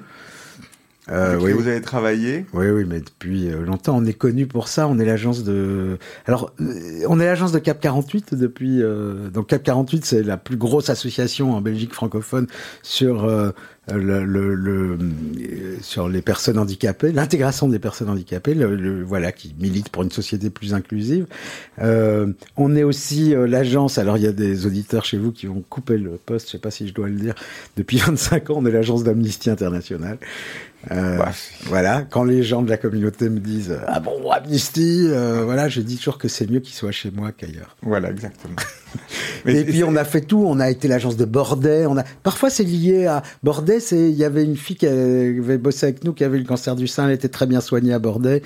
Euh, 1.10 1.38
oui. 1.39 1.54
vous 1.54 1.67
avez 1.67 1.82
travaillé. 1.82 2.46
Oui, 2.54 2.67
oui, 2.70 2.86
mais 2.88 3.00
depuis 3.00 3.48
euh, 3.50 3.63
longtemps, 3.65 3.96
on 3.98 4.06
est 4.06 4.13
connu 4.13 4.46
pour 4.46 4.67
ça. 4.67 4.88
On 4.88 5.00
est 5.00 5.06
l'agence 5.06 5.43
de. 5.43 5.98
Alors, 6.26 6.52
euh, 6.60 7.02
on 7.08 7.20
est 7.20 7.26
l'agence 7.26 7.52
de 7.52 7.60
Cap 7.60 7.80
48 7.80 8.34
depuis. 8.36 8.82
euh, 8.82 9.30
Donc, 9.30 9.48
Cap 9.48 9.63
48, 9.63 10.06
c'est 10.06 10.24
la 10.24 10.38
plus 10.38 10.58
grosse 10.58 10.89
association 10.89 11.56
en 11.56 11.62
Belgique 11.62 11.93
francophone 11.93 12.48
sur 12.84 13.24
euh, 13.24 13.52
le, 13.89 14.26
le, 14.26 14.54
le- 14.54 14.98
euh, 15.39 15.78
sur 15.82 16.10
les 16.10 16.22
personnes 16.22 16.58
handicapées, 16.58 17.13
l'intégration 17.13 17.70
des 17.70 17.80
personnes 17.80 18.10
handicapées. 18.10 18.54
Le, 18.54 18.76
le- 18.76 19.04
voilà, 19.04 19.32
qui 19.32 19.56
milite 19.60 19.88
pour 19.89 20.04
une 20.04 20.12
société 20.12 20.50
plus 20.50 20.74
inclusive. 20.74 21.26
Euh, 21.82 22.28
on 22.58 22.76
est 22.76 22.84
aussi 22.84 23.34
l'agence. 23.48 23.98
Alors, 23.98 24.17
il 24.17 24.24
y 24.24 24.28
a 24.28 24.34
des 24.34 24.65
auditeurs 24.65 25.06
chez 25.06 25.17
vous 25.17 25.32
qui 25.32 25.46
vont 25.46 25.63
couper 25.70 25.98
le 25.98 26.12
poste. 26.26 26.48
Je 26.48 26.52
sais 26.54 26.58
pas 26.60 26.72
si 26.72 26.86
je 26.88 26.93
dois 26.93 27.08
le 27.08 27.15
dire. 27.15 27.36
Depuis 27.78 27.98
25 28.06 28.50
ans, 28.50 28.56
on 28.58 28.65
est 28.65 28.72
l'agence 28.72 29.04
d'Amnesty 29.06 29.50
International. 29.50 30.17
Euh, 30.91 31.17
Bah, 31.17 31.32
voilà, 31.65 32.04
quand 32.10 32.23
les 32.23 32.43
gens 32.43 32.62
de 32.62 32.69
la 32.69 32.78
communauté 32.78 33.30
me 33.30 33.39
disent 33.39 33.78
ah 33.88 34.00
bon 34.00 34.30
Amnesty, 34.32 35.08
euh, 35.10 35.43
voilà, 35.43 35.67
je 35.69 35.82
dis 35.82 35.97
toujours 35.97 36.17
que 36.17 36.28
c'est 36.28 36.50
mieux 36.50 36.60
qu'ils 36.60 36.76
soient 36.76 36.91
chez 36.91 37.12
moi 37.12 37.32
qu'ailleurs. 37.32 37.76
Voilà, 37.82 38.10
exactement. 38.10 38.56
Et 39.45 39.63
puis 39.63 39.84
on 39.84 39.95
a 39.95 40.04
fait 40.04 40.21
tout, 40.21 40.43
on 40.45 40.60
a 40.60 40.69
été 40.69 40.88
l'agence 40.88 41.15
de 41.17 41.26
Bordet, 41.26 41.86
on 41.86 41.97
a 41.97 42.04
parfois 42.23 42.50
c'est 42.50 42.63
lié 42.63 43.06
à 43.06 43.23
Bordet, 43.43 43.80
c'est 43.80 44.10
il 44.10 44.15
y 44.15 44.23
avait 44.23 44.43
une 44.43 44.58
fille 44.58 44.76
qui 44.76 44.88
avait 44.88 45.58
bossé 45.58 45.86
avec 45.86 46.04
nous 46.04 46.13
qui 46.13 46.23
avait 46.23 46.38
le 46.38 46.43
cancer 46.43 46.76
du 46.76 46.88
sein, 46.88 47.08
elle 47.08 47.13
était 47.13 47.30
très 47.30 47.45
bien 47.45 47.62
soignée 47.62 47.93
à 47.93 48.00
Bordet. 48.00 48.41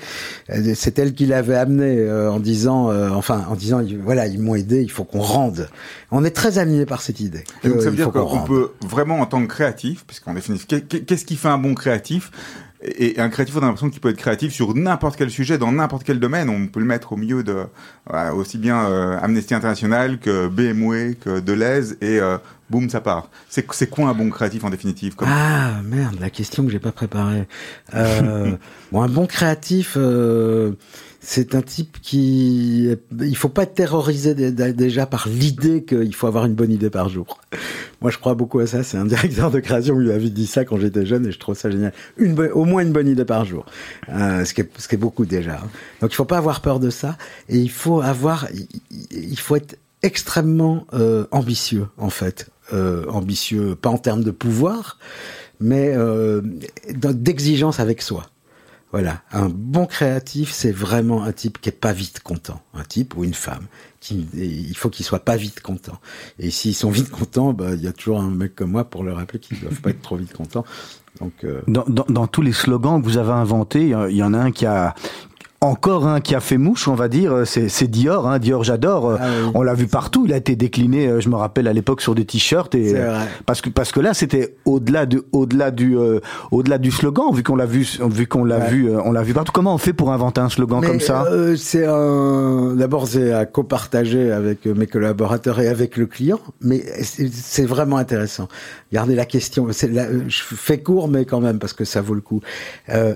Euh, 0.50 0.72
C'est 0.74 0.98
elle 0.98 1.14
qui 1.14 1.26
l'avait 1.26 1.56
amené 1.56 1.98
euh, 1.98 2.30
en 2.30 2.40
disant 2.40 2.90
euh, 2.90 3.08
enfin 3.10 3.44
en 3.48 3.54
disant 3.56 3.82
voilà, 4.02 4.26
ils 4.26 4.40
m'ont 4.40 4.54
aidé, 4.54 4.82
il 4.82 4.90
faut 4.90 5.04
qu'on 5.04 5.20
rende. 5.20 5.68
On 6.10 6.24
est 6.24 6.30
très 6.30 6.58
animés 6.58 6.86
par 6.86 7.02
cette 7.02 7.20
idée. 7.20 7.44
Et 7.64 7.68
donc 7.68 7.78
Euh, 7.78 7.80
ça 7.80 7.86
veut 7.86 7.94
il 7.94 7.96
dire 7.96 8.10
qu'on 8.12 8.42
peut 8.44 8.70
vraiment 8.86 9.20
en 9.20 9.26
tant 9.26 9.40
que 9.42 9.48
créatif, 9.48 10.04
puisqu'en 10.06 10.34
définitive, 10.34 10.66
qu'est- 10.66 10.82
qu'est- 10.86 11.00
qu'est-ce 11.00 11.24
qui 11.24 11.36
fait 11.36 11.48
un 11.48 11.58
bon 11.58 11.74
créatif? 11.74 12.30
Et 12.84 13.12
et 13.12 13.20
un 13.20 13.28
créatif, 13.28 13.56
on 13.56 13.58
a 13.58 13.62
l'impression 13.62 13.90
qu'il 13.90 14.00
peut 14.00 14.10
être 14.10 14.16
créatif 14.16 14.52
sur 14.52 14.74
n'importe 14.74 15.16
quel 15.16 15.30
sujet, 15.30 15.58
dans 15.58 15.72
n'importe 15.72 16.04
quel 16.04 16.18
domaine. 16.18 16.48
On 16.48 16.66
peut 16.66 16.80
le 16.80 16.86
mettre 16.86 17.12
au 17.12 17.16
milieu 17.16 17.42
de 17.42 17.64
voilà, 18.08 18.34
aussi 18.34 18.58
bien 18.58 18.86
euh, 18.86 19.18
Amnesty 19.20 19.54
International 19.54 20.18
que 20.18 20.48
BMW, 20.48 21.14
que 21.14 21.40
Deleuze, 21.40 21.96
et 22.00 22.20
euh, 22.20 22.38
boum, 22.70 22.88
ça 22.88 23.00
part. 23.00 23.28
C'est 23.48 23.70
c'est 23.72 23.88
quoi 23.88 24.08
un 24.08 24.14
bon 24.14 24.30
créatif 24.30 24.64
en 24.64 24.70
définitive 24.70 25.14
comme... 25.14 25.28
Ah 25.30 25.80
merde, 25.84 26.16
la 26.20 26.30
question 26.30 26.64
que 26.64 26.70
j'ai 26.70 26.78
pas 26.78 26.92
préparée. 26.92 27.46
Euh, 27.94 28.56
bon, 28.92 29.02
un 29.02 29.08
bon 29.08 29.26
créatif, 29.26 29.94
euh, 29.96 30.72
c'est 31.24 31.54
un 31.54 31.62
type 31.62 31.98
qui, 32.02 32.88
il 33.20 33.36
faut 33.36 33.48
pas 33.48 33.62
être 33.62 33.74
terrorisé 33.74 34.34
dé- 34.34 34.50
dé- 34.50 34.72
déjà 34.72 35.06
par 35.06 35.28
l'idée 35.28 35.84
qu'il 35.84 36.12
faut 36.14 36.26
avoir 36.26 36.44
une 36.46 36.54
bonne 36.54 36.72
idée 36.72 36.90
par 36.90 37.08
jour. 37.08 37.38
Moi, 38.00 38.10
je 38.10 38.18
crois 38.18 38.34
beaucoup 38.34 38.58
à 38.58 38.66
ça. 38.66 38.82
C'est 38.82 38.96
un 38.96 39.04
directeur 39.04 39.52
de 39.52 39.60
création 39.60 39.94
qui 39.96 40.02
m'avait 40.06 40.30
dit 40.30 40.48
ça 40.48 40.64
quand 40.64 40.78
j'étais 40.78 41.06
jeune 41.06 41.24
et 41.26 41.30
je 41.30 41.38
trouve 41.38 41.56
ça 41.56 41.70
génial. 41.70 41.92
Une, 42.16 42.38
au 42.52 42.64
moins 42.64 42.82
une 42.82 42.90
bonne 42.92 43.06
idée 43.06 43.24
par 43.24 43.44
jour, 43.44 43.64
euh, 44.08 44.44
ce 44.44 44.52
qui 44.52 44.62
est, 44.62 44.70
ce 44.78 44.88
qui 44.88 44.96
est 44.96 44.98
beaucoup 44.98 45.24
déjà. 45.24 45.54
hein. 45.54 45.68
Donc, 46.00 46.12
il 46.12 46.16
faut 46.16 46.24
pas 46.24 46.38
avoir 46.38 46.60
peur 46.60 46.80
de 46.80 46.90
ça 46.90 47.16
et 47.48 47.58
il 47.58 47.70
faut 47.70 48.00
avoir, 48.00 48.48
il, 49.12 49.38
faut 49.38 49.54
être 49.54 49.78
extrêmement 50.02 50.84
euh, 50.94 51.26
ambitieux 51.30 51.86
en 51.98 52.10
fait, 52.10 52.50
euh, 52.72 53.06
ambitieux 53.08 53.76
pas 53.76 53.90
en 53.90 53.98
termes 53.98 54.24
de 54.24 54.32
pouvoir, 54.32 54.98
mais 55.60 55.92
euh, 55.94 56.40
d'exigence 56.90 57.78
avec 57.78 58.02
soi. 58.02 58.26
Voilà, 58.92 59.22
un 59.32 59.48
bon 59.48 59.86
créatif, 59.86 60.52
c'est 60.52 60.70
vraiment 60.70 61.24
un 61.24 61.32
type 61.32 61.58
qui 61.62 61.70
est 61.70 61.72
pas 61.72 61.94
vite 61.94 62.20
content, 62.20 62.60
un 62.74 62.84
type 62.84 63.16
ou 63.16 63.24
une 63.24 63.32
femme. 63.32 63.66
Il 64.10 64.76
faut 64.76 64.90
qu'ils 64.90 65.06
soient 65.06 65.24
pas 65.24 65.36
vite 65.36 65.60
contents. 65.60 65.98
Et 66.38 66.50
s'ils 66.50 66.74
sont 66.74 66.90
vite 66.90 67.10
contents, 67.10 67.54
bah, 67.54 67.70
il 67.72 67.82
y 67.82 67.86
a 67.86 67.92
toujours 67.92 68.20
un 68.20 68.28
mec 68.28 68.54
comme 68.54 68.72
moi 68.72 68.84
pour 68.84 69.02
leur 69.02 69.16
rappeler 69.16 69.38
qu'ils 69.38 69.60
doivent 69.60 69.80
pas 69.80 69.90
être 69.90 70.02
trop 70.02 70.16
vite 70.16 70.34
contents. 70.34 70.64
Donc, 71.20 71.32
euh, 71.44 71.62
Dans, 71.68 71.84
dans, 71.88 72.04
dans 72.08 72.26
tous 72.26 72.42
les 72.42 72.52
slogans 72.52 73.00
que 73.00 73.06
vous 73.06 73.16
avez 73.16 73.32
inventés, 73.32 73.94
il 74.10 74.16
y 74.16 74.22
en 74.22 74.34
a 74.34 74.38
un 74.38 74.50
qui 74.50 74.66
a 74.66 74.94
encore 75.62 76.06
un 76.06 76.20
qui 76.20 76.34
a 76.34 76.40
fait 76.40 76.58
mouche, 76.58 76.88
on 76.88 76.94
va 76.94 77.08
dire, 77.08 77.42
c'est 77.46 77.86
Dior. 77.90 78.28
Hein. 78.28 78.38
Dior, 78.38 78.64
j'adore. 78.64 79.16
Ah 79.20 79.26
oui. 79.44 79.50
On 79.54 79.62
l'a 79.62 79.74
vu 79.74 79.86
partout. 79.86 80.24
Il 80.26 80.32
a 80.32 80.36
été 80.36 80.56
décliné, 80.56 81.06
euh, 81.06 81.20
je 81.20 81.28
me 81.28 81.36
rappelle 81.36 81.68
à 81.68 81.72
l'époque, 81.72 82.00
sur 82.02 82.14
des 82.14 82.24
t-shirts. 82.24 82.74
Et 82.74 82.94
euh, 82.96 83.16
parce 83.46 83.60
que 83.60 83.70
parce 83.70 83.92
que 83.92 84.00
là, 84.00 84.12
c'était 84.12 84.56
au-delà 84.64 85.06
du 85.06 85.20
au-delà 85.32 85.70
du 85.70 85.96
euh, 85.96 86.20
au-delà 86.50 86.78
du 86.78 86.90
slogan, 86.90 87.26
vu 87.32 87.42
qu'on 87.42 87.56
l'a 87.56 87.66
vu 87.66 87.86
vu 88.10 88.26
qu'on 88.26 88.44
l'a 88.44 88.58
Ouais. 88.58 88.70
vu 88.70 88.90
euh, 88.90 89.00
on 89.04 89.12
l'a 89.12 89.22
vu 89.22 89.32
partout. 89.34 89.52
Comment 89.52 89.74
on 89.74 89.78
fait 89.78 89.92
pour 89.92 90.12
inventer 90.12 90.40
un 90.40 90.48
slogan 90.48 90.80
Mais, 90.80 90.86
comme 90.88 91.00
ça? 91.00 91.24
euh, 91.30 91.56
C'est 91.56 91.86
un. 91.86 92.74
D'abord, 92.74 93.06
c'est 93.08 93.32
à 93.32 93.46
copartager 93.46 94.30
avec 94.32 94.66
mes 94.66 94.86
collaborateurs 94.86 95.60
et 95.60 95.68
avec 95.68 95.96
le 95.96 96.06
client, 96.06 96.40
mais 96.60 96.82
c'est 97.02 97.64
vraiment 97.66 97.96
intéressant. 97.96 98.48
Regardez 98.90 99.14
la 99.14 99.24
question. 99.26 99.68
la- 99.90 100.08
Je 100.28 100.42
fais 100.42 100.78
court, 100.82 101.08
mais 101.08 101.24
quand 101.24 101.40
même 101.40 101.58
parce 101.58 101.72
que 101.72 101.84
ça 101.84 102.00
vaut 102.00 102.14
le 102.14 102.20
coup. 102.20 102.40
Euh, 102.88 103.14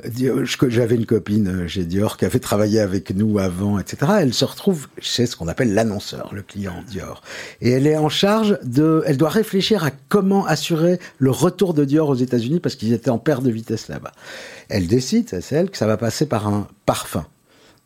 J'avais 0.69 0.95
une 0.97 1.07
copine 1.07 1.49
euh, 1.49 1.69
chez 1.69 1.85
Dior 1.85 2.17
qui 2.17 2.25
avait 2.25 2.36
travaillé 2.40 2.81
avec 2.81 3.14
nous 3.14 3.38
avant, 3.38 3.79
etc. 3.79 4.12
Elle 4.20 4.35
se 4.35 4.44
retrouve 4.44 4.88
chez 4.99 5.27
ce 5.27 5.37
qu'on 5.37 5.49
appelle 5.49 5.75
l'annonceur, 5.75 6.35
le 6.35 6.42
client 6.42 6.83
Dior, 6.88 7.22
et 7.61 7.70
elle 7.70 7.87
est 7.87 7.96
en 7.96 8.09
charge 8.09 8.59
de. 8.62 9.03
Elle 9.07 9.16
doit 9.16 9.31
réfléchir 9.31 9.85
à 9.85 9.90
comment 10.09 10.46
assurer 10.46 10.99
le 11.18 11.31
retour 11.31 11.75
de 11.75 11.85
Dior 11.85 12.09
aux 12.09 12.14
États-Unis 12.14 12.61
parce 12.61 12.75
qu'ils 12.75 12.92
étaient 12.92 13.11
en 13.11 13.18
perte 13.18 13.42
de 13.42 13.51
vitesse 13.51 13.88
là-bas. 13.88 14.12
Elle 14.68 14.87
décide, 14.87 15.29
c'est 15.29 15.55
elle, 15.55 15.71
que 15.71 15.77
ça 15.77 15.87
va 15.87 15.96
passer 15.96 16.27
par 16.27 16.48
un 16.48 16.69
parfum. 16.85 17.27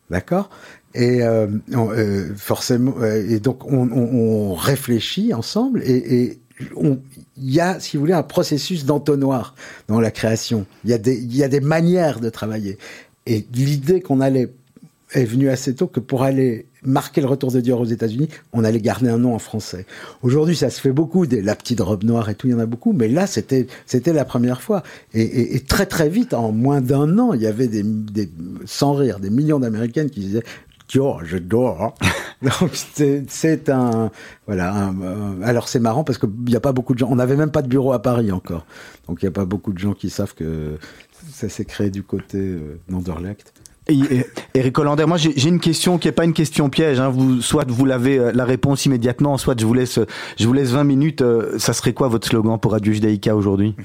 D'accord? 0.09 0.49
Et 0.93 1.23
euh, 1.23 1.47
euh, 1.73 2.35
forcément, 2.35 2.95
euh, 2.99 3.25
et 3.29 3.39
donc 3.39 3.63
on, 3.65 4.53
réfléchit 4.55 5.33
ensemble 5.33 5.81
et, 5.83 6.23
et 6.23 6.41
il 6.69 6.99
y 7.37 7.59
a, 7.59 7.79
si 7.79 7.97
vous 7.97 8.01
voulez, 8.01 8.13
un 8.13 8.23
processus 8.23 8.85
d'entonnoir 8.85 9.55
dans 9.87 9.99
la 9.99 10.11
création. 10.11 10.65
Il 10.83 10.91
y 10.91 10.93
a 10.93 10.97
des, 10.97 11.17
il 11.17 11.35
y 11.35 11.43
a 11.43 11.47
des 11.47 11.61
manières 11.61 12.19
de 12.19 12.29
travailler. 12.29 12.77
Et 13.25 13.45
l'idée 13.53 14.01
qu'on 14.01 14.21
allait 14.21 14.49
est 15.13 15.25
venue 15.25 15.49
assez 15.49 15.75
tôt 15.75 15.87
que 15.87 15.99
pour 15.99 16.23
aller 16.23 16.65
marquer 16.83 17.21
le 17.21 17.27
retour 17.27 17.51
de 17.51 17.59
Dior 17.59 17.79
aux 17.79 17.85
États-Unis, 17.85 18.29
on 18.53 18.63
allait 18.63 18.79
garder 18.79 19.09
un 19.09 19.17
nom 19.17 19.35
en 19.35 19.39
français. 19.39 19.85
Aujourd'hui, 20.23 20.55
ça 20.55 20.69
se 20.69 20.79
fait 20.81 20.91
beaucoup, 20.91 21.27
des, 21.27 21.41
la 21.41 21.55
petite 21.55 21.79
robe 21.79 22.03
noire 22.03 22.29
et 22.29 22.35
tout, 22.35 22.47
il 22.47 22.51
y 22.51 22.53
en 22.53 22.59
a 22.59 22.65
beaucoup, 22.65 22.93
mais 22.93 23.07
là, 23.07 23.27
c'était 23.27 23.67
c'était 23.85 24.13
la 24.13 24.25
première 24.25 24.61
fois. 24.61 24.83
Et, 25.13 25.59
très 25.67 25.85
très 25.85 26.09
vite, 26.09 26.33
en 26.33 26.51
moins 26.51 26.81
d'un 26.81 27.19
an, 27.19 27.33
il 27.33 27.41
y 27.41 27.47
avait 27.47 27.67
des, 27.67 27.83
sans 28.65 28.93
rire, 28.93 29.19
des 29.19 29.29
millions 29.29 29.59
d'Américaines 29.59 30.09
qui 30.09 30.21
disaient 30.21 30.43
Dior, 30.87 31.23
j'adore. 31.23 31.95
Donc 32.41 32.71
c'est 32.73 33.69
un 33.69 34.09
voilà. 34.47 34.91
alors 35.43 35.67
c'est 35.67 35.79
marrant 35.79 36.03
parce 36.03 36.17
qu'il 36.17 36.31
n'y 36.47 36.55
a 36.55 36.59
pas 36.59 36.71
beaucoup 36.71 36.95
de 36.95 36.99
gens. 36.99 37.07
On 37.11 37.17
n'avait 37.17 37.35
même 37.35 37.51
pas 37.51 37.61
de 37.61 37.67
bureau 37.67 37.93
à 37.93 38.01
Paris 38.01 38.31
encore, 38.31 38.65
donc 39.07 39.21
il 39.21 39.25
n'y 39.25 39.29
a 39.29 39.31
pas 39.31 39.45
beaucoup 39.45 39.73
de 39.73 39.77
gens 39.77 39.93
qui 39.93 40.09
savent 40.09 40.33
que 40.33 40.79
ça 41.41 41.49
s'est 41.49 41.65
créé 41.65 41.89
du 41.89 42.03
côté 42.03 42.37
euh, 42.37 42.79
d'Anderlecht. 42.87 43.53
Eric 44.53 44.77
Hollander, 44.77 45.05
moi 45.05 45.17
j'ai 45.17 45.47
une 45.49 45.59
question 45.59 45.97
qui 45.97 46.07
est 46.07 46.11
pas 46.11 46.23
une 46.23 46.33
question 46.33 46.69
piège. 46.69 46.99
Hein. 46.99 47.09
Vous, 47.09 47.41
soit 47.41 47.65
vous 47.67 47.83
l'avez 47.85 48.19
euh, 48.19 48.31
la 48.31 48.45
réponse 48.45 48.85
immédiatement, 48.85 49.37
soit 49.39 49.59
je 49.59 49.65
vous 49.65 49.73
laisse, 49.73 49.99
je 50.39 50.47
vous 50.47 50.53
laisse 50.53 50.69
20 50.69 50.83
minutes. 50.83 51.21
euh, 51.23 51.57
ça 51.57 51.73
serait 51.73 51.93
quoi 51.93 52.07
votre 52.07 52.27
slogan 52.27 52.59
pour 52.59 52.73
Radio 52.73 52.93
Judaïka 52.93 53.35
aujourd'hui? 53.35 53.75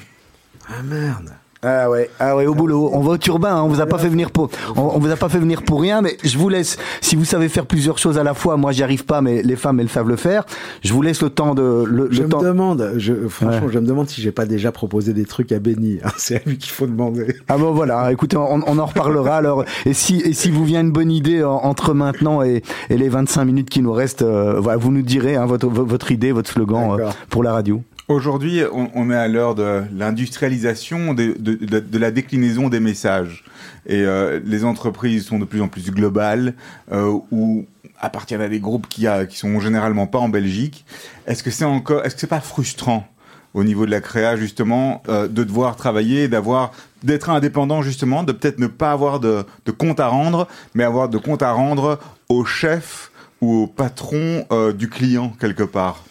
Ah 0.68 0.82
merde. 0.82 1.32
Ah 1.68 1.90
ouais, 1.90 2.08
ah 2.20 2.36
ouais, 2.36 2.46
au 2.46 2.54
boulot. 2.54 2.90
On 2.92 3.00
va 3.00 3.12
au 3.12 3.18
turbin. 3.18 3.56
Hein. 3.56 3.62
On 3.62 3.68
vous 3.68 3.80
a 3.80 3.86
pas 3.86 3.98
fait 3.98 4.08
venir 4.08 4.30
pour, 4.30 4.50
on, 4.76 4.82
on 4.82 4.98
vous 4.98 5.10
a 5.10 5.16
pas 5.16 5.28
fait 5.28 5.38
venir 5.38 5.62
pour 5.62 5.80
rien. 5.80 6.00
Mais 6.00 6.16
je 6.22 6.38
vous 6.38 6.48
laisse. 6.48 6.78
Si 7.00 7.16
vous 7.16 7.24
savez 7.24 7.48
faire 7.48 7.66
plusieurs 7.66 7.98
choses 7.98 8.18
à 8.18 8.22
la 8.22 8.34
fois, 8.34 8.56
moi 8.56 8.70
j'y 8.72 8.82
arrive 8.84 9.04
pas, 9.04 9.20
mais 9.20 9.42
les 9.42 9.56
femmes 9.56 9.80
elles 9.80 9.88
savent 9.88 10.08
le 10.08 10.16
faire. 10.16 10.44
Je 10.84 10.92
vous 10.92 11.02
laisse 11.02 11.22
le 11.22 11.30
temps 11.30 11.54
de 11.54 11.84
le, 11.86 12.08
Je 12.12 12.20
le 12.20 12.26
me 12.26 12.30
temps. 12.30 12.40
demande, 12.42 12.92
je, 12.96 13.14
franchement, 13.28 13.66
Ouais. 13.66 13.72
je 13.72 13.78
me 13.80 13.86
demande 13.86 14.08
si 14.08 14.20
j'ai 14.22 14.32
pas 14.32 14.46
déjà 14.46 14.70
proposé 14.70 15.12
des 15.12 15.24
trucs 15.24 15.50
à 15.52 15.58
Benny. 15.58 15.98
hein. 16.04 16.10
C'est 16.16 16.36
à 16.36 16.40
lui 16.46 16.56
qu'il 16.58 16.70
faut 16.70 16.86
demander. 16.86 17.34
Ah 17.48 17.58
bon 17.58 17.72
voilà, 17.72 18.12
écoutez, 18.12 18.36
on, 18.36 18.60
on 18.66 18.78
en 18.78 18.86
reparlera 18.86 19.36
alors. 19.38 19.64
Et 19.86 19.92
si 19.92 20.20
et 20.20 20.32
si 20.34 20.50
vous 20.50 20.64
vient 20.64 20.80
une 20.82 20.92
bonne 20.92 21.10
idée 21.10 21.42
en- 21.42 21.56
entre 21.56 21.94
maintenant 21.94 22.42
et, 22.42 22.62
et 22.90 22.96
les 22.96 23.08
25 23.08 23.44
minutes 23.44 23.70
qui 23.70 23.82
nous 23.82 23.92
restent, 23.92 24.22
euh, 24.22 24.60
voilà, 24.60 24.78
vous 24.78 24.92
nous 24.92 25.02
direz 25.02 25.36
hein, 25.36 25.46
votre 25.46 25.66
votre 25.66 26.12
idée, 26.12 26.30
votre 26.32 26.50
slogan 26.50 26.96
euh, 27.00 27.10
pour 27.30 27.42
la 27.42 27.52
radio. 27.52 27.82
Aujourd'hui, 28.08 28.62
on, 28.72 28.88
on 28.94 29.10
est 29.10 29.16
à 29.16 29.26
l'heure 29.26 29.56
de 29.56 29.82
l'industrialisation, 29.92 31.12
de, 31.12 31.34
de, 31.38 31.54
de- 31.80 31.98
la 31.98 32.12
déclinaison 32.12 32.68
des 32.68 32.78
messages. 32.78 33.42
Et 33.86 34.02
euh, 34.02 34.38
les 34.44 34.64
entreprises 34.64 35.26
sont 35.26 35.40
de 35.40 35.44
plus 35.44 35.60
en 35.60 35.66
plus 35.66 35.90
globales, 35.90 36.54
euh, 36.92 37.18
ou 37.32 37.66
appartiennent 37.98 38.42
à 38.42 38.48
des 38.48 38.60
groupes 38.60 38.86
qui, 38.88 39.08
a, 39.08 39.26
qui 39.26 39.36
sont 39.36 39.58
généralement 39.58 40.06
pas 40.06 40.20
en 40.20 40.28
Belgique. 40.28 40.84
Est-ce 41.26 41.42
que 41.42 41.50
c'est 41.50 41.64
encore, 41.64 42.04
est-ce 42.04 42.14
que 42.14 42.20
c'est 42.20 42.26
pas 42.28 42.40
frustrant 42.40 43.08
au 43.54 43.64
niveau 43.64 43.86
de 43.86 43.90
la 43.90 44.00
créa 44.00 44.36
justement 44.36 45.02
euh, 45.08 45.26
de 45.26 45.42
devoir 45.42 45.74
travailler, 45.74 46.28
d'avoir, 46.28 46.70
d'être 47.02 47.28
indépendant 47.28 47.82
justement, 47.82 48.22
de 48.22 48.30
peut-être 48.30 48.60
ne 48.60 48.68
pas 48.68 48.92
avoir 48.92 49.18
de, 49.18 49.44
de 49.64 49.70
compte 49.72 49.98
à 49.98 50.06
rendre, 50.06 50.46
mais 50.74 50.84
avoir 50.84 51.08
de 51.08 51.18
compte 51.18 51.42
à 51.42 51.50
rendre 51.50 51.98
au 52.28 52.44
chef 52.44 53.10
ou 53.40 53.62
au 53.62 53.66
patron 53.66 54.46
euh, 54.52 54.72
du 54.72 54.88
client 54.88 55.32
quelque 55.40 55.64
part? 55.64 56.04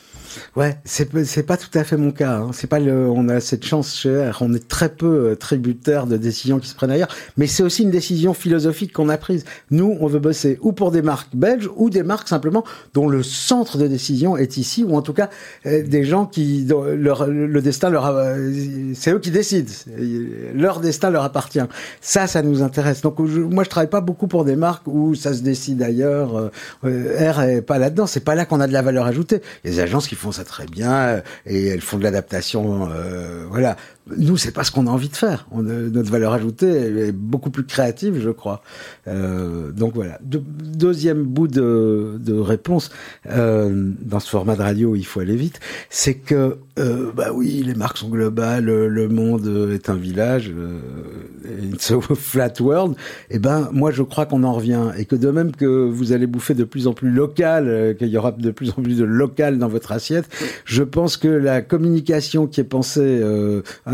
Ouais, 0.55 0.77
c'est 0.85 1.23
c'est 1.25 1.43
pas 1.43 1.57
tout 1.57 1.75
à 1.77 1.83
fait 1.83 1.97
mon 1.97 2.11
cas. 2.11 2.37
Hein. 2.37 2.49
C'est 2.53 2.67
pas 2.67 2.79
le, 2.79 3.09
on 3.09 3.29
a 3.29 3.39
cette 3.39 3.65
chance 3.65 3.95
chez 3.95 4.29
R. 4.29 4.37
On 4.41 4.53
est 4.53 4.67
très 4.67 4.89
peu 4.89 5.31
euh, 5.31 5.35
tributaire 5.35 6.07
de 6.07 6.17
décisions 6.17 6.59
qui 6.59 6.67
se 6.67 6.75
prennent 6.75 6.91
ailleurs, 6.91 7.13
mais 7.37 7.47
c'est 7.47 7.63
aussi 7.63 7.83
une 7.83 7.91
décision 7.91 8.33
philosophique 8.33 8.93
qu'on 8.93 9.09
a 9.09 9.17
prise. 9.17 9.45
Nous, 9.71 9.97
on 9.99 10.07
veut 10.07 10.19
bosser 10.19 10.57
ou 10.61 10.71
pour 10.71 10.91
des 10.91 11.01
marques 11.01 11.35
belges 11.35 11.69
ou 11.75 11.89
des 11.89 12.03
marques 12.03 12.27
simplement 12.27 12.63
dont 12.93 13.07
le 13.07 13.23
centre 13.23 13.77
de 13.77 13.87
décision 13.87 14.37
est 14.37 14.57
ici, 14.57 14.83
ou 14.83 14.95
en 14.95 15.01
tout 15.01 15.13
cas 15.13 15.29
euh, 15.65 15.83
des 15.83 16.03
gens 16.03 16.25
qui 16.25 16.67
leur 16.67 17.27
le 17.27 17.61
destin 17.61 17.89
leur, 17.89 18.05
euh, 18.07 18.51
c'est 18.93 19.11
eux 19.11 19.19
qui 19.19 19.31
décident. 19.31 19.71
Leur 20.53 20.79
destin 20.79 21.09
leur 21.09 21.23
appartient. 21.23 21.59
Ça, 22.01 22.27
ça 22.27 22.41
nous 22.41 22.61
intéresse. 22.61 23.01
Donc 23.01 23.19
moi, 23.19 23.63
je 23.63 23.69
travaille 23.69 23.89
pas 23.89 24.01
beaucoup 24.01 24.27
pour 24.27 24.45
des 24.45 24.55
marques 24.55 24.87
où 24.87 25.15
ça 25.15 25.33
se 25.33 25.41
décide 25.41 25.81
ailleurs. 25.81 26.51
R 26.83 27.41
est 27.41 27.61
pas 27.61 27.77
là-dedans. 27.77 28.07
C'est 28.07 28.23
pas 28.23 28.35
là 28.35 28.45
qu'on 28.45 28.59
a 28.59 28.67
de 28.67 28.73
la 28.73 28.81
valeur 28.81 29.05
ajoutée. 29.05 29.41
Il 29.63 29.79
agences 29.85 30.07
qui 30.07 30.15
font 30.15 30.24
ça 30.31 30.43
très 30.45 30.65
bien 30.65 30.93
euh, 30.93 31.21
et 31.45 31.67
elles 31.67 31.81
font 31.81 31.97
de 31.97 32.03
l'adaptation. 32.03 32.89
euh, 32.91 33.45
voilà. 33.49 33.75
Nous, 34.17 34.37
c'est 34.37 34.51
pas 34.51 34.63
ce 34.63 34.71
qu'on 34.71 34.85
a 34.85 34.91
envie 34.91 35.09
de 35.09 35.15
faire. 35.15 35.47
Notre 35.51 36.11
valeur 36.11 36.33
ajoutée 36.33 36.67
est 36.67 37.11
beaucoup 37.11 37.49
plus 37.49 37.65
créative, 37.65 38.19
je 38.21 38.29
crois. 38.29 38.61
Euh, 39.07 39.71
donc 39.71 39.95
voilà. 39.95 40.19
De- 40.23 40.43
deuxième 40.63 41.23
bout 41.23 41.47
de, 41.47 42.33
réponse 42.39 42.91
euh, 43.29 43.91
dans 44.01 44.19
ce 44.19 44.29
format 44.29 44.55
de 44.55 44.61
radio, 44.61 44.95
il 44.95 45.05
faut 45.05 45.21
aller 45.21 45.35
vite. 45.35 45.59
C'est 45.89 46.13
que 46.13 46.57
euh, 46.77 47.11
bah 47.15 47.29
oui, 47.33 47.63
les 47.65 47.73
marques 47.73 47.97
sont 47.97 48.09
globales, 48.09 48.65
le 48.65 49.07
monde 49.07 49.71
est 49.73 49.89
un 49.89 49.95
village, 49.95 50.53
it's 51.73 51.89
a 51.89 51.99
flat 52.15 52.53
world. 52.59 52.95
Et 53.31 53.39
ben 53.39 53.69
moi, 53.71 53.89
je 53.89 54.03
crois 54.03 54.27
qu'on 54.27 54.43
en 54.43 54.53
revient 54.53 54.91
et 54.97 55.05
que 55.05 55.15
de 55.15 55.31
même 55.31 55.51
que 55.51 55.65
vous 55.65 56.11
allez 56.11 56.27
bouffer 56.27 56.53
de 56.53 56.63
plus 56.63 56.85
en 56.85 56.93
plus 56.93 57.09
local, 57.09 57.95
qu'il 57.97 58.09
y 58.09 58.17
aura 58.17 58.31
de 58.31 58.51
plus 58.51 58.69
en 58.69 58.83
plus 58.83 58.97
de 58.97 59.05
local 59.05 59.57
dans 59.57 59.67
votre 59.67 59.91
assiette, 59.91 60.29
je 60.65 60.83
pense 60.83 61.17
que 61.17 61.27
la 61.27 61.63
communication 61.63 62.45
qui 62.45 62.61
est 62.61 62.65
pensée 62.65 63.23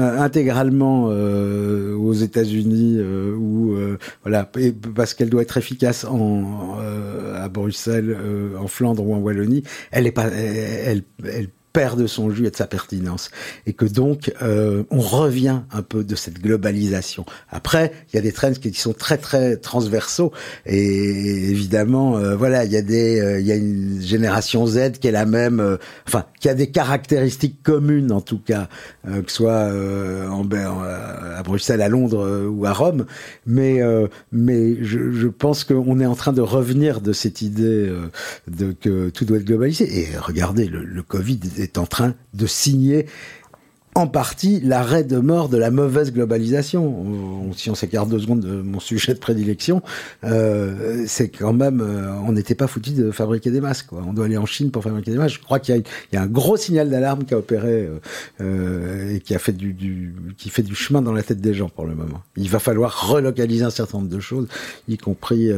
intégralement 0.01 1.07
euh, 1.09 1.95
aux 1.95 2.13
États-Unis 2.13 2.97
euh, 2.99 3.35
ou 3.35 3.73
euh, 3.73 3.97
voilà 4.23 4.49
parce 4.95 5.13
qu'elle 5.13 5.29
doit 5.29 5.41
être 5.41 5.57
efficace 5.57 6.05
en 6.05 6.77
euh, 6.79 7.43
à 7.43 7.49
Bruxelles, 7.49 8.15
euh, 8.19 8.57
en 8.57 8.67
Flandre 8.67 9.05
ou 9.05 9.13
en 9.15 9.19
Wallonie, 9.19 9.63
elle 9.91 10.07
est 10.07 10.11
pas 10.11 10.27
elle 10.27 11.03
perd 11.73 11.99
de 11.99 12.07
son 12.07 12.29
jus 12.29 12.47
et 12.47 12.51
de 12.51 12.55
sa 12.55 12.67
pertinence 12.67 13.29
et 13.65 13.73
que 13.73 13.85
donc 13.85 14.33
euh, 14.41 14.83
on 14.89 14.99
revient 14.99 15.61
un 15.71 15.81
peu 15.81 16.03
de 16.03 16.15
cette 16.15 16.39
globalisation. 16.41 17.25
Après, 17.49 17.91
il 18.11 18.15
y 18.15 18.19
a 18.19 18.21
des 18.21 18.31
trends 18.31 18.53
qui 18.53 18.73
sont 18.73 18.93
très 18.93 19.17
très 19.17 19.57
transversaux 19.57 20.31
et 20.65 21.49
évidemment 21.49 22.17
euh, 22.17 22.35
voilà, 22.35 22.65
il 22.65 22.71
y 22.71 22.77
a 22.77 22.81
des 22.81 23.19
euh, 23.19 23.39
il 23.39 23.45
y 23.45 23.51
a 23.51 23.55
une 23.55 24.01
génération 24.01 24.65
Z 24.65 24.93
qui 24.99 25.07
est 25.07 25.11
la 25.11 25.25
même 25.25 25.59
euh, 25.59 25.77
enfin 26.07 26.25
qui 26.39 26.49
a 26.49 26.53
des 26.53 26.67
caractéristiques 26.67 27.63
communes 27.63 28.11
en 28.11 28.21
tout 28.21 28.39
cas 28.39 28.67
euh, 29.07 29.21
que 29.21 29.31
ce 29.31 29.37
soit 29.37 29.51
euh, 29.51 30.27
en, 30.27 30.47
à 30.51 31.43
Bruxelles, 31.43 31.81
à 31.81 31.89
Londres 31.89 32.47
ou 32.49 32.65
à 32.65 32.73
Rome, 32.73 33.05
mais 33.45 33.79
mais 34.31 34.83
je, 34.83 35.11
je 35.11 35.27
pense 35.27 35.63
qu'on 35.63 35.99
est 35.99 36.05
en 36.05 36.15
train 36.15 36.33
de 36.33 36.41
revenir 36.41 37.01
de 37.01 37.13
cette 37.13 37.41
idée 37.41 37.91
de 38.47 38.71
que 38.73 39.09
tout 39.09 39.25
doit 39.25 39.37
être 39.37 39.45
globalisé. 39.45 39.99
Et 39.99 40.17
regardez, 40.17 40.65
le, 40.67 40.83
le 40.83 41.03
Covid 41.03 41.39
est 41.61 41.77
en 41.77 41.85
train 41.85 42.15
de 42.33 42.45
signer 42.45 43.05
en 43.93 44.07
partie 44.07 44.61
l'arrêt 44.61 45.03
de 45.03 45.17
mort 45.17 45.49
de 45.49 45.57
la 45.57 45.69
mauvaise 45.69 46.13
globalisation. 46.13 46.81
On- 46.87 47.49
on- 47.49 47.53
si 47.53 47.69
on 47.69 47.75
s'écarte 47.75 48.07
deux 48.07 48.19
secondes 48.19 48.39
de 48.39 48.61
mon 48.61 48.79
sujet 48.79 49.13
de 49.13 49.19
prédilection, 49.19 49.81
euh, 50.23 51.03
c'est 51.07 51.27
quand 51.27 51.51
même, 51.51 51.81
euh, 51.81 52.09
on 52.25 52.31
n'était 52.31 52.55
pas 52.55 52.67
foutu 52.67 52.91
de 52.91 53.11
fabriquer 53.11 53.51
des 53.51 53.59
masques. 53.59 53.91
On 53.91 54.13
doit 54.13 54.25
aller 54.27 54.37
en 54.37 54.45
Chine 54.45 54.71
pour 54.71 54.81
fabriquer 54.81 55.11
des 55.11 55.17
masques. 55.17 55.39
Je 55.39 55.43
crois 55.43 55.59
qu'il 55.59 55.75
y, 56.13 56.15
a- 56.15 56.21
un 56.21 56.27
gros 56.27 56.55
signal 56.55 56.89
d'alarme 56.89 57.25
qui 57.25 57.33
a 57.33 57.37
opéré 57.37 57.85
euh, 57.85 57.99
euh, 58.39 59.15
et 59.15 59.19
qui 59.19 59.35
a 59.35 59.39
fait 59.39 59.51
du, 59.51 60.15
qui 60.37 60.49
fait 60.49 60.63
du 60.63 60.73
chemin 60.73 61.01
dans 61.01 61.11
la 61.11 61.21
tête 61.21 61.41
des 61.41 61.53
gens 61.53 61.67
pour 61.67 61.85
le 61.85 61.93
moment. 61.93 62.21
Il 62.37 62.49
va 62.49 62.59
falloir 62.59 63.09
relocaliser 63.09 63.65
un 63.65 63.71
certain 63.71 63.97
nombre 63.97 64.09
de 64.09 64.21
choses, 64.21 64.47
y 64.87 64.95
compris, 64.97 65.49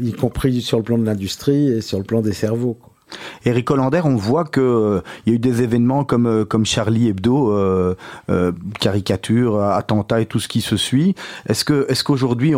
y 0.00 0.12
compris 0.12 0.62
sur 0.62 0.78
le 0.78 0.84
plan 0.84 0.96
de 0.96 1.04
l'industrie 1.04 1.68
et 1.72 1.80
sur 1.82 1.98
le 1.98 2.04
plan 2.04 2.22
des 2.22 2.32
cerveaux. 2.32 2.78
Eric 3.44 3.70
Hollander, 3.70 4.02
on 4.04 4.16
voit 4.16 4.44
que 4.44 4.60
euh, 4.60 5.00
y 5.26 5.30
a 5.30 5.34
eu 5.34 5.38
des 5.38 5.62
événements 5.62 6.04
comme 6.04 6.26
euh, 6.26 6.44
comme 6.44 6.64
Charlie 6.64 7.08
Hebdo, 7.08 7.52
euh, 7.52 7.94
euh, 8.30 8.52
caricature, 8.80 9.62
attentat 9.62 10.20
et 10.20 10.26
tout 10.26 10.40
ce 10.40 10.48
qui 10.48 10.60
se 10.60 10.76
suit. 10.76 11.14
Est-ce 11.48 11.64
que 11.64 11.86
est-ce 11.88 12.04
qu'aujourd'hui 12.04 12.54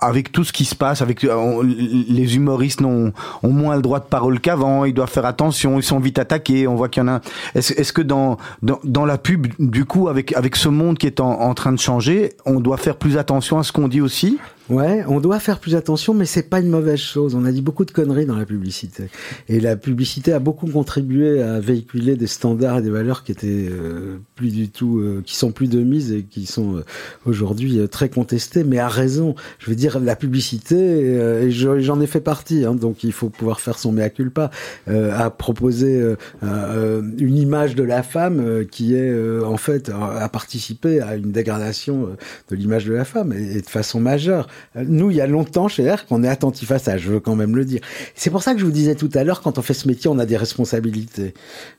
avec 0.00 0.32
tout 0.32 0.44
ce 0.44 0.52
qui 0.52 0.64
se 0.64 0.74
passe, 0.74 1.00
avec 1.02 1.22
les 1.22 2.36
humoristes 2.36 2.82
ont, 2.82 3.12
moins 3.42 3.76
le 3.76 3.82
droit 3.82 4.00
de 4.00 4.04
parole 4.04 4.40
qu'avant, 4.40 4.84
ils 4.84 4.92
doivent 4.92 5.10
faire 5.10 5.24
attention, 5.24 5.78
ils 5.78 5.84
sont 5.84 6.00
vite 6.00 6.18
attaqués, 6.18 6.66
on 6.66 6.74
voit 6.74 6.88
qu'il 6.88 7.02
y 7.02 7.04
en 7.04 7.08
a. 7.08 7.20
Est-ce 7.54 7.92
que 7.92 8.02
dans, 8.02 8.36
dans 8.62 9.06
la 9.06 9.18
pub, 9.18 9.46
du 9.58 9.84
coup, 9.84 10.08
avec 10.08 10.34
avec 10.34 10.56
ce 10.56 10.68
monde 10.68 10.98
qui 10.98 11.06
est 11.06 11.20
en 11.20 11.54
train 11.54 11.72
de 11.72 11.78
changer, 11.78 12.32
on 12.44 12.60
doit 12.60 12.76
faire 12.76 12.96
plus 12.96 13.16
attention 13.16 13.58
à 13.58 13.62
ce 13.62 13.72
qu'on 13.72 13.88
dit 13.88 14.00
aussi? 14.00 14.38
Ouais, 14.70 15.04
on 15.08 15.20
doit 15.20 15.40
faire 15.40 15.60
plus 15.60 15.74
attention, 15.74 16.14
mais 16.14 16.24
c'est 16.24 16.48
pas 16.48 16.58
une 16.58 16.70
mauvaise 16.70 16.98
chose. 16.98 17.34
On 17.34 17.44
a 17.44 17.52
dit 17.52 17.60
beaucoup 17.60 17.84
de 17.84 17.90
conneries 17.90 18.24
dans 18.24 18.36
la 18.36 18.46
publicité, 18.46 19.10
et 19.46 19.60
la 19.60 19.76
publicité 19.76 20.32
a 20.32 20.38
beaucoup 20.38 20.66
contribué 20.66 21.42
à 21.42 21.60
véhiculer 21.60 22.16
des 22.16 22.26
standards 22.26 22.78
et 22.78 22.82
des 22.82 22.88
valeurs 22.88 23.24
qui 23.24 23.32
étaient 23.32 23.68
euh, 23.70 24.16
plus 24.36 24.48
du 24.54 24.70
tout, 24.70 25.00
euh, 25.00 25.22
qui 25.26 25.36
sont 25.36 25.52
plus 25.52 25.68
de 25.68 25.80
mise 25.80 26.12
et 26.12 26.22
qui 26.22 26.46
sont 26.46 26.76
euh, 26.78 26.84
aujourd'hui 27.26 27.78
très 27.90 28.08
contestées, 28.08 28.64
mais 28.64 28.78
à 28.78 28.88
raison. 28.88 29.34
Je 29.58 29.68
veux 29.68 29.76
dire, 29.76 30.00
la 30.00 30.16
publicité, 30.16 30.76
et 30.76 31.50
je- 31.50 31.80
j'en 31.80 32.00
ai 32.00 32.06
fait 32.06 32.22
partie, 32.22 32.64
hein, 32.64 32.74
donc 32.74 33.04
il 33.04 33.12
faut 33.12 33.28
pouvoir 33.28 33.60
faire 33.60 33.78
son 33.78 33.92
mea 33.92 34.08
culpa, 34.08 34.50
à 34.86 35.28
proposer 35.28 36.14
une 36.42 37.36
image 37.36 37.74
de 37.74 37.82
la 37.82 38.02
femme 38.02 38.64
qui 38.70 38.94
est 38.94 39.14
en 39.44 39.56
fait 39.58 39.90
à 39.90 40.28
participer 40.30 41.00
à 41.02 41.16
une 41.16 41.32
dégradation 41.32 42.08
de 42.50 42.56
l'image 42.56 42.86
de 42.86 42.94
la 42.94 43.04
femme 43.04 43.34
et 43.34 43.60
de 43.60 43.66
façon 43.66 44.00
majeure. 44.00 44.46
Nous, 44.76 45.10
il 45.10 45.16
y 45.16 45.20
a 45.20 45.26
longtemps 45.26 45.68
chez 45.68 45.90
R 45.90 46.06
qu'on 46.06 46.22
est 46.24 46.28
attentif 46.28 46.70
à 46.70 46.78
ça, 46.78 46.98
je 46.98 47.10
veux 47.10 47.20
quand 47.20 47.36
même 47.36 47.56
le 47.56 47.64
dire. 47.64 47.80
C'est 48.14 48.30
pour 48.30 48.42
ça 48.42 48.54
que 48.54 48.60
je 48.60 48.64
vous 48.64 48.72
disais 48.72 48.94
tout 48.94 49.10
à 49.14 49.24
l'heure, 49.24 49.40
quand 49.40 49.58
on 49.58 49.62
fait 49.62 49.74
ce 49.74 49.88
métier, 49.88 50.10
on 50.10 50.18
a 50.18 50.26
des 50.26 50.36
responsabilités. 50.36 51.34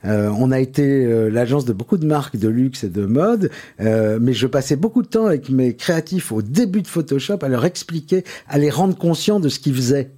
Euh, 0.06 0.32
on 0.38 0.52
a 0.52 0.60
été 0.60 1.06
euh, 1.06 1.30
l'agence 1.30 1.66
de 1.66 1.74
beaucoup 1.74 1.98
de 1.98 2.06
marques 2.06 2.38
de 2.38 2.48
luxe 2.48 2.84
et 2.84 2.90
de 2.90 3.06
mode, 3.06 3.50
euh, 3.82 4.20
mais 4.22 4.34
je 4.34 4.48
passais 4.48 4.76
beaucoup 4.76 5.02
de 5.02 5.08
temps 5.08 5.26
avec 5.26 5.50
mes 5.50 5.76
créatifs 5.76 6.32
au 6.32 6.42
début 6.42 6.82
de 6.82 6.88
Photoshop 6.88 7.40
à 7.42 7.48
leur 7.48 7.66
expliquer, 7.66 8.24
à 8.48 8.58
les 8.58 8.70
rendre 8.70 8.98
conscients 8.98 9.40
de 9.40 9.50
ce 9.50 9.60
qu'ils 9.60 9.76
faisaient. 9.76 10.12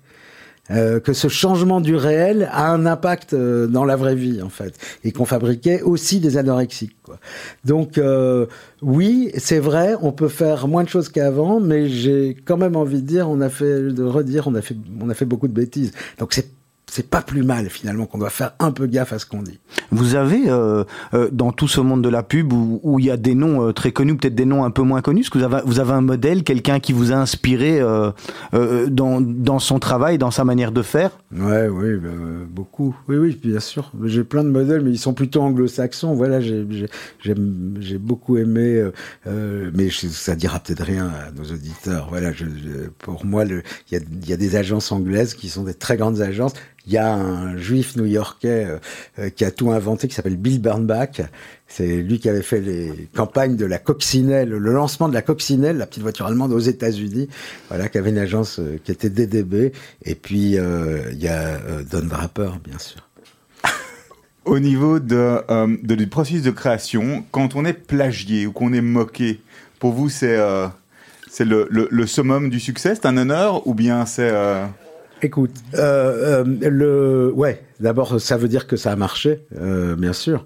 Euh, 0.70 1.00
que 1.00 1.14
ce 1.14 1.30
changement 1.30 1.80
du 1.80 1.96
réel 1.96 2.50
a 2.52 2.72
un 2.72 2.86
impact 2.86 3.34
euh, 3.34 3.68
dans 3.68 3.86
la 3.86 3.96
vraie 3.96 4.16
vie 4.16 4.42
en 4.42 4.50
fait 4.50 4.78
et 5.06 5.14
qu'on 5.14 5.24
fabriquait 5.24 5.82
aussi 5.82 6.20
des 6.20 6.38
anorexiques 6.38 6.98
quoi. 7.04 7.20
Donc 7.64 7.98
euh, 7.98 8.48
oui, 8.82 9.32
c'est 9.38 9.60
vrai, 9.60 9.96
on 10.02 10.12
peut 10.12 10.28
faire 10.28 10.68
moins 10.68 10.84
de 10.84 10.90
choses 10.90 11.08
qu'avant, 11.08 11.62
mais 11.62 11.88
j'ai 11.88 12.36
quand 12.46 12.58
même 12.58 12.76
envie 12.76 13.02
de 13.02 13.08
dire, 13.08 13.30
on 13.30 13.40
a 13.40 13.50
fait 13.50 13.82
de 13.94 14.04
redire, 14.04 14.48
on 14.48 14.56
a 14.56 14.62
fait 14.62 14.76
on 15.00 15.10
a 15.10 15.14
fait 15.14 15.26
beaucoup 15.26 15.48
de 15.48 15.54
bêtises. 15.54 15.94
Donc 16.20 16.34
c'est 16.34 16.50
c'est 16.98 17.10
pas 17.12 17.22
plus 17.22 17.44
mal 17.44 17.70
finalement 17.70 18.08
qu'on 18.08 18.18
doit 18.18 18.32
faire 18.32 18.54
un 18.60 18.72
peu 18.72 18.88
gaffe 18.88 19.14
à 19.14 19.20
ce 19.20 19.28
qu'on 19.28 19.44
dit. 19.44 19.60
Vous 19.92 20.16
avez 20.16 20.50
euh, 20.50 20.84
euh, 21.14 21.30
dans 21.32 21.52
tout 21.52 21.68
ce 21.68 21.80
monde 21.80 22.02
de 22.02 22.10
la 22.10 22.24
pub 22.24 22.52
où, 22.52 22.98
il 23.00 23.06
y 23.06 23.12
a 23.12 23.18
des 23.18 23.36
noms 23.36 23.68
euh, 23.68 23.72
très 23.72 23.92
connus, 23.92 24.18
peut-être 24.18 24.34
des 24.34 24.46
noms 24.46 24.64
un 24.64 24.72
peu 24.72 24.82
moins 24.82 25.02
connus, 25.02 25.22
est-ce 25.22 25.30
que 25.30 25.38
vous 25.38 25.44
avez, 25.44 25.60
vous 25.64 25.80
avez 25.80 25.92
un 25.94 26.02
modèle, 26.02 26.44
quelqu'un 26.44 26.80
qui 26.80 26.94
vous 26.94 27.12
a 27.12 27.16
inspiré 27.16 27.80
dans, 28.90 29.22
dans 29.22 29.60
son 29.60 29.78
travail, 29.80 30.18
dans 30.18 30.32
sa 30.32 30.44
manière 30.44 30.72
de 30.72 30.82
faire? 30.82 31.12
Ouais, 31.32 31.68
oui, 31.68 31.98
bah, 31.98 32.10
beaucoup. 32.50 32.96
Oui, 33.08 33.18
oui, 33.18 33.40
bien 33.44 33.60
sûr. 33.60 33.92
J'ai 34.06 34.24
plein 34.24 34.44
de 34.44 34.50
modèles, 34.50 34.82
mais 34.82 34.92
ils 34.92 34.98
sont 34.98 35.14
plutôt 35.14 35.42
anglo-saxons. 35.42 36.16
Voilà, 36.16 36.40
j'ai 36.42 37.98
beaucoup 38.00 38.38
aimé, 38.38 38.84
mais 39.26 39.90
je- 39.90 40.08
ça 40.08 40.36
dira 40.36 40.60
peut-être 40.60 40.84
rien 40.84 41.08
à 41.08 41.32
nos 41.32 41.44
auditeurs. 41.54 42.08
Voilà, 42.10 42.32
je, 42.32 42.46
je- 42.46 42.90
pour 43.00 43.26
moi, 43.26 43.46
il 43.46 43.62
y 43.92 43.96
a, 43.96 44.00
il 44.24 44.30
y 44.30 44.34
a 44.34 44.38
des 44.38 44.56
agences 44.56 44.92
anglaises 44.92 45.34
qui 45.34 45.50
sont 45.50 45.64
des 45.64 45.74
très 45.76 45.98
grandes 45.98 46.22
agences. 46.22 46.54
Il 46.88 46.94
y 46.94 46.98
a 46.98 47.14
un 47.14 47.58
juif 47.58 47.98
new-yorkais 47.98 48.66
euh, 48.66 48.78
euh, 49.20 49.30
qui 49.30 49.44
a 49.44 49.52
tout 49.52 49.72
inventé, 49.72 50.08
qui 50.08 50.16
s'appelle 50.16 50.38
Bill 50.38 50.62
Bernbach. 50.62 51.22
C'est 51.68 51.98
lui 51.98 52.18
qui 52.18 52.30
avait 52.30 52.42
fait 52.42 52.62
les 52.62 53.10
campagnes 53.14 53.58
de 53.58 53.66
la 53.66 53.78
coccinelle, 53.78 54.50
le 54.50 54.72
lancement 54.72 55.10
de 55.10 55.14
la 55.14 55.22
coccinelle, 55.22 55.78
la 55.78 55.86
petite 55.86 56.04
voiture 56.04 56.28
allemande 56.28 56.54
aux 56.54 56.60
États-Unis. 56.60 57.28
Voilà, 57.68 57.90
qui 57.90 57.98
avait 57.98 58.12
une 58.12 58.18
agence 58.18 58.60
euh, 58.60 58.80
qui 58.82 58.94
était 58.94 59.10
DDB. 59.10 59.74
Et 60.06 60.16
puis 60.16 60.56
il 60.56 61.20
y 61.20 61.28
a 61.28 61.60
Don 61.92 62.06
Draper, 62.06 62.52
bien 62.64 62.80
sûr. 62.80 63.02
Au 64.46 64.60
niveau 64.60 65.00
du 65.00 66.08
processus 66.08 66.44
de 66.44 66.52
création, 66.52 67.26
quand 67.32 67.56
on 67.56 67.66
est 67.66 67.74
plagié 67.74 68.48
ou 68.48 68.54
qu'on 68.54 68.72
est 68.72 68.82
moqué, 68.82 69.42
pour 69.80 69.92
vous, 69.92 70.08
c'est 70.08 70.40
c'est 71.30 71.44
le, 71.46 72.06
summum 72.06 72.50
du 72.50 72.62
succès 72.62 72.96
C'est 72.96 73.06
un 73.06 73.18
honneur 73.18 73.68
ou 73.68 73.74
bien 73.74 74.06
c'est... 74.06 74.32
Écoute, 75.24 75.52
euh, 75.74 76.44
euh, 76.46 76.70
le 76.70 77.32
ouais, 77.34 77.64
d'abord 77.80 78.22
ça 78.22 78.38
veut 78.38 78.48
dire 78.48 78.68
que 78.68 78.76
ça 78.78 78.92
a 78.92 78.96
marché, 78.96 79.46
euh, 79.56 79.96
bien 79.96 80.14
sûr. 80.14 80.46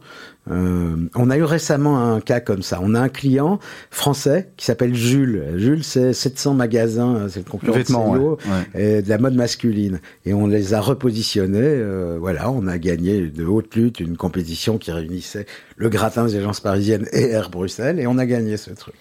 Euh, 0.52 0.96
on 1.16 1.30
a 1.30 1.38
eu 1.38 1.44
récemment 1.44 2.00
un 2.14 2.20
cas 2.20 2.40
comme 2.40 2.62
ça. 2.62 2.80
On 2.82 2.94
a 2.94 3.00
un 3.00 3.10
client 3.10 3.60
français 3.90 4.50
qui 4.58 4.66
s'appelle 4.66 4.94
Jules. 4.94 5.54
Jules, 5.56 5.84
c'est 5.84 6.14
700 6.14 6.54
magasins, 6.56 7.16
euh, 7.16 7.28
c'est 7.30 7.40
le 7.46 7.50
concurrent 7.50 7.74
de 7.74 7.78
Vêtements, 7.80 8.14
Célio, 8.14 8.38
ouais. 8.76 8.82
et 8.98 9.02
de 9.02 9.10
la 9.10 9.18
mode 9.18 9.36
masculine. 9.36 10.02
Et 10.26 10.34
on 10.34 10.48
les 10.48 10.74
a 10.74 10.82
repositionnés. 10.82 11.60
euh, 11.62 12.18
voilà, 12.20 12.52
on 12.52 12.68
a 12.68 12.78
gagné 12.78 13.28
de 13.28 13.46
haute 13.46 13.76
lutte 13.76 14.00
une 14.00 14.18
compétition 14.18 14.78
qui 14.78 14.92
réunissait 14.92 15.46
le 15.78 15.90
gratin 15.90 16.26
des 16.26 16.36
agences 16.36 16.60
parisiennes 16.60 17.08
et 17.12 17.30
Air 17.32 17.50
Bruxelles, 17.50 18.00
et 18.00 18.06
on 18.06 18.18
a 18.20 18.26
gagné 18.28 18.56
ce 18.58 18.70
truc. 18.72 18.94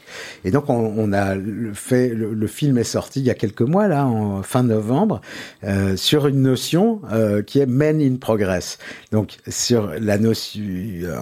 Et 0.44 0.50
donc 0.50 0.70
on, 0.70 0.94
on 0.96 1.12
a 1.12 1.34
fait, 1.74 2.08
le, 2.08 2.32
le 2.32 2.46
film 2.46 2.78
est 2.78 2.84
sorti 2.84 3.20
il 3.20 3.26
y 3.26 3.30
a 3.30 3.34
quelques 3.34 3.60
mois 3.60 3.86
là, 3.86 4.06
en 4.06 4.42
fin 4.42 4.62
novembre, 4.62 5.20
euh, 5.64 5.96
sur 5.96 6.26
une 6.26 6.40
notion 6.40 7.02
qui 7.46 7.58
est 7.58 7.66
Men 7.66 8.00
in 8.00 8.16
Progress. 8.16 8.78
Donc 9.12 9.36
sur 9.48 9.92
la 10.00 10.16
notion, 10.18 10.62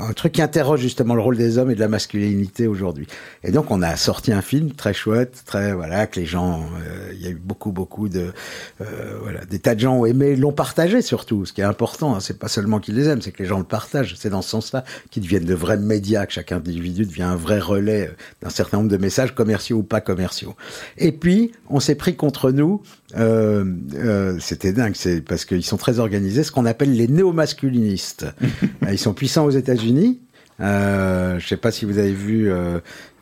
un 0.00 0.12
truc 0.18 0.32
qui 0.32 0.42
interroge 0.42 0.80
justement 0.80 1.14
le 1.14 1.22
rôle 1.22 1.36
des 1.36 1.58
hommes 1.58 1.70
et 1.70 1.74
de 1.74 1.80
la 1.80 1.88
masculinité 1.88 2.66
aujourd'hui. 2.66 3.06
Et 3.44 3.52
donc 3.52 3.70
on 3.70 3.80
a 3.82 3.96
sorti 3.96 4.32
un 4.32 4.42
film 4.42 4.72
très 4.72 4.92
chouette, 4.92 5.42
très 5.46 5.72
voilà 5.72 6.06
que 6.06 6.18
les 6.18 6.26
gens, 6.26 6.68
euh, 6.84 7.12
il 7.14 7.22
y 7.22 7.26
a 7.26 7.30
eu 7.30 7.36
beaucoup 7.36 7.70
beaucoup 7.70 8.08
de 8.08 8.32
euh, 8.80 9.18
voilà 9.22 9.44
des 9.44 9.60
tas 9.60 9.76
de 9.76 9.80
gens 9.80 9.94
ont 9.94 10.06
aimé, 10.06 10.34
l'ont 10.34 10.52
partagé 10.52 11.02
surtout. 11.02 11.46
Ce 11.46 11.52
qui 11.52 11.60
est 11.60 11.64
important, 11.64 12.16
hein, 12.16 12.20
c'est 12.20 12.38
pas 12.38 12.48
seulement 12.48 12.80
qu'ils 12.80 12.96
les 12.96 13.08
aiment, 13.08 13.22
c'est 13.22 13.30
que 13.30 13.42
les 13.42 13.48
gens 13.48 13.58
le 13.58 13.64
partagent. 13.64 14.16
C'est 14.18 14.30
dans 14.30 14.42
ce 14.42 14.50
sens-là 14.50 14.84
qu'ils 15.10 15.22
deviennent 15.22 15.44
de 15.44 15.54
vrais 15.54 15.78
médias, 15.78 16.26
que 16.26 16.32
chaque 16.32 16.50
individu 16.50 17.06
devient 17.06 17.22
un 17.22 17.36
vrai 17.36 17.60
relais 17.60 18.08
euh, 18.08 18.16
d'un 18.42 18.50
certain 18.50 18.78
nombre 18.78 18.90
de 18.90 18.96
messages 18.96 19.34
commerciaux 19.34 19.78
ou 19.78 19.82
pas 19.84 20.00
commerciaux. 20.00 20.56
Et 20.96 21.12
puis 21.12 21.52
on 21.70 21.78
s'est 21.78 21.94
pris 21.94 22.16
contre 22.16 22.50
nous. 22.50 22.82
Euh, 23.16 23.64
euh, 23.94 24.36
C'était 24.38 24.72
dingue, 24.72 24.94
c'est 24.94 25.20
parce 25.20 25.44
qu'ils 25.44 25.64
sont 25.64 25.76
très 25.76 25.98
organisés, 25.98 26.42
ce 26.42 26.52
qu'on 26.52 26.66
appelle 26.66 26.92
les 26.94 27.08
néo-masculinistes. 27.08 28.26
Euh, 28.84 28.92
Ils 28.92 28.98
sont 28.98 29.14
puissants 29.14 29.44
aux 29.44 29.50
États-Unis. 29.50 30.20
Euh, 30.60 31.38
je 31.38 31.46
sais 31.46 31.56
pas 31.56 31.70
si 31.70 31.84
vous 31.84 31.98
avez 31.98 32.12
vu 32.12 32.50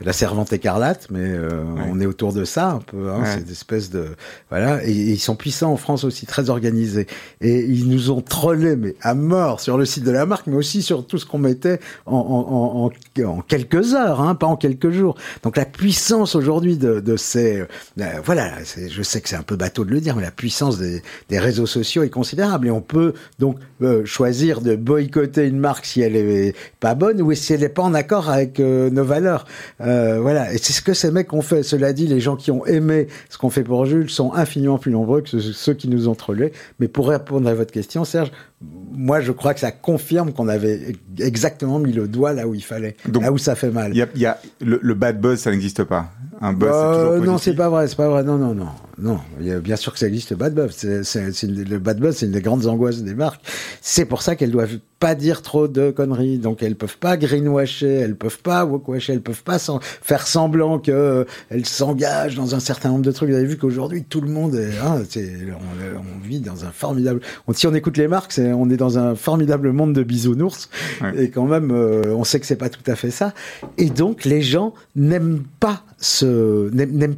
la 0.04 0.12
Servante 0.12 0.52
écarlate, 0.52 1.06
mais 1.10 1.20
euh, 1.22 1.64
on 1.90 2.00
est 2.00 2.06
autour 2.06 2.32
de 2.32 2.44
ça 2.44 2.70
un 2.70 2.78
peu. 2.80 3.10
Hein, 3.10 3.20
Ouais. 3.22 3.26
C'est 3.34 3.40
une 3.40 3.50
espèce 3.50 3.90
de 3.90 4.08
voilà. 4.50 4.84
Et, 4.84 4.90
et 4.90 5.10
ils 5.12 5.18
sont 5.18 5.36
puissants 5.36 5.72
en 5.72 5.76
France 5.76 6.04
aussi, 6.04 6.26
très 6.26 6.50
organisés. 6.50 7.06
Et 7.40 7.60
ils 7.64 7.88
nous 7.88 8.10
ont 8.10 8.20
trollés 8.20 8.76
mais 8.76 8.94
à 9.00 9.14
mort 9.14 9.60
sur 9.60 9.78
le 9.78 9.84
site 9.86 10.04
de 10.04 10.10
la 10.10 10.26
marque, 10.26 10.46
mais 10.46 10.56
aussi 10.56 10.82
sur 10.82 11.06
tout 11.06 11.18
ce 11.18 11.24
qu'on 11.26 11.38
mettait 11.38 11.80
en, 12.04 12.16
en, 12.16 12.84
en, 13.24 13.24
en, 13.24 13.40
quelques 13.40 13.94
heures, 13.94 14.20
hein, 14.20 14.34
pas 14.34 14.46
en 14.46 14.56
quelques 14.56 14.90
jours. 14.90 15.16
Donc 15.42 15.56
la 15.56 15.64
puissance 15.64 16.34
aujourd'hui 16.34 16.76
de, 16.76 17.00
de 17.00 17.16
ces 17.16 17.60
euh, 17.60 18.04
voilà, 18.24 18.52
c'est- 18.64 18.88
je 18.90 19.02
sais 19.02 19.20
que 19.20 19.28
c'est 19.28 19.36
un 19.36 19.42
peu 19.42 19.56
bateau 19.56 19.84
de 19.84 19.90
le 19.90 20.00
dire, 20.00 20.14
mais 20.16 20.22
la 20.22 20.30
puissance 20.30 20.78
des, 20.78 21.02
des 21.28 21.38
réseaux 21.38 21.66
sociaux 21.66 22.02
est 22.02 22.10
considérable 22.10 22.66
et 22.66 22.70
on 22.70 22.80
peut 22.82 23.14
donc 23.38 23.56
euh, 23.82 24.04
choisir 24.04 24.60
de 24.60 24.76
boycotter 24.76 25.46
une 25.46 25.58
marque 25.58 25.86
si 25.86 26.00
elle 26.02 26.16
est 26.16 26.54
pas 26.80 26.94
bonne 26.94 27.22
ou 27.22 27.32
si 27.34 27.52
elle 27.54 27.60
n'est 27.60 27.68
pas 27.68 27.82
en 27.82 27.94
accord 27.94 28.28
avec 28.30 28.60
euh, 28.60 28.90
nos 28.90 29.04
valeurs. 29.04 29.46
Euh, 29.86 30.20
voilà, 30.20 30.52
et 30.52 30.58
c'est 30.58 30.72
ce 30.72 30.82
que 30.82 30.92
ces 30.94 31.10
mecs 31.10 31.32
ont 31.32 31.42
fait. 31.42 31.62
Cela 31.62 31.92
dit, 31.92 32.06
les 32.06 32.18
gens 32.20 32.36
qui 32.36 32.50
ont 32.50 32.66
aimé 32.66 33.06
ce 33.30 33.38
qu'on 33.38 33.50
fait 33.50 33.62
pour 33.62 33.86
Jules 33.86 34.10
sont 34.10 34.32
infiniment 34.34 34.78
plus 34.78 34.90
nombreux 34.92 35.20
que 35.22 35.28
ceux- 35.28 35.40
ceux 35.40 35.74
qui 35.74 35.88
nous 35.88 36.08
ont 36.08 36.14
trollés. 36.14 36.52
Mais 36.80 36.88
pour 36.88 37.08
répondre 37.08 37.48
à 37.48 37.54
votre 37.54 37.72
question, 37.72 38.04
Serge, 38.04 38.32
moi 38.62 39.20
je 39.20 39.32
crois 39.32 39.52
que 39.54 39.60
ça 39.60 39.70
confirme 39.70 40.32
qu'on 40.32 40.48
avait 40.48 40.96
exactement 41.18 41.78
mis 41.78 41.92
le 41.92 42.08
doigt 42.08 42.32
là 42.32 42.48
où 42.48 42.54
il 42.54 42.62
fallait, 42.64 42.96
Donc, 43.08 43.22
là 43.22 43.32
où 43.32 43.38
ça 43.38 43.54
fait 43.54 43.70
mal. 43.70 43.94
Y 43.94 44.02
a, 44.02 44.08
y 44.14 44.26
a 44.26 44.38
le, 44.60 44.78
le 44.82 44.94
bad 44.94 45.20
buzz, 45.20 45.40
ça 45.40 45.50
n'existe 45.50 45.84
pas. 45.84 46.10
Un 46.40 46.52
buzz, 46.52 46.68
c'est 46.70 46.74
Euh, 46.76 46.92
toujours 46.94 47.08
positif. 47.10 47.26
non, 47.30 47.38
c'est 47.38 47.54
pas 47.54 47.68
vrai, 47.70 47.88
c'est 47.88 47.96
pas 47.96 48.08
vrai. 48.08 48.22
Non, 48.22 48.36
non, 48.36 48.54
non, 48.54 48.68
non. 48.98 49.18
Il 49.40 49.46
y 49.46 49.52
a 49.52 49.58
bien 49.58 49.76
sûr 49.76 49.92
que 49.92 49.98
ça 49.98 50.06
existe 50.06 50.30
le 50.30 50.36
bad 50.36 50.54
buzz. 50.54 50.70
C'est, 50.76 51.02
c'est, 51.02 51.32
c'est 51.32 51.46
une- 51.46 51.64
le 51.64 51.78
bad 51.78 51.98
buzz, 51.98 52.16
c'est 52.16 52.26
une 52.26 52.32
des 52.32 52.42
grandes 52.42 52.66
angoisses 52.66 53.02
des 53.02 53.14
marques. 53.14 53.40
C'est 53.80 54.04
pour 54.04 54.20
ça 54.20 54.36
qu'elles 54.36 54.50
doivent 54.50 54.78
pas 55.00 55.14
dire 55.14 55.40
trop 55.40 55.66
de 55.68 55.90
conneries. 55.90 56.38
Donc 56.38 56.62
elles 56.62 56.76
peuvent 56.76 56.98
pas 56.98 57.16
greenwasher, 57.16 57.88
elles 57.94 58.16
peuvent 58.16 58.40
pas 58.40 58.64
walkwasher, 58.66 59.14
elles 59.14 59.22
peuvent 59.22 59.42
pas 59.44 59.58
faire 59.80 60.26
semblant 60.26 60.78
que 60.78 60.90
euh, 60.92 61.24
elles 61.48 61.64
s'engagent 61.66 62.34
dans 62.36 62.54
un 62.54 62.60
certain 62.60 62.90
nombre 62.90 63.02
de 63.04 63.12
trucs. 63.12 63.30
Vous 63.30 63.36
avez 63.36 63.46
vu 63.46 63.56
qu'aujourd'hui 63.56 64.04
tout 64.04 64.20
le 64.20 64.28
monde 64.28 64.54
est, 64.56 64.76
hein, 64.84 65.02
c'est, 65.08 65.30
on, 65.52 66.00
on 66.00 66.26
vit 66.26 66.40
dans 66.40 66.64
un 66.66 66.70
formidable. 66.70 67.20
On, 67.46 67.54
si 67.54 67.66
on 67.66 67.74
écoute 67.74 67.96
les 67.96 68.08
marques, 68.08 68.32
c'est, 68.32 68.52
on 68.56 68.68
est 68.70 68.76
dans 68.76 68.98
un 68.98 69.14
formidable 69.14 69.72
monde 69.72 69.92
de 69.92 70.02
bisounours. 70.02 70.68
Ouais. 71.00 71.24
Et 71.24 71.30
quand 71.30 71.46
même, 71.46 71.70
euh, 71.70 72.14
on 72.14 72.24
sait 72.24 72.40
que 72.40 72.46
c'est 72.46 72.56
pas 72.56 72.68
tout 72.70 72.88
à 72.90 72.96
fait 72.96 73.10
ça. 73.10 73.32
Et 73.78 73.90
donc 73.90 74.24
les 74.24 74.42
gens 74.42 74.74
n'aiment 74.94 75.42
pas 75.60 75.82
ce, 75.98 76.70
n'aiment, 76.70 77.16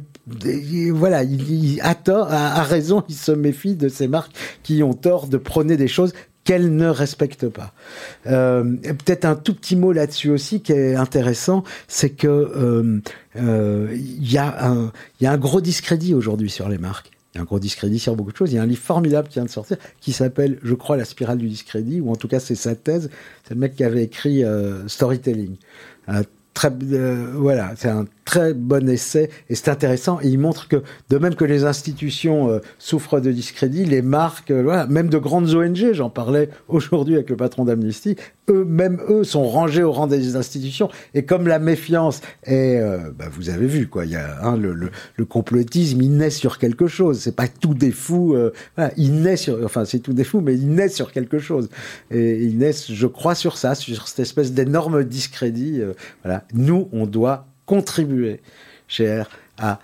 voilà, 0.93 1.23
il, 1.23 1.49
il- 1.51 1.81
à 1.81 1.95
tort, 1.95 2.27
à, 2.31 2.59
à 2.59 2.63
raison, 2.63 3.03
ils 3.09 3.15
se 3.15 3.31
méfient 3.31 3.75
de 3.75 3.89
ces 3.89 4.07
marques 4.07 4.31
qui 4.63 4.83
ont 4.83 4.93
tort 4.93 5.27
de 5.27 5.37
prôner 5.37 5.75
des 5.77 5.87
choses 5.87 6.13
qu'elle 6.43 6.75
ne 6.75 6.87
respecte 6.87 7.47
pas. 7.47 7.73
Euh, 8.27 8.63
Peut-être 8.83 9.25
un 9.25 9.35
tout 9.35 9.53
petit 9.53 9.75
mot 9.75 9.91
là-dessus 9.91 10.29
aussi 10.31 10.61
qui 10.61 10.71
est 10.71 10.95
intéressant, 10.95 11.63
c'est 11.87 12.09
que 12.11 12.27
euh, 12.27 13.01
euh, 13.35 13.87
il 13.93 14.23
y, 14.23 14.35
il 14.35 15.23
y 15.23 15.27
a 15.27 15.31
un 15.31 15.37
gros 15.37 15.61
discrédit 15.61 16.13
aujourd'hui 16.15 16.49
sur 16.49 16.67
les 16.69 16.77
marques. 16.79 17.11
Un 17.39 17.43
gros 17.43 17.59
discrédit 17.59 17.99
sur 17.99 18.15
beaucoup 18.15 18.31
de 18.31 18.37
choses. 18.37 18.51
Il 18.51 18.55
y 18.55 18.59
a 18.59 18.63
un 18.63 18.67
livre 18.67 18.81
formidable 18.81 19.27
qui 19.27 19.35
vient 19.35 19.45
de 19.45 19.49
sortir 19.49 19.77
qui 20.01 20.11
s'appelle, 20.11 20.59
je 20.61 20.73
crois, 20.73 20.97
La 20.97 21.05
spirale 21.05 21.37
du 21.37 21.47
discrédit, 21.47 22.01
ou 22.01 22.11
en 22.11 22.15
tout 22.15 22.27
cas 22.27 22.39
c'est 22.39 22.55
sa 22.55 22.75
thèse. 22.75 23.09
C'est 23.47 23.53
le 23.53 23.59
mec 23.59 23.75
qui 23.75 23.83
avait 23.83 24.03
écrit 24.03 24.43
euh, 24.43 24.87
Storytelling. 24.87 25.55
Très, 26.53 26.71
euh, 26.91 27.31
voilà, 27.35 27.73
c'est 27.77 27.89
un 27.89 28.05
très 28.29 28.53
bon 28.53 28.87
essai 28.87 29.31
et 29.49 29.55
c'est 29.55 29.69
intéressant. 29.69 30.19
Et 30.21 30.27
il 30.27 30.37
montre 30.37 30.67
que, 30.67 30.83
de 31.09 31.17
même 31.17 31.33
que 31.33 31.45
les 31.45 31.63
institutions 31.63 32.51
euh, 32.51 32.59
souffrent 32.77 33.19
de 33.19 33.31
discrédit, 33.31 33.85
les 33.85 34.03
marques, 34.03 34.51
euh, 34.51 34.85
même 34.87 35.09
de 35.09 35.17
grandes 35.17 35.49
ONG, 35.55 35.93
j'en 35.93 36.11
parlais 36.11 36.49
aujourd'hui 36.67 37.15
avec 37.15 37.31
le 37.31 37.37
patron 37.37 37.65
d'Amnesty, 37.65 38.17
eux, 38.51 38.65
même 38.65 39.01
eux, 39.09 39.23
sont 39.23 39.47
rangés 39.47 39.81
au 39.81 39.91
rang 39.91 40.05
des 40.05 40.35
institutions. 40.35 40.89
Et 41.15 41.25
comme 41.25 41.47
la 41.47 41.57
méfiance 41.57 42.21
est, 42.43 42.79
euh, 42.79 43.09
bah, 43.17 43.25
vous 43.31 43.49
avez 43.49 43.65
vu, 43.65 43.87
quoi, 43.87 44.05
y 44.05 44.15
a 44.15 44.45
hein, 44.45 44.57
le, 44.57 45.25
complotisme, 45.25 45.99
il 45.99 46.15
naît 46.15 46.29
sur 46.29 46.59
quelque 46.59 46.85
chose. 46.85 47.19
C'est 47.21 47.35
pas 47.35 47.47
tout 47.47 47.73
des 47.73 47.91
fous. 47.91 48.37
il 48.95 49.21
naît 49.21 49.37
sur, 49.37 49.59
enfin, 49.65 49.85
c'est 49.85 49.99
tout 49.99 50.13
des 50.13 50.23
fous, 50.23 50.41
mais 50.41 50.53
il 50.53 50.69
naît 50.69 50.89
sur 50.89 51.11
quelque 51.11 51.39
chose. 51.39 51.69
Et 52.11 52.43
il 52.43 52.59
naît, 52.59 52.73
je 52.73 53.07
crois, 53.07 53.33
sur 53.33 53.57
ça, 53.57 53.73
sur 53.73 54.07
cette 54.07 54.19
espèce 54.19 54.53
d'énorme 54.53 55.03
discrédit. 55.03 55.81
voilà, 56.23 56.43
nous, 56.53 56.89
on 56.91 57.07
doit 57.07 57.48
contribuer, 57.69 58.41
cher, 58.87 59.29
à 59.59 59.79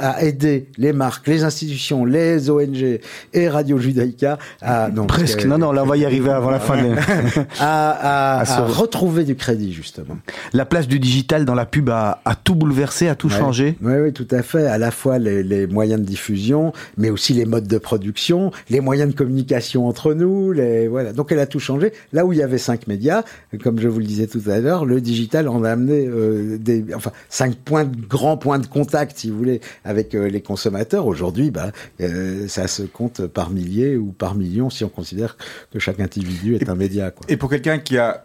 à 0.00 0.22
aider 0.24 0.68
les 0.78 0.92
marques, 0.92 1.26
les 1.28 1.44
institutions, 1.44 2.04
les 2.04 2.50
ONG 2.50 3.00
et 3.32 3.48
Radio 3.48 3.78
Judaïka 3.78 4.38
à 4.60 4.88
non, 4.90 5.06
Presque. 5.06 5.40
que- 5.42 5.48
Non, 5.48 5.58
non, 5.58 5.72
là, 5.72 5.82
on 5.82 5.86
va 5.86 5.96
y 5.96 6.04
arriver 6.04 6.30
avant 6.30 6.50
la 6.50 6.60
fin. 6.60 6.76
de- 6.82 6.94
à, 7.60 8.36
à- 8.38 8.40
À 8.40 8.44
se- 8.44 8.52
à 8.52 8.64
retrouver 8.64 9.24
du 9.24 9.34
crédit 9.36 9.72
justement. 9.72 10.16
La 10.52 10.64
place 10.64 10.88
du 10.88 10.98
digital 10.98 11.44
dans 11.44 11.54
la 11.54 11.66
pub 11.66 11.90
a, 11.90 12.20
a 12.24 12.34
tout 12.34 12.54
bouleversé, 12.54 13.08
a 13.08 13.14
tout 13.14 13.28
Ouais. 13.28 13.38
changé. 13.38 13.76
Oui, 13.82 13.92
oui, 14.02 14.12
tout 14.12 14.26
à 14.30 14.42
fait. 14.42 14.66
À 14.66 14.78
la 14.78 14.90
fois 14.90 15.18
les, 15.18 15.42
les 15.42 15.66
moyens 15.66 16.00
de 16.00 16.06
diffusion, 16.06 16.72
mais 16.96 17.10
aussi 17.10 17.32
les 17.34 17.44
modes 17.44 17.66
de 17.68 17.78
production, 17.78 18.50
les 18.70 18.80
moyens 18.80 19.10
de 19.12 19.16
communication 19.16 19.86
entre 19.86 20.14
nous. 20.14 20.52
Les, 20.52 20.88
voilà. 20.88 21.12
Donc 21.12 21.30
elle 21.32 21.38
a 21.40 21.46
tout 21.46 21.60
changé. 21.60 21.92
Là 22.12 22.24
où 22.24 22.32
il 22.32 22.38
y 22.38 22.42
avait 22.42 22.58
cinq 22.58 22.86
médias, 22.86 23.22
comme 23.62 23.78
je 23.80 23.88
vous 23.88 23.98
le 23.98 24.06
disais 24.06 24.26
tout 24.26 24.42
à 24.48 24.58
l'heure, 24.58 24.84
le 24.84 25.00
digital 25.00 25.48
en 25.48 25.62
a 25.64 25.70
amené 25.70 26.06
euh, 26.06 26.56
des, 26.58 26.84
enfin, 26.94 27.12
cinq 27.28 27.54
points 27.56 27.84
de, 27.84 27.96
grands 28.06 28.36
points 28.36 28.58
de 28.58 28.66
contact, 28.66 29.18
si 29.18 29.30
vous 29.30 29.41
voulez, 29.42 29.60
avec 29.84 30.14
euh, 30.14 30.28
les 30.28 30.40
consommateurs. 30.42 31.06
Aujourd'hui, 31.06 31.50
bah, 31.50 31.72
euh, 32.00 32.46
ça 32.48 32.66
se 32.68 32.82
compte 32.82 33.26
par 33.26 33.50
milliers 33.50 33.96
ou 33.96 34.12
par 34.12 34.34
millions 34.34 34.70
si 34.70 34.84
on 34.84 34.88
considère 34.88 35.36
que 35.72 35.78
chaque 35.78 36.00
individu 36.00 36.54
est 36.56 36.68
un 36.68 36.74
média. 36.74 37.10
Quoi. 37.10 37.26
Et 37.28 37.36
pour 37.36 37.50
quelqu'un 37.50 37.78
qui 37.78 37.98
a 37.98 38.24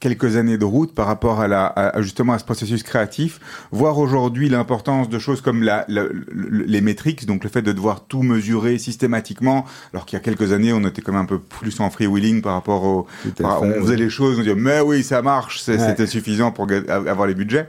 quelques 0.00 0.36
années 0.36 0.58
de 0.58 0.64
route 0.64 0.94
par 0.94 1.06
rapport 1.08 1.40
à 1.40 1.48
la 1.48 1.66
à, 1.66 1.96
à 1.96 2.02
justement 2.02 2.32
à 2.32 2.38
ce 2.38 2.44
processus 2.44 2.84
créatif, 2.84 3.40
voir 3.72 3.98
aujourd'hui 3.98 4.48
l'importance 4.48 5.08
de 5.08 5.18
choses 5.18 5.40
comme 5.40 5.64
la, 5.64 5.84
la- 5.88 6.04
le- 6.04 6.62
les 6.74 6.80
métriques, 6.80 7.26
donc 7.26 7.42
le 7.42 7.50
fait 7.50 7.62
de 7.62 7.72
devoir 7.72 8.04
tout 8.04 8.22
mesurer 8.22 8.78
systématiquement, 8.78 9.64
alors 9.92 10.06
qu'il 10.06 10.16
y 10.16 10.20
a 10.20 10.22
quelques 10.22 10.52
années 10.52 10.72
on 10.72 10.84
était 10.86 11.02
quand 11.02 11.10
même 11.10 11.22
un 11.22 11.24
peu 11.24 11.40
plus 11.40 11.80
en 11.80 11.90
freewheeling 11.90 12.42
par 12.42 12.52
rapport 12.52 12.84
au, 12.84 13.06
par- 13.42 13.58
fait, 13.58 13.66
on 13.76 13.82
faisait 13.82 13.96
les 13.96 14.08
choses, 14.08 14.38
on 14.38 14.42
disait 14.42 14.54
mais 14.54 14.80
oui 14.80 15.02
ça 15.02 15.20
marche, 15.20 15.66
Ouais. 15.66 15.76
c'était 15.78 16.06
suffisant 16.06 16.52
pour 16.52 16.68
avoir 16.88 17.26
les 17.26 17.34
budgets. 17.34 17.68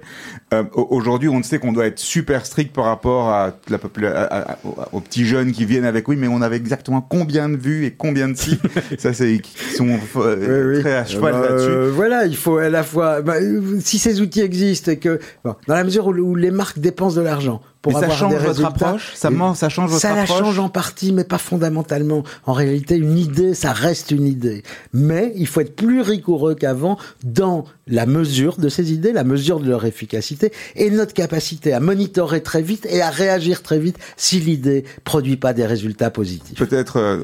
Euh, 0.52 0.64
au- 0.74 0.88
aujourd'hui 0.90 1.30
on 1.30 1.44
sait 1.44 1.60
qu'on 1.60 1.72
doit 1.72 1.86
être 1.86 2.00
super 2.00 2.44
strict 2.44 2.74
par 2.74 2.86
rapport 2.86 3.30
à 3.30 3.54
la 3.70 3.78
à- 3.78 4.52
à- 4.54 4.58
aux, 4.94 5.00
petits 5.00 5.24
jeunes 5.26 5.52
qui 5.52 5.64
viennent 5.64 5.86
avec 5.86 6.08
oui 6.08 6.16
mais 6.18 6.28
on 6.28 6.42
avait 6.42 6.56
exactement 6.56 7.02
combien 7.02 7.50
de 7.50 7.56
vues 7.56 7.86
et 7.86 7.92
combien 7.92 8.30
de 8.30 8.34
si 8.36 8.58
ça 8.98 9.14
c'est 9.14 9.38
qui 9.40 9.54
sont 9.76 10.00
euh, 10.16 10.72
Oui, 10.72 10.78
oui. 10.78 10.82
très 10.82 10.96
à 10.96 11.06
cheval 11.06 11.34
Bah, 11.34 11.42
là-dessus. 11.42 11.70
euh, 11.70 11.92
voilà, 11.94 12.26
il 12.26 12.36
faut 12.36 12.58
à 12.58 12.70
la 12.70 12.82
fois. 12.82 13.22
bah, 13.22 13.36
euh, 13.40 13.80
si 13.80 14.00
ces 14.00 14.22
outils 14.22 14.42
existent 14.42 14.92
et 14.92 14.98
que, 14.98 15.20
bon, 15.46 15.54
dans 15.68 15.76
la 15.76 15.84
mesure 15.84 16.08
où, 16.08 16.14
où 16.16 16.36
les 16.36 16.50
marques 16.52 16.80
dépensent 16.80 17.16
de 17.18 17.22
l'argent 17.22 17.62
pour 17.82 17.94
Mais 17.94 18.00
ça 18.02 18.10
change 18.10 18.34
des 18.34 18.40
votre 18.46 18.66
approche? 18.66 19.14
Ça 19.16 19.30
et- 19.30 19.34
man- 19.34 19.56
ça 19.56 19.70
change 19.70 19.90
votre 19.90 20.02
ça 20.02 20.14
la 20.14 20.24
approche? 20.24 20.40
change 20.40 20.60
en 20.60 20.70
partie, 20.70 21.14
mais 21.14 21.24
pas 21.24 21.38
fondamentalement. 21.38 22.24
En 22.46 22.54
réalité, 22.54 22.98
une 22.98 23.18
idée, 23.18 23.54
ça 23.54 23.72
reste 23.72 24.12
une 24.12 24.26
idée. 24.26 24.64
Mais 24.94 25.32
il 25.36 25.48
faut 25.48 25.62
être 25.62 25.76
plus 25.76 26.02
rigoureux 26.02 26.56
qu'avant 26.56 26.98
dans 27.24 27.64
la 27.88 28.06
mesure 28.06 28.58
de 28.58 28.70
ces 28.70 28.92
idées, 28.94 29.14
la 29.14 29.24
mesure 29.24 29.60
de 29.60 29.68
leur 29.70 29.86
efficacité 29.86 30.52
et 30.76 30.90
notre 30.92 31.14
capacité 31.14 31.74
à 31.74 31.80
monitorer 31.80 32.44
très 32.44 32.62
vite 32.62 32.86
et 32.90 33.02
à 33.02 33.10
réagir 33.10 33.64
très 33.64 33.80
vite 33.80 33.98
si 34.18 34.40
l'idée 34.40 34.84
produit 35.06 35.38
pas 35.38 35.54
des 35.54 35.66
résultats 35.66 36.12
positifs. 36.12 36.58
Peut-être, 36.58 36.98
euh, 36.98 37.20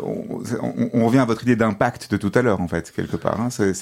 on, 0.93 1.05
revient 1.05 1.19
à 1.19 1.25
votre 1.25 1.43
idée 1.43 1.55
d'impact 1.55 2.09
de 2.11 2.17
tout 2.17 2.31
à 2.33 2.41
l'heure, 2.41 2.61
en 2.61 2.67
fait, 2.67 2.91
quelque 2.95 3.17
part. 3.17 3.39
hein. 3.41 3.49
C'est 3.49 3.73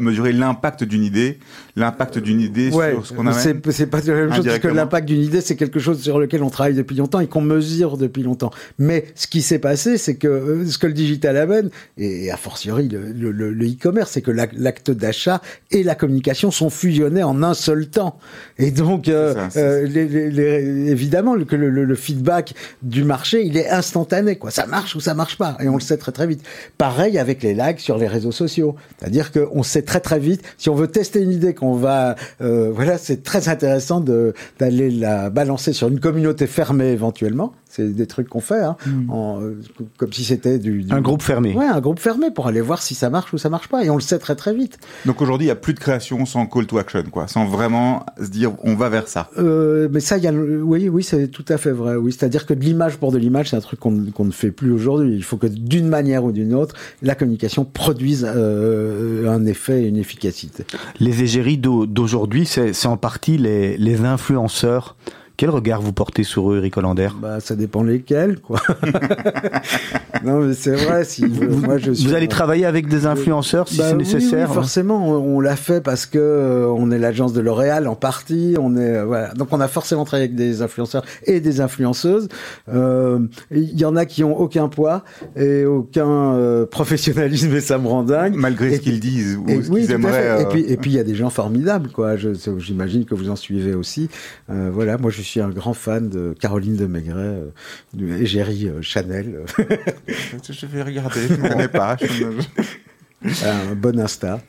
mesurer 0.00 0.32
l'impact 0.32 0.82
d'une 0.84 1.04
idée, 1.04 1.38
l'impact 1.76 2.18
d'une 2.18 2.40
idée 2.40 2.70
Ouais, 2.70 2.92
sur 2.92 3.06
ce 3.06 3.12
qu'on 3.12 3.26
amène. 3.26 3.38
c'est 3.38 3.70
c'est 3.72 3.86
pas 3.86 4.00
la 4.00 4.14
même 4.14 4.34
chose 4.34 4.44
parce 4.44 4.58
que 4.58 4.68
l'impact 4.68 5.06
d'une 5.06 5.22
idée 5.22 5.40
c'est 5.40 5.56
quelque 5.56 5.78
chose 5.78 6.00
sur 6.02 6.18
lequel 6.22 6.42
on 6.42 6.50
travaille 6.50 6.74
depuis 6.74 6.96
longtemps 6.96 7.20
et 7.20 7.26
qu'on 7.26 7.40
mesure 7.42 7.96
depuis 7.98 8.22
longtemps. 8.22 8.50
Mais 8.78 9.04
ce 9.14 9.26
qui 9.26 9.42
s'est 9.42 9.58
passé, 9.58 9.98
c'est 9.98 10.14
que 10.16 10.28
euh, 10.28 10.66
ce 10.66 10.78
que 10.78 10.86
le 10.86 10.92
digital 10.94 11.36
amène 11.36 11.70
et 11.98 12.30
a 12.30 12.36
fortiori 12.36 12.88
le 12.88 13.66
e-commerce, 13.66 14.12
c'est 14.12 14.22
que 14.22 14.30
l'ac- 14.30 14.54
l'acte 14.56 14.90
d'achat 14.90 15.40
et 15.70 15.82
la 15.82 15.94
communication 15.94 16.50
sont 16.50 16.70
fusionnés 16.70 17.22
en 17.22 17.42
un 17.42 17.54
seul 17.54 17.86
temps. 17.88 18.18
Et 18.58 18.70
donc 18.70 19.08
euh, 19.08 19.32
C'est 19.34 19.38
ça, 19.40 19.48
c'est 19.50 19.62
euh, 19.62 19.86
les- 19.86 20.08
les- 20.08 20.30
les- 20.30 20.90
évidemment 20.90 21.34
le- 21.34 21.44
que 21.44 21.56
le, 21.56 21.70
le- 21.70 21.84
le 21.84 21.94
feedback 21.94 22.54
du 22.82 23.04
marché 23.04 23.42
il 23.44 23.56
est 23.56 23.68
instantané 23.68 24.36
quoi. 24.36 24.50
Ça 24.50 24.66
marche 24.66 24.94
ou 24.96 25.00
ça 25.00 25.14
marche 25.14 25.36
pas 25.38 25.56
et 25.60 25.68
on 25.68 25.74
le 25.74 25.80
sait 25.80 25.96
très 25.96 26.12
très 26.12 26.26
vite. 26.26 26.42
Pareil 26.78 27.18
avec 27.18 27.42
les 27.42 27.54
likes 27.54 27.80
sur 27.80 27.98
les 27.98 28.06
réseaux 28.08 28.32
sociaux. 28.32 28.76
C'est-à-dire 28.98 29.32
qu'on 29.32 29.62
sait 29.62 29.82
très 29.82 30.00
très 30.00 30.18
vite 30.18 30.42
si 30.58 30.68
on 30.70 30.74
veut 30.74 30.88
tester 30.88 31.20
une 31.20 31.32
idée 31.32 31.54
qu'on 31.54 31.74
va 31.74 32.16
euh, 32.40 32.70
voilà 32.72 32.98
c'est 32.98 33.22
très 33.22 33.48
intéressant 33.48 34.00
d'aller 34.00 34.90
la 34.90 35.30
balancer 35.30 35.72
sur 35.72 35.88
une 35.88 35.98
communauté 36.00 36.11
fermée 36.46 36.88
éventuellement. 36.90 37.52
C'est 37.68 37.88
des 37.94 38.06
trucs 38.06 38.28
qu'on 38.28 38.40
fait 38.40 38.60
hein, 38.60 38.76
en, 39.08 39.40
euh, 39.40 39.58
comme 39.96 40.12
si 40.12 40.24
c'était 40.24 40.58
du, 40.58 40.82
du- 40.82 40.92
Un 40.92 41.00
groupe 41.00 41.22
fermé. 41.22 41.54
Ouais, 41.54 41.64
un 41.64 41.80
groupe 41.80 41.98
fermé 42.00 42.30
pour 42.30 42.46
aller 42.46 42.60
voir 42.60 42.82
si 42.82 42.94
ça 42.94 43.08
marche 43.08 43.32
ou 43.32 43.38
ça 43.38 43.48
marche 43.48 43.68
pas 43.68 43.82
et 43.82 43.88
on 43.88 43.94
le 43.94 44.02
sait 44.02 44.18
très 44.18 44.34
très 44.36 44.54
vite. 44.54 44.76
Donc 45.06 45.22
aujourd'hui, 45.22 45.46
il 45.46 45.48
n'y 45.48 45.52
a 45.52 45.56
plus 45.56 45.72
de 45.72 45.78
création 45.80 46.26
sans 46.26 46.44
call 46.46 46.66
to 46.66 46.76
action, 46.76 47.02
quoi, 47.10 47.28
sans 47.28 47.46
vraiment 47.46 48.04
se 48.22 48.28
dire 48.28 48.52
on 48.62 48.74
va 48.74 48.90
vers 48.90 49.08
ça. 49.08 49.30
Euh, 49.38 49.88
mais 49.90 50.00
ça, 50.00 50.18
il 50.18 50.24
y 50.24 50.26
a, 50.28 50.32
oui, 50.32 50.90
oui, 50.90 51.02
c'est 51.02 51.28
tout 51.28 51.46
à 51.48 51.56
fait 51.56 51.70
vrai. 51.72 51.96
Oui, 51.96 52.12
c'est-à-dire 52.12 52.44
que 52.44 52.52
de 52.52 52.60
l'image 52.62 52.98
pour 52.98 53.10
de 53.10 53.16
l'image, 53.16 53.48
c'est 53.50 53.56
un 53.56 53.60
truc 53.60 53.80
qu'on 53.80 53.90
ne- 53.92 54.30
fait 54.32 54.50
plus 54.50 54.70
aujourd'hui. 54.70 55.14
Il 55.14 55.24
faut 55.24 55.38
que 55.38 55.46
d'une 55.46 55.88
manière 55.88 56.24
ou 56.24 56.32
d'une 56.32 56.52
autre, 56.52 56.74
la 57.00 57.14
communication 57.14 57.64
produise 57.64 58.26
euh, 58.28 59.28
un 59.30 59.46
effet 59.46 59.84
et 59.84 59.86
une 59.88 59.96
efficacité. 59.96 60.64
Les 61.00 61.22
égéries 61.22 61.56
d'au- 61.56 61.86
d'aujourd'hui, 61.86 62.44
c'est 62.44 62.74
c'est 62.74 62.88
en 62.88 62.98
partie 62.98 63.38
les, 63.38 63.78
les 63.78 64.04
influenceurs. 64.04 64.96
Quel 65.36 65.50
regard 65.50 65.80
vous 65.80 65.92
portez 65.92 66.22
sur 66.24 66.52
eux, 66.52 66.58
Eric 66.58 66.76
Hollander? 66.76 67.08
Bah, 67.20 67.40
ça 67.40 67.56
dépend 67.56 67.82
lesquels, 67.82 68.38
quoi. 68.40 68.60
non, 70.24 70.40
mais 70.40 70.54
c'est 70.54 70.74
vrai. 70.74 71.04
Si 71.04 71.24
vous, 71.26 71.56
moi, 71.58 71.78
je 71.78 71.92
suis 71.92 72.06
vous 72.06 72.14
allez 72.14 72.28
travailler 72.28 72.64
avec 72.64 72.86
des 72.86 73.06
influenceurs 73.06 73.68
si 73.68 73.78
Bah 73.78 73.88
c'est 73.88 73.96
nécessaire 73.96 74.48
oui, 74.48 74.54
forcément, 74.54 75.08
on, 75.08 75.36
on 75.36 75.40
l'a 75.40 75.56
fait 75.56 75.80
parce 75.80 76.06
que 76.06 76.18
euh, 76.18 76.66
on 76.68 76.90
est 76.90 76.98
l'agence 76.98 77.32
de 77.32 77.40
L'Oréal 77.40 77.88
en 77.88 77.94
partie. 77.96 78.56
On 78.60 78.76
est 78.76 78.96
euh, 78.96 79.04
voilà, 79.04 79.32
donc 79.34 79.48
on 79.52 79.60
a 79.60 79.68
forcément 79.68 80.04
travaillé 80.04 80.26
avec 80.26 80.36
des 80.36 80.62
influenceurs 80.62 81.04
et 81.26 81.40
des 81.40 81.60
influenceuses. 81.60 82.28
Euh, 82.72 83.18
Il 83.50 83.78
y 83.78 83.84
en 83.84 83.96
a 83.96 84.04
qui 84.06 84.22
ont 84.24 84.38
aucun 84.38 84.68
poids 84.68 85.02
et 85.36 85.64
aucun 85.64 86.34
euh, 86.34 86.66
professionnalisme 86.66 87.54
et 87.54 87.60
ça 87.60 87.78
me 87.78 87.88
rend 87.88 88.02
dingue. 88.04 88.34
Malgré 88.36 88.74
Et 88.74 88.76
ce 88.76 88.80
qu'ils 88.80 89.00
disent 89.00 89.36
ou 89.36 89.46
Et 89.48 89.62
ce 89.62 89.70
oui, 89.70 89.82
qu'ils 89.82 89.92
aimeraient. 89.92 90.42
Et 90.42 90.44
euh, 90.44 90.48
puis, 90.48 90.64
et 90.68 90.76
puis 90.76 90.90
il 90.90 90.96
y 90.96 91.00
a 91.00 91.04
des 91.04 91.14
gens 91.14 91.30
formidables, 91.30 91.88
quoi. 91.90 92.16
J'imagine 92.58 93.04
que 93.04 93.14
vous 93.14 93.30
en 93.30 93.36
suivez 93.36 93.74
aussi. 93.74 94.08
Euh, 94.50 94.70
voilà, 94.72 94.98
moi 94.98 95.10
je 95.10 95.21
suis 95.22 95.40
un 95.40 95.48
grand 95.50 95.74
fan 95.74 96.08
de 96.08 96.34
Caroline 96.38 96.76
de 96.76 96.86
Maigret, 96.86 97.14
euh, 97.16 97.50
de 97.94 98.06
Égérie 98.08 98.68
euh, 98.68 98.82
Chanel, 98.82 99.40
Je 100.08 100.66
vais 100.66 100.82
regarder, 100.82 101.26
je 101.28 101.34
ne 101.34 101.48
connais 101.48 101.68
pas. 101.68 101.96
je- 102.00 103.44
un 103.46 103.74
bon 103.74 103.98
Insta. 104.00 104.40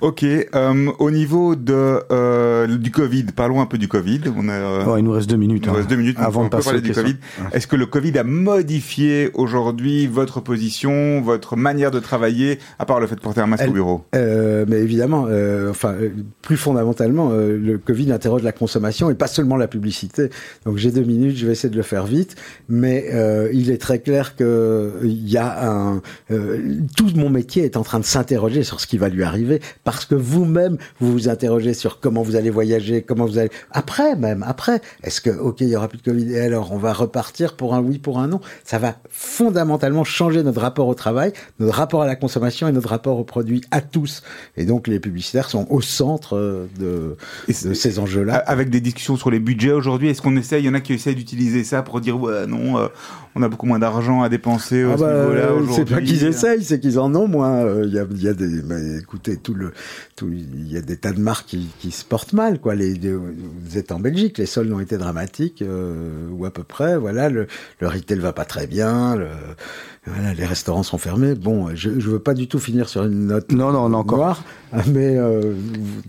Ok, 0.00 0.22
euh, 0.24 0.90
au 0.98 1.10
niveau 1.10 1.54
de 1.56 2.00
euh, 2.10 2.66
du 2.76 2.90
Covid, 2.90 3.24
parlons 3.34 3.60
un 3.60 3.66
peu 3.66 3.78
du 3.78 3.88
Covid. 3.88 4.20
On 4.36 4.48
a, 4.48 4.52
euh, 4.52 4.84
Oh, 4.86 4.96
il 4.98 5.04
nous 5.04 5.12
reste 5.12 5.30
deux 5.30 5.36
minutes. 5.36 5.62
il 5.64 5.68
nous 5.68 5.74
hein, 5.74 5.78
reste 5.78 5.88
deux 5.90 5.96
minutes 5.96 6.18
avant 6.18 6.42
on 6.42 6.44
de 6.44 6.50
passer 6.50 6.64
parler 6.64 6.80
du. 6.80 6.92
Covid. 6.92 7.16
Est-ce 7.52 7.66
que 7.66 7.76
le 7.76 7.86
Covid 7.86 8.18
a 8.18 8.24
modifié 8.24 9.30
aujourd'hui 9.34 10.06
votre 10.06 10.40
position, 10.40 11.20
votre 11.22 11.56
manière 11.56 11.90
de 11.90 12.00
travailler, 12.00 12.58
à 12.78 12.84
part 12.86 13.00
le 13.00 13.06
fait 13.06 13.14
de 13.14 13.20
porter 13.20 13.40
un 13.40 13.46
masque 13.46 13.62
Elle- 13.64 13.70
au 13.70 13.72
bureau? 13.74 14.04
Euh, 14.14 14.64
mais 14.68 14.78
évidemment, 14.78 15.26
euh, 15.28 15.70
enfin, 15.70 15.92
euh, 15.94 16.10
plus 16.42 16.56
fondamentalement, 16.56 17.30
euh, 17.32 17.56
le 17.56 17.78
Covid 17.78 18.12
interroge 18.12 18.42
la 18.42 18.52
consommation 18.52 19.10
et 19.10 19.14
pas 19.14 19.26
seulement 19.28 19.56
la 19.56 19.68
publicité. 19.68 20.28
Donc 20.66 20.76
j'ai 20.76 20.90
deux 20.90 21.02
minutes, 21.04 21.36
je 21.36 21.46
vais 21.46 21.52
essayer 21.52 21.70
de 21.70 21.76
le 21.76 21.82
faire 21.82 22.04
vite, 22.06 22.36
mais 22.68 23.06
euh, 23.12 23.48
il 23.52 23.70
est 23.70 23.78
très 23.80 24.00
clair 24.00 24.36
que 24.36 24.92
il 25.02 25.28
y 25.28 25.36
a 25.38 25.70
un, 25.70 26.02
euh, 26.30 26.58
tout 26.96 27.08
mon 27.16 27.30
métier 27.30 27.64
est 27.64 27.76
en 27.76 27.82
train 27.82 28.00
de 28.00 28.04
s'interroger 28.04 28.64
sur 28.64 28.80
ce 28.80 28.86
qui 28.86 28.98
va 28.98 29.08
lui 29.08 29.22
arriver 29.22 29.60
parce 29.84 30.04
que 30.06 30.14
vous-même, 30.14 30.78
vous 31.00 31.12
vous 31.12 31.28
interrogez 31.28 31.74
sur 31.74 32.00
comment 32.00 32.22
vous 32.22 32.36
allez 32.36 32.50
voyager, 32.50 33.02
comment 33.02 33.26
vous 33.26 33.38
allez... 33.38 33.50
Après 33.70 34.16
même, 34.16 34.42
après, 34.46 34.80
est-ce 35.02 35.20
que, 35.20 35.30
ok, 35.30 35.60
il 35.60 35.68
y 35.68 35.76
aura 35.76 35.88
plus 35.88 35.98
de 35.98 36.02
Covid, 36.02 36.32
et 36.32 36.40
alors 36.40 36.72
on 36.72 36.78
va 36.78 36.92
repartir 36.92 37.54
pour 37.54 37.74
un 37.74 37.80
oui, 37.80 37.98
pour 37.98 38.18
un 38.18 38.28
non? 38.28 38.40
Ça 38.64 38.78
va 38.78 38.96
fondamentalement 39.10 40.04
changer 40.04 40.42
notre 40.42 40.60
rapport 40.60 40.88
au 40.88 40.94
travail, 40.94 41.32
notre 41.58 41.76
rapport 41.76 42.02
à 42.02 42.06
la 42.06 42.16
consommation 42.16 42.66
et 42.66 42.72
notre 42.72 42.88
rapport 42.88 43.18
aux 43.18 43.24
produits 43.24 43.62
à 43.70 43.80
tous. 43.80 44.22
Et 44.56 44.64
donc 44.64 44.88
les 44.88 45.00
publicitaires 45.00 45.50
sont 45.50 45.66
au 45.70 45.80
centre 45.80 46.36
euh, 46.36 46.66
de, 46.78 47.16
de 47.48 47.74
ces 47.74 47.98
enjeux-là. 47.98 48.36
Avec 48.36 48.70
des 48.70 48.80
discussions 48.80 49.16
sur 49.16 49.30
les 49.30 49.40
budgets 49.40 49.72
aujourd'hui, 49.72 50.08
est-ce 50.08 50.22
qu'on 50.22 50.36
essaye, 50.36 50.62
il 50.62 50.66
y 50.66 50.68
en 50.68 50.74
a 50.74 50.80
qui 50.80 50.92
essayent 50.92 51.14
d'utiliser 51.14 51.64
ça 51.64 51.82
pour 51.82 52.00
dire, 52.00 52.18
ouais, 52.18 52.46
non, 52.46 52.78
euh, 52.78 52.88
on 53.36 53.42
a 53.42 53.48
beaucoup 53.48 53.66
moins 53.66 53.78
d'argent 53.78 54.22
à 54.22 54.28
dépenser 54.28 54.82
à 54.84 54.90
Ah 54.92 54.96
ce 54.96 55.02
bah, 55.02 55.20
niveau-là 55.20 55.52
aujourd'hui. 55.52 55.74
c'est 55.74 55.94
pas 55.94 56.00
qu'ils 56.02 56.24
essayent, 56.24 56.62
c'est 56.62 56.78
qu'ils 56.80 56.98
en 56.98 57.14
ont 57.14 57.26
moins. 57.28 57.64
Euh, 57.64 57.84
Il 57.86 57.92
y, 57.94 57.98
a, 57.98 58.06
il 58.10 58.22
y 58.22 58.28
a 58.28 58.34
des, 58.34 58.62
bah, 58.62 58.76
écoutez, 59.00 59.36
tout 59.36 59.54
le, 59.54 59.72
tout, 60.16 60.28
il 60.32 60.70
y 60.72 60.76
a 60.76 60.80
des 60.82 60.96
tas 60.96 61.12
de 61.12 61.20
marques 61.20 61.46
qui, 61.46 61.68
qui 61.80 61.90
se 61.90 62.04
portent 62.04 62.32
mal, 62.32 62.60
quoi. 62.60 62.74
Les, 62.74 62.94
les- 62.94 63.14
vous 63.14 63.76
êtes 63.78 63.90
en 63.92 63.98
Belgique, 64.00 64.38
les 64.38 64.46
soldes 64.46 64.72
ont 64.72 64.80
été 64.80 64.96
dramatiques, 64.98 65.62
euh, 65.62 66.28
ou 66.30 66.44
à 66.46 66.50
peu 66.52 66.62
près. 66.62 66.96
Voilà, 66.96 67.28
le, 67.28 67.46
le 67.80 67.88
retail 67.88 68.18
va 68.18 68.32
pas 68.32 68.44
très 68.44 68.66
bien. 68.66 69.16
Le, 69.16 69.26
voilà, 70.06 70.34
les 70.34 70.44
restaurants 70.44 70.82
sont 70.82 70.98
fermés. 70.98 71.34
Bon, 71.34 71.68
je, 71.74 71.98
je 71.98 72.08
veux 72.10 72.18
pas 72.18 72.34
du 72.34 72.46
tout 72.48 72.58
finir 72.58 72.88
sur 72.88 73.04
une 73.04 73.26
note 73.28 73.50
Non, 73.52 73.72
non, 73.72 73.88
non, 73.88 73.98
encore. 73.98 74.18
noire, 74.18 74.44
mais 74.88 75.16
euh, 75.16 75.54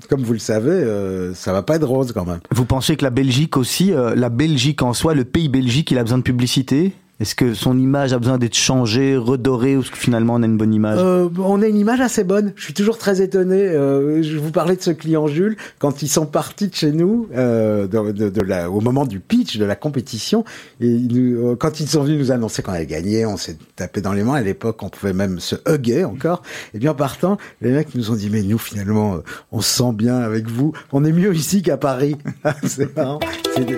comme 0.10 0.22
vous 0.24 0.34
le 0.34 0.40
savez, 0.40 0.72
euh, 0.72 1.34
ça 1.34 1.54
va 1.54 1.62
pas 1.64 1.78
être 1.78 1.88
rose 1.88 2.12
quand 2.14 2.26
même. 2.26 2.40
Vous 2.52 2.66
pensez 2.66 2.96
que 2.98 3.04
la 3.04 3.10
Belgique 3.12 3.56
aussi, 3.58 3.94
euh, 3.94 4.14
la 4.16 4.30
Belgique 4.30 4.82
en 4.82 4.94
soi, 4.94 5.14
le 5.16 5.24
pays 5.24 5.48
Belgique, 5.50 5.92
il 5.92 5.98
a 5.98 6.04
besoin 6.04 6.18
de 6.18 6.24
publicité? 6.24 6.94
Est-ce 7.22 7.34
que 7.34 7.54
son 7.54 7.80
image 7.80 8.12
a 8.12 8.20
besoin 8.20 8.38
d'être 8.38 8.58
changée, 8.58 9.16
redorée, 9.16 9.78
ou 9.78 9.80
est-ce 9.80 9.90
que 9.90 9.96
finalement 9.98 10.34
on 10.34 10.44
a 10.44 10.46
une 10.48 10.58
bonne 10.58 10.74
image? 10.74 11.00
Euh, 11.02 11.30
on 11.40 11.62
a 11.62 11.68
une 11.68 11.78
image 11.78 12.02
assez 12.02 12.26
bonne. 12.26 12.52
Je 12.58 12.64
suis 12.66 12.74
toujours 12.74 12.98
très 12.98 13.22
étonné. 13.22 13.56
Euh, 13.56 14.22
je 14.22 14.38
vous 14.38 14.52
parlais 14.52 14.76
de 14.76 14.82
ce 14.82 14.92
client 14.92 15.26
Jules 15.28 15.56
quand 15.80 16.02
ils 16.02 16.10
sont 16.10 16.26
partis 16.26 16.68
de 16.68 16.76
chez 16.76 16.92
nous 16.92 17.30
euh, 17.34 17.88
de, 17.88 18.12
de- 18.12 18.28
de 18.30 18.42
la, 18.42 18.70
au 18.70 18.82
moment 18.82 19.06
du 19.06 19.22
pitch 19.22 19.56
de 19.58 19.64
la 19.64 19.78
compétition. 19.78 20.44
Et 20.82 20.88
ils 20.88 21.08
nous- 21.08 21.56
quand 21.56 21.80
ils 21.80 21.88
sont 21.88 22.04
venus 22.04 22.20
nous 22.20 22.32
annoncer 22.34 22.62
qu'on 22.62 22.74
avait 22.74 22.86
gagné, 22.86 23.26
on 23.26 23.38
s'est 23.38 23.58
tapé 23.86 24.02
dans 24.02 24.14
les 24.14 24.24
mains. 24.24 24.34
À 24.34 24.42
l'époque, 24.42 24.82
on 24.82 24.90
pouvait 24.90 25.14
même 25.14 25.40
se 25.40 25.56
hugger 25.70 26.04
encore. 26.06 26.42
Et 26.74 26.80
bien 26.80 26.92
en 26.92 26.96
partant, 26.96 27.38
les 27.62 27.72
mecs 27.72 27.94
nous 27.94 28.10
ont 28.12 28.16
dit 28.16 28.30
mais 28.32 28.42
nous 28.42 28.58
finalement, 28.58 29.16
euh, 29.16 29.20
on 29.52 29.62
se 29.62 29.78
sent 29.78 29.94
bien 29.94 30.18
avec 30.18 30.50
vous. 30.50 30.74
On 30.92 31.06
est 31.06 31.12
mieux 31.12 31.34
ici 31.36 31.62
qu'à 31.62 31.78
Paris. 31.78 32.18
C'est 32.64 32.96
marrant. 32.98 33.20
Des- 33.58 33.78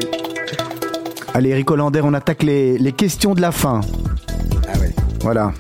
Allez, 1.33 1.49
Eric 1.49 1.69
Hollander, 1.69 2.01
on 2.03 2.13
attaque 2.13 2.41
les, 2.43 2.77
les 2.77 2.91
questions 2.93 3.35
de 3.35 3.41
la 3.41 3.51
fin. 3.51 3.81
Ah 4.73 4.79
ouais. 4.79 4.93
Voilà. 5.21 5.51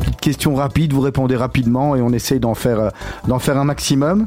Petite 0.00 0.20
question 0.20 0.54
rapide, 0.54 0.92
vous 0.92 1.00
répondez 1.00 1.34
rapidement 1.34 1.96
et 1.96 2.02
on 2.02 2.10
essaye 2.12 2.38
d'en 2.40 2.54
faire, 2.54 2.78
euh, 2.78 2.90
d'en 3.26 3.38
faire 3.38 3.56
un 3.56 3.64
maximum. 3.64 4.26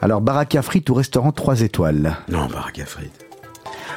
Alors, 0.00 0.20
baraque 0.20 0.54
à 0.56 0.62
frites 0.62 0.88
ou 0.90 0.94
restaurant 0.94 1.32
3 1.32 1.60
étoiles 1.60 2.16
Non, 2.28 2.46
baraque 2.46 2.78
à 2.80 2.86
frites. 2.86 3.23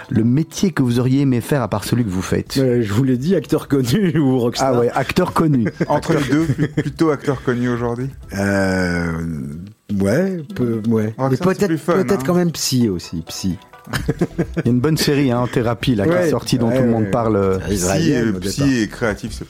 Le 0.10 0.24
métier 0.24 0.72
que 0.72 0.82
vous 0.84 1.00
auriez 1.00 1.22
aimé 1.22 1.42
faire 1.42 1.62
à 1.62 1.68
part 1.68 1.84
celui 1.84 2.04
que 2.04 2.10
vous 2.10 2.22
faites? 2.22 2.58
Euh, 2.58 2.82
je 2.82 2.94
vous 2.94 3.04
l'ai 3.04 3.18
dit, 3.18 3.36
acteur 3.36 3.68
connu 3.68 4.18
ou 4.20 4.40
rockstar. 4.40 4.74
Ah 4.76 4.80
ouais, 4.80 4.90
acteur 4.94 5.34
connu. 5.34 5.68
Entre 5.88 6.14
les 6.14 6.24
deux, 6.24 6.46
plutôt 6.82 7.10
acteur 7.12 7.44
connu 7.44 7.70
aujourd'hui? 7.70 8.10
Euh, 8.38 9.12
ouais, 10.00 10.38
peu, 10.56 10.82
ouais. 10.88 11.14
Mais 11.18 11.38
peut-être, 11.38 11.68
plus 11.68 11.78
fun, 11.78 11.94
peut-être 11.94 12.22
hein. 12.22 12.24
quand 12.26 12.36
même 12.36 12.52
psy 12.52 12.90
aussi, 12.90 13.22
psy. 13.28 13.58
Il 14.58 14.66
y 14.66 14.68
a 14.68 14.72
une 14.72 14.82
bonne 14.82 14.98
série 14.98 15.32
hein, 15.32 15.40
en 15.40 15.48
thérapie 15.48 15.96
là, 15.96 16.06
qui 16.06 16.14
est 16.14 16.30
sortie 16.30 16.58
dont 16.58 16.68
Ouais, 16.70 16.78
tout 16.78 16.84
le 16.84 16.90
monde 16.90 17.10
parle. 17.12 17.38
euh. 17.38 17.58
Psy, 17.70 18.12
et, 18.12 18.24
psy 18.42 18.82
et 18.82 18.88
créatif, 18.88 19.32
c'est. 19.32 19.46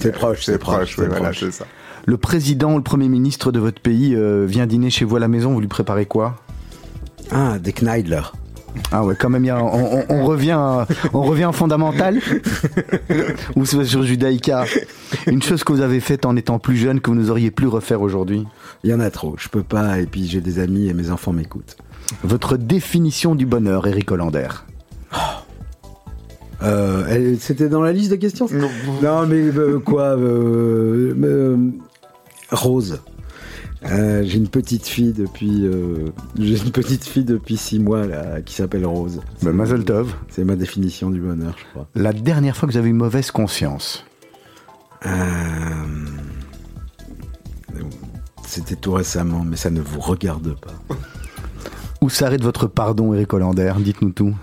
C'est 0.00 0.12
proche, 0.12 0.44
c'est 0.44 0.52
c'est 0.52 0.58
proche, 0.58 0.76
proche, 0.76 0.96
c'est 0.96 1.02
ouais, 1.02 1.08
voilà, 1.08 1.24
proche. 1.24 1.40
c'est 1.40 1.50
ça. 1.52 1.66
Le 2.06 2.16
président 2.16 2.72
ou 2.72 2.76
le 2.76 2.82
premier 2.82 3.08
ministre 3.08 3.52
de 3.52 3.58
votre 3.58 3.80
pays 3.80 4.14
euh, 4.14 4.44
vient 4.46 4.66
dîner 4.66 4.90
chez 4.90 5.04
vous 5.04 5.16
à 5.16 5.20
la 5.20 5.28
maison, 5.28 5.52
vous 5.52 5.60
lui 5.60 5.68
préparez 5.68 6.06
quoi? 6.06 6.36
Ah, 7.30 7.58
des 7.58 7.72
Kneidler. 7.72 8.22
Ah 8.92 9.04
ouais, 9.04 9.14
quand 9.18 9.28
même, 9.28 9.44
il 9.44 9.48
y 9.48 9.50
a- 9.50 9.62
on, 9.62 9.98
on- 9.98 10.04
on 10.08 10.24
revient, 10.24 10.58
on 11.12 11.22
revient 11.22 11.44
en 11.46 11.52
fondamental 11.52 12.20
ou 13.56 13.64
sur 13.66 13.84
sur 13.86 14.02
Judaïka. 14.02 14.64
Une 15.26 15.42
chose 15.42 15.64
que 15.64 15.72
vous 15.72 15.80
avez 15.80 16.00
faite 16.00 16.24
en 16.26 16.36
étant 16.36 16.58
plus 16.58 16.76
jeune 16.76 17.00
que 17.00 17.10
vous 17.10 17.16
ne 17.16 17.28
auriez 17.30 17.50
plus 17.50 17.66
refaire 17.66 18.00
aujourd'hui. 18.02 18.46
Il 18.84 18.90
y 18.90 18.94
en 18.94 19.00
a 19.00 19.10
trop, 19.10 19.34
je 19.38 19.48
peux 19.48 19.62
pas, 19.62 19.98
et 19.98 20.06
puis 20.06 20.26
j'ai 20.26 20.40
des 20.40 20.58
amis 20.58 20.88
et 20.88 20.94
mes 20.94 21.10
enfants 21.10 21.32
m'écoutent. 21.32 21.76
Votre 22.22 22.56
définition 22.56 23.34
du 23.34 23.44
bonheur, 23.46 23.86
Eric 23.86 24.10
Hollander. 24.10 24.48
Euh, 26.62 27.04
elle- 27.08 27.38
c'était 27.40 27.68
dans 27.68 27.82
la 27.82 27.92
liste 27.92 28.10
des 28.10 28.18
questions? 28.18 28.48
Non, 29.02 29.26
mais 29.26 29.36
euh, 29.36 29.78
quoi 29.78 30.16
euh, 30.16 31.14
euh, 31.22 31.56
Rose. 32.50 33.00
Euh, 33.84 34.22
j'ai 34.24 34.38
une 34.38 34.48
petite 34.48 34.86
fille 34.86 35.12
depuis 35.12 35.64
euh, 35.64 36.08
j'ai 36.36 36.58
une 36.58 36.72
petite 36.72 37.04
fille 37.04 37.24
depuis 37.24 37.56
six 37.56 37.78
mois 37.78 38.06
là 38.06 38.40
qui 38.40 38.54
s'appelle 38.54 38.84
Rose. 38.84 39.20
Ben, 39.42 39.52
Mazel 39.52 39.84
Tov. 39.84 40.14
C'est 40.30 40.44
ma 40.44 40.56
définition 40.56 41.10
du 41.10 41.20
bonheur, 41.20 41.54
je 41.56 41.64
crois. 41.70 41.88
La 41.94 42.12
dernière 42.12 42.56
fois 42.56 42.66
que 42.66 42.72
vous 42.72 42.78
avez 42.78 42.88
eu 42.90 42.94
mauvaise 42.94 43.30
conscience. 43.30 44.04
Euh, 45.06 45.10
C'était 48.44 48.76
tout 48.76 48.92
récemment, 48.92 49.44
mais 49.44 49.56
ça 49.56 49.70
ne 49.70 49.80
vous 49.80 50.00
regarde 50.00 50.58
pas. 50.58 50.72
Où 52.00 52.08
s'arrête 52.08 52.42
votre 52.42 52.66
pardon, 52.66 53.12
Eric 53.14 53.32
Hollander? 53.32 53.74
Dites-nous 53.78 54.10
tout. 54.10 54.34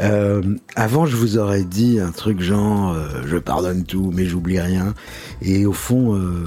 Euh, 0.00 0.42
avant, 0.74 1.06
je 1.06 1.16
vous 1.16 1.38
aurais 1.38 1.64
dit 1.64 2.00
un 2.00 2.10
truc 2.12 2.40
genre 2.40 2.92
euh, 2.92 3.08
je 3.26 3.36
pardonne 3.38 3.84
tout, 3.84 4.10
mais 4.14 4.26
j'oublie 4.26 4.60
rien. 4.60 4.94
Et 5.42 5.64
au 5.66 5.72
fond, 5.72 6.14
euh, 6.14 6.44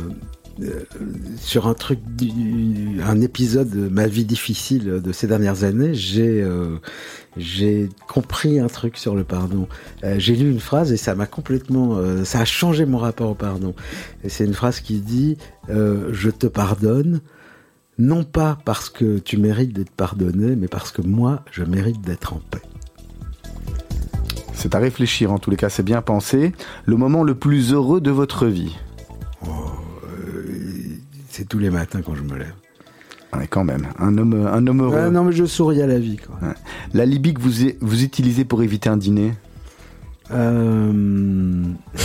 sur 1.37 1.67
un 1.67 1.73
truc, 1.73 1.99
un 3.03 3.21
épisode 3.21 3.69
de 3.69 3.87
ma 3.89 4.07
vie 4.07 4.25
difficile 4.25 5.01
de 5.01 5.11
ces 5.11 5.27
dernières 5.27 5.63
années, 5.63 5.93
j'ai 5.93 6.41
euh, 6.41 6.77
j'ai 7.37 7.89
compris 8.07 8.59
un 8.59 8.67
truc 8.67 8.97
sur 8.97 9.15
le 9.15 9.23
pardon. 9.23 9.67
Euh, 10.03 10.15
j'ai 10.17 10.35
lu 10.35 10.49
une 10.49 10.59
phrase 10.59 10.91
et 10.91 10.97
ça 10.97 11.15
m'a 11.15 11.25
complètement, 11.25 11.97
euh, 11.97 12.23
ça 12.23 12.41
a 12.41 12.45
changé 12.45 12.85
mon 12.85 12.97
rapport 12.97 13.29
au 13.29 13.35
pardon. 13.35 13.73
Et 14.23 14.29
c'est 14.29 14.45
une 14.45 14.53
phrase 14.53 14.79
qui 14.79 14.99
dit 14.99 15.37
je 15.67 16.29
te 16.29 16.47
pardonne. 16.47 17.21
Non 17.97 18.23
pas 18.23 18.57
parce 18.63 18.89
que 18.89 19.19
tu 19.19 19.35
mérites 19.37 19.73
d'être 19.73 19.91
pardonné, 19.91 20.55
mais 20.55 20.69
parce 20.69 20.91
que 20.91 21.01
moi, 21.01 21.43
je 21.51 21.65
mérite 21.65 22.01
d'être 22.01 22.33
en 22.33 22.41
paix. 22.49 22.61
C'est 24.53 24.73
à 24.73 24.79
réfléchir, 24.79 25.31
en 25.31 25.37
tous 25.37 25.51
les 25.51 25.57
cas, 25.57 25.69
c'est 25.69 25.83
bien 25.83 26.01
pensé. 26.01 26.53
Le 26.85 26.95
moment 26.95 27.23
le 27.23 27.35
plus 27.35 27.73
heureux 27.73 28.01
de 28.01 28.11
votre 28.11 28.45
vie. 28.45 28.77
C'est 31.39 31.47
tous 31.47 31.59
les 31.59 31.69
matins 31.69 32.01
quand 32.05 32.15
je 32.15 32.21
me 32.21 32.37
lève. 32.37 32.51
Ouais, 33.33 33.47
quand 33.47 33.63
même, 33.63 33.87
un 33.97 34.17
homme, 34.17 34.45
un 34.45 34.67
homme 34.67 34.81
heureux. 34.81 35.03
Ah 35.05 35.09
non, 35.09 35.23
mais 35.23 35.31
je 35.31 35.45
souris 35.45 35.81
à 35.81 35.87
la 35.87 35.97
vie. 35.97 36.17
Quoi. 36.17 36.35
Ouais. 36.45 36.53
La 36.93 37.05
Libye 37.05 37.33
que 37.33 37.39
vous, 37.39 37.65
vous 37.79 38.03
utilisez 38.03 38.43
pour 38.43 38.61
éviter 38.61 38.89
un 38.89 38.97
dîner 38.97 39.31
Euh... 40.31 41.63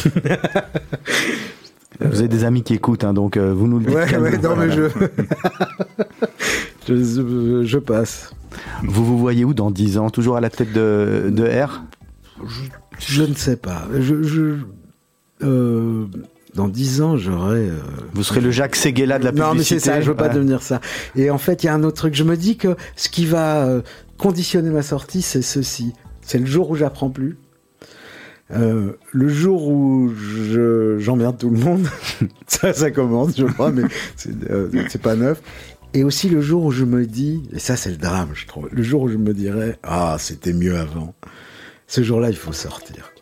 Vous 2.01 2.19
avez 2.19 2.29
des 2.29 2.45
amis 2.45 2.63
qui 2.63 2.75
écoutent, 2.75 3.03
hein, 3.03 3.13
donc 3.13 3.37
euh, 3.37 3.53
vous 3.53 3.67
nous 3.67 3.81
le 3.81 3.87
dites. 3.87 3.95
Ouais, 3.95 4.17
ouais, 4.19 4.39
non, 4.39 4.55
mais 4.55 4.71
je... 4.71 4.89
je... 6.87 7.63
je 7.65 7.79
passe. 7.79 8.33
Vous 8.85 9.05
vous 9.05 9.19
voyez 9.19 9.45
où 9.45 9.53
dans 9.53 9.73
10 9.73 9.99
ans? 9.99 10.11
Toujours 10.11 10.37
à 10.37 10.41
la 10.41 10.51
tête 10.51 10.73
de, 10.73 11.29
de 11.33 11.45
R? 11.45 11.83
Je 13.01 13.25
ne 13.25 13.35
sais 13.35 13.57
pas. 13.57 13.89
Je, 13.99 14.23
je... 14.23 14.59
Euh... 15.43 16.07
Dans 16.55 16.69
dix 16.69 17.01
ans, 17.03 17.17
j'aurai. 17.17 17.69
euh, 17.69 17.73
Vous 18.13 18.23
serez 18.23 18.41
le 18.41 18.51
Jacques 18.51 18.77
Séguéla 18.77 19.19
de 19.19 19.25
la 19.25 19.31
publicité 19.33 19.49
Non, 19.51 19.55
mais 19.57 19.65
c'est 19.65 19.81
ça, 19.81 20.01
je 20.01 20.07
veux 20.11 20.17
pas 20.17 20.29
Ouais. 20.29 20.35
devenir 20.35 20.63
ça. 20.63 20.81
Et 21.17 21.31
en 21.31 21.39
fait, 21.39 21.63
il 21.63 21.67
y 21.67 21.69
a 21.69 21.75
un 21.75 21.83
autre 21.83 21.97
truc. 21.97 22.15
Je 22.15 22.23
me 22.25 22.37
dis 22.37 22.57
que 22.57 22.77
ce 22.97 23.09
qui 23.09 23.27
va 23.27 23.67
euh, 23.67 23.81
conditionner 24.19 24.71
ma 24.71 24.83
sortie, 24.83 25.21
c'est 25.23 25.43
ceci. 25.43 25.93
C'est 26.23 26.39
le 26.39 26.47
jour 26.47 26.71
où 26.71 26.77
j'apprends 26.77 27.11
plus. 27.11 27.37
Euh, 28.53 28.93
le 29.13 29.29
jour 29.29 29.67
où 29.69 30.13
je- 30.15 30.99
j'emmerde 30.99 31.39
tout 31.39 31.51
le 31.51 31.59
monde, 31.59 31.89
ça, 32.47 32.73
ça 32.73 32.91
commence, 32.91 33.37
je 33.37 33.47
crois, 33.47 33.73
mais 33.73 33.83
c'est 34.17 34.31
euh, 34.51 34.69
pas 35.03 35.17
neuf. 35.17 35.41
Et 35.95 36.05
aussi 36.05 36.29
le 36.29 36.41
jour 36.41 36.65
où 36.65 36.71
je 36.71 36.85
me 36.85 37.07
dis, 37.07 37.43
et 37.53 37.59
ça 37.59 37.75
c'est 37.77 37.91
le 37.91 37.97
drame, 37.97 38.31
je 38.35 38.47
trouve, 38.47 38.69
le 38.71 38.83
jour 38.83 39.03
où 39.03 39.09
je 39.09 39.17
me 39.17 39.33
dirais, 39.33 39.79
ah, 39.83 40.17
c'était 40.19 40.53
mieux 40.53 40.77
avant. 40.77 41.15
Ce 41.87 42.03
jour-là, 42.03 42.31
il 42.31 42.37
faut 42.37 42.53
sortir. 42.53 43.13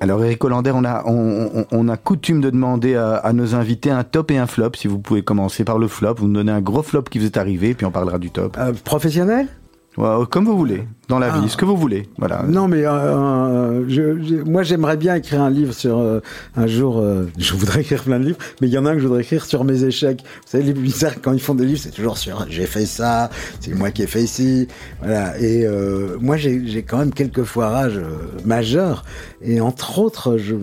Alors 0.00 0.22
Eric 0.22 0.44
Hollander, 0.44 0.72
on 0.74 0.84
a, 0.84 1.02
on, 1.06 1.50
on- 1.54 1.66
on 1.72 1.88
a 1.88 1.96
coutume 1.96 2.40
de 2.40 2.50
demander 2.50 2.96
à, 2.96 3.14
à 3.16 3.32
nos 3.32 3.54
invités 3.54 3.90
un 3.90 4.04
top 4.04 4.30
et 4.30 4.36
un 4.38 4.46
flop. 4.46 4.72
Si 4.76 4.88
vous 4.88 4.98
pouvez 4.98 5.22
commencer 5.22 5.64
par 5.64 5.78
le 5.78 5.88
flop, 5.88 6.14
vous 6.18 6.28
nous 6.28 6.34
donnez 6.34 6.52
un 6.52 6.60
gros 6.60 6.82
flop 6.82 7.02
qui 7.04 7.18
vous 7.18 7.24
est 7.26 7.36
arrivé, 7.38 7.74
puis 7.74 7.86
on 7.86 7.90
parlera 7.90 8.18
du 8.18 8.30
top. 8.30 8.56
Euh, 8.58 8.72
professionnel? 8.84 9.48
Ouais, 9.96 10.08
comme 10.30 10.44
vous 10.44 10.56
voulez. 10.58 10.84
Dans 11.08 11.18
la 11.18 11.32
Ah. 11.32 11.40
vie, 11.40 11.48
ce 11.48 11.56
que 11.56 11.64
vous 11.64 11.76
voulez. 11.76 12.08
Voilà. 12.18 12.42
Non, 12.48 12.68
mais 12.68 12.84
euh, 12.84 12.90
euh, 12.90 13.84
je, 13.88 14.22
je- 14.22 14.42
moi 14.42 14.62
j'aimerais 14.62 14.96
bien 14.96 15.14
écrire 15.14 15.40
un 15.42 15.50
livre 15.50 15.72
sur 15.72 15.98
euh, 15.98 16.20
un 16.56 16.66
jour. 16.66 16.98
euh, 16.98 17.26
je 17.38 17.54
voudrais 17.54 17.80
écrire 17.82 18.02
plein 18.02 18.18
de 18.18 18.24
livres, 18.26 18.38
mais 18.60 18.66
il 18.68 18.72
y 18.72 18.78
en 18.78 18.86
a 18.86 18.90
un 18.90 18.94
que 18.94 19.00
je 19.00 19.06
voudrais 19.06 19.22
écrire 19.22 19.44
sur 19.44 19.64
mes 19.64 19.84
échecs. 19.84 20.22
Vous 20.24 20.50
savez, 20.50 20.64
les 20.64 20.72
bizarres 20.72 21.20
quand 21.22 21.32
ils 21.32 21.40
font 21.40 21.54
des 21.54 21.64
livres, 21.64 21.80
c'est 21.82 21.90
toujours 21.90 22.18
sur 22.18 22.46
j'ai 22.48 22.66
fait 22.66 22.86
ça, 22.86 23.30
c'est 23.60 23.74
moi 23.74 23.90
qui 23.90 24.02
ai 24.02 24.06
fait 24.06 24.22
ici, 24.22 24.68
voilà. 25.00 25.38
Et 25.40 25.66
moi 26.20 26.36
j'ai 26.36 26.82
quand 26.82 26.98
même 26.98 27.12
quelques 27.12 27.44
foirages 27.44 28.00
majeurs. 28.44 29.04
Et 29.42 29.60
entre 29.60 29.98
autres, 29.98 30.36
je, 30.38 30.54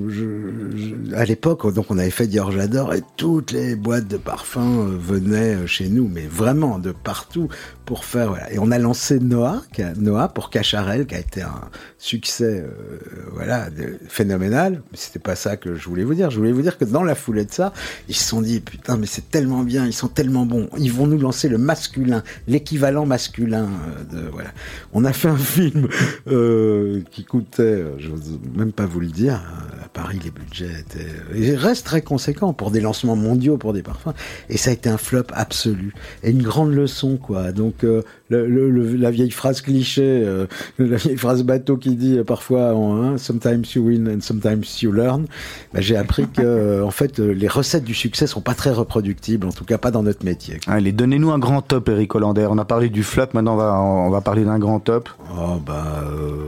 à 1.16 1.26
l'époque, 1.26 1.72
donc 1.74 1.86
on 1.89 1.98
avait 1.98 2.10
fait 2.10 2.28
Dior 2.28 2.52
J'adore 2.52 2.94
et 2.94 3.02
toutes 3.18 3.52
les 3.52 3.76
boîtes 3.76 4.08
de 4.08 4.18
parfums 4.18 4.98
venaient 5.00 5.68
chez 5.68 5.88
nous, 5.89 6.10
mais 6.12 6.28
vraiment 6.30 6.80
de 6.80 6.91
partout 6.91 7.48
pour 7.86 8.06
faire 8.06 8.30
voilà. 8.30 8.52
Et 8.52 8.60
on 8.60 8.72
a 8.72 8.80
lancé 8.80 9.20
Noah, 9.20 9.62
Noah 9.98 10.28
pour 10.34 10.50
Cacharel, 10.50 11.06
qui 11.06 11.16
a 11.16 11.20
été 11.20 11.42
un 11.42 11.70
succès 11.98 12.64
euh, 12.66 12.98
voilà 13.34 13.70
phénoménal. 14.08 14.82
Mais 14.92 14.98
c'était 14.98 15.20
pas 15.20 15.36
ça 15.36 15.58
que 15.58 15.76
je 15.76 15.88
voulais 15.88 16.04
vous 16.04 16.14
dire. 16.14 16.32
Je 16.32 16.38
voulais 16.38 16.52
vous 16.52 16.62
dire 16.62 16.78
que 16.78 16.86
dans 16.86 17.04
la 17.04 17.16
foulée 17.16 17.46
de 17.46 17.52
ça, 17.52 17.74
ils 18.10 18.16
se 18.16 18.28
sont 18.28 18.42
dit 18.42 18.60
putain 18.60 18.98
mais 18.98 19.06
c'est 19.06 19.30
tellement 19.30 19.64
bien, 19.64 19.86
ils 19.86 19.94
sont 19.94 20.08
tellement 20.08 20.46
bons. 20.46 20.70
Ils 20.78 20.92
vont 20.92 21.08
nous 21.08 21.18
lancer 21.18 21.50
le 21.50 21.58
masculin, 21.58 22.24
l'équivalent 22.48 23.06
masculin 23.06 23.70
euh, 24.12 24.24
de 24.24 24.30
voilà. 24.30 24.52
On 24.94 25.06
a 25.06 25.14
fait 25.14 25.30
un 25.30 25.38
film 25.38 25.88
euh, 26.28 27.02
qui 27.12 27.26
coûtait, 27.26 27.84
je 27.98 28.10
n'ose 28.10 28.40
même 28.56 28.72
pas 28.72 28.86
vous 28.86 29.00
le 29.00 29.08
dire. 29.08 29.42
À 29.84 29.90
Paris, 29.90 30.20
les 30.24 30.32
budgets 30.32 30.80
étaient, 30.80 31.12
ils 31.36 31.56
restent 31.56 31.86
très 31.86 32.02
conséquents 32.02 32.54
pour 32.54 32.72
des 32.72 32.82
lancements 32.82 33.16
mondiaux 33.16 33.58
pour 33.58 33.74
des 33.74 33.84
parfums. 33.84 34.14
Et 34.50 34.58
ça 34.58 34.72
a 34.72 34.74
été 34.74 34.90
un 34.90 34.98
flop 34.98 35.28
absolu 35.34 35.94
et 36.24 36.32
une 36.32 36.42
grande 36.42 36.74
leçon 36.74 37.18
quoi. 37.18 37.52
Donc 37.52 37.86
le, 38.34 38.48
le- 38.48 38.70
le- 38.70 38.96
la 38.96 39.12
vieille 39.12 39.32
phrase 39.32 39.62
cliché, 39.62 40.02
euh, 40.04 40.48
la 40.80 40.98
vieille 40.98 41.18
phrase 41.18 41.44
bateau 41.44 41.78
qui 41.78 41.96
dit 41.96 42.18
euh, 42.18 42.24
parfois 42.24 42.74
en, 42.76 43.02
hein, 43.02 43.18
sometimes 43.18 43.64
you 43.76 43.84
win 43.86 44.08
and 44.10 44.22
sometimes 44.22 44.64
you 44.82 44.92
learn. 44.92 45.26
Bah, 45.74 45.82
J'ai 45.82 45.96
appris 45.96 46.28
que 46.28 46.42
euh, 46.42 46.86
en 46.86 46.92
fait 46.92 47.20
les 47.20 47.48
recettes 47.48 47.84
du 47.84 47.94
succès 47.94 48.28
sont 48.28 48.42
pas 48.42 48.54
très 48.56 48.72
reproductibles, 48.72 49.48
en 49.48 49.52
tout 49.52 49.66
cas 49.66 49.78
pas 49.78 49.92
dans 49.92 50.04
notre 50.04 50.26
métier. 50.26 50.60
Allez, 50.68 50.92
donnez-nous 50.92 51.32
un 51.32 51.40
grand 51.40 51.62
top, 51.62 51.90
Eric 51.90 52.14
Hollander. 52.16 52.48
On 52.50 52.58
a 52.58 52.66
parlé 52.66 52.90
du 52.90 53.04
flop, 53.04 53.28
maintenant 53.34 53.54
on 53.54 53.58
va, 53.58 53.74
on 53.80 54.10
va 54.10 54.22
parler 54.22 54.44
d'un 54.46 54.60
grand 54.60 54.80
top. 54.80 55.10
Oh 55.38 55.58
bah 55.66 56.04
euh, 56.12 56.48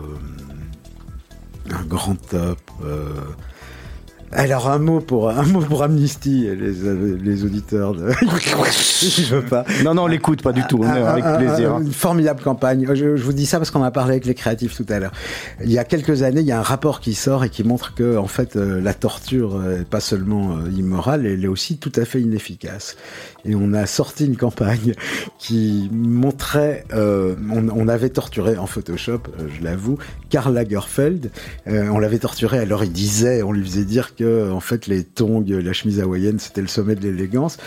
un 1.72 1.84
grand 1.86 2.16
top. 2.30 2.60
euh. 2.84 3.10
Alors 4.38 4.70
un 4.70 4.80
mot 4.80 5.00
pour 5.00 5.30
un 5.30 5.44
mot 5.44 5.62
pour 5.62 5.82
Amnesty, 5.82 6.42
les, 6.56 7.16
les 7.18 7.44
auditeurs. 7.46 7.94
De... 7.94 8.12
je 8.22 9.36
veux 9.36 9.46
pas. 9.46 9.64
Non, 9.86 9.94
non, 9.94 10.04
on 10.04 10.08
l'écoute 10.08 10.42
pas 10.42 10.52
du 10.52 10.62
tout, 10.68 10.80
on 10.82 10.84
est 10.84 11.00
Un- 11.00 11.06
avec 11.06 11.24
un- 11.24 11.38
plaisir. 11.38 11.76
hein. 11.76 11.82
Une 11.82 11.94
formidable 11.94 12.42
campagne. 12.42 12.86
Je, 12.94 13.16
je 13.16 13.24
vous 13.24 13.32
dis 13.34 13.46
ça 13.46 13.60
parce 13.60 13.72
qu'on 13.72 13.82
a 13.84 13.92
parlé 13.92 14.12
avec 14.12 14.26
les 14.26 14.34
créatifs 14.34 14.76
tout 14.76 14.86
à 14.90 15.00
l'heure. 15.00 15.14
Il 15.64 15.72
y 15.72 15.78
a 15.80 15.86
quelques 15.86 16.22
années, 16.24 16.42
il 16.42 16.48
y 16.48 16.52
a 16.52 16.60
un 16.60 16.64
rapport 16.64 17.00
qui 17.00 17.14
sort 17.14 17.46
et 17.46 17.50
qui 17.50 17.64
montre 17.64 17.96
que, 17.96 18.18
en 18.18 18.28
fait, 18.28 18.58
euh, 18.58 18.82
la 18.82 18.94
torture 18.94 19.56
euh, 19.56 19.82
est 19.82 19.86
pas 19.90 20.02
seulement 20.02 20.58
euh, 20.58 20.70
immorale, 20.72 21.26
elle 21.26 21.44
est 21.44 21.48
aussi 21.48 21.78
tout 21.78 21.92
à 21.96 22.04
fait 22.04 22.20
inefficace. 22.20 22.98
Et 23.46 23.56
on 23.56 23.74
a 23.74 23.86
sorti 23.86 24.26
une 24.26 24.36
campagne 24.38 24.96
qui 25.40 25.90
montrait, 25.94 26.84
euh, 26.94 27.36
on, 27.52 27.70
on 27.70 27.88
avait 27.88 28.10
torturé 28.10 28.58
en 28.58 28.66
Photoshop, 28.68 29.20
je 29.58 29.64
l'avoue, 29.64 29.98
Karl 30.30 30.54
Lagerfeld. 30.54 31.32
Euh, 31.68 31.88
on 31.92 32.00
l'avait 32.00 32.18
torturé. 32.20 32.60
Alors 32.60 32.84
il 32.84 32.92
disait, 32.92 33.44
on 33.44 33.52
lui 33.54 33.64
faisait 33.64 33.86
dire 33.86 34.16
que, 34.16 34.25
en 34.52 34.60
fait, 34.60 34.88
les 34.88 35.04
tongs, 35.04 35.44
la 35.48 35.74
chemise 35.74 36.00
hawaïenne, 36.00 36.40
c'était 36.40 36.62
le 36.62 36.68
sommet 36.68 36.96
de 36.96 37.02
l'élégance. 37.02 37.58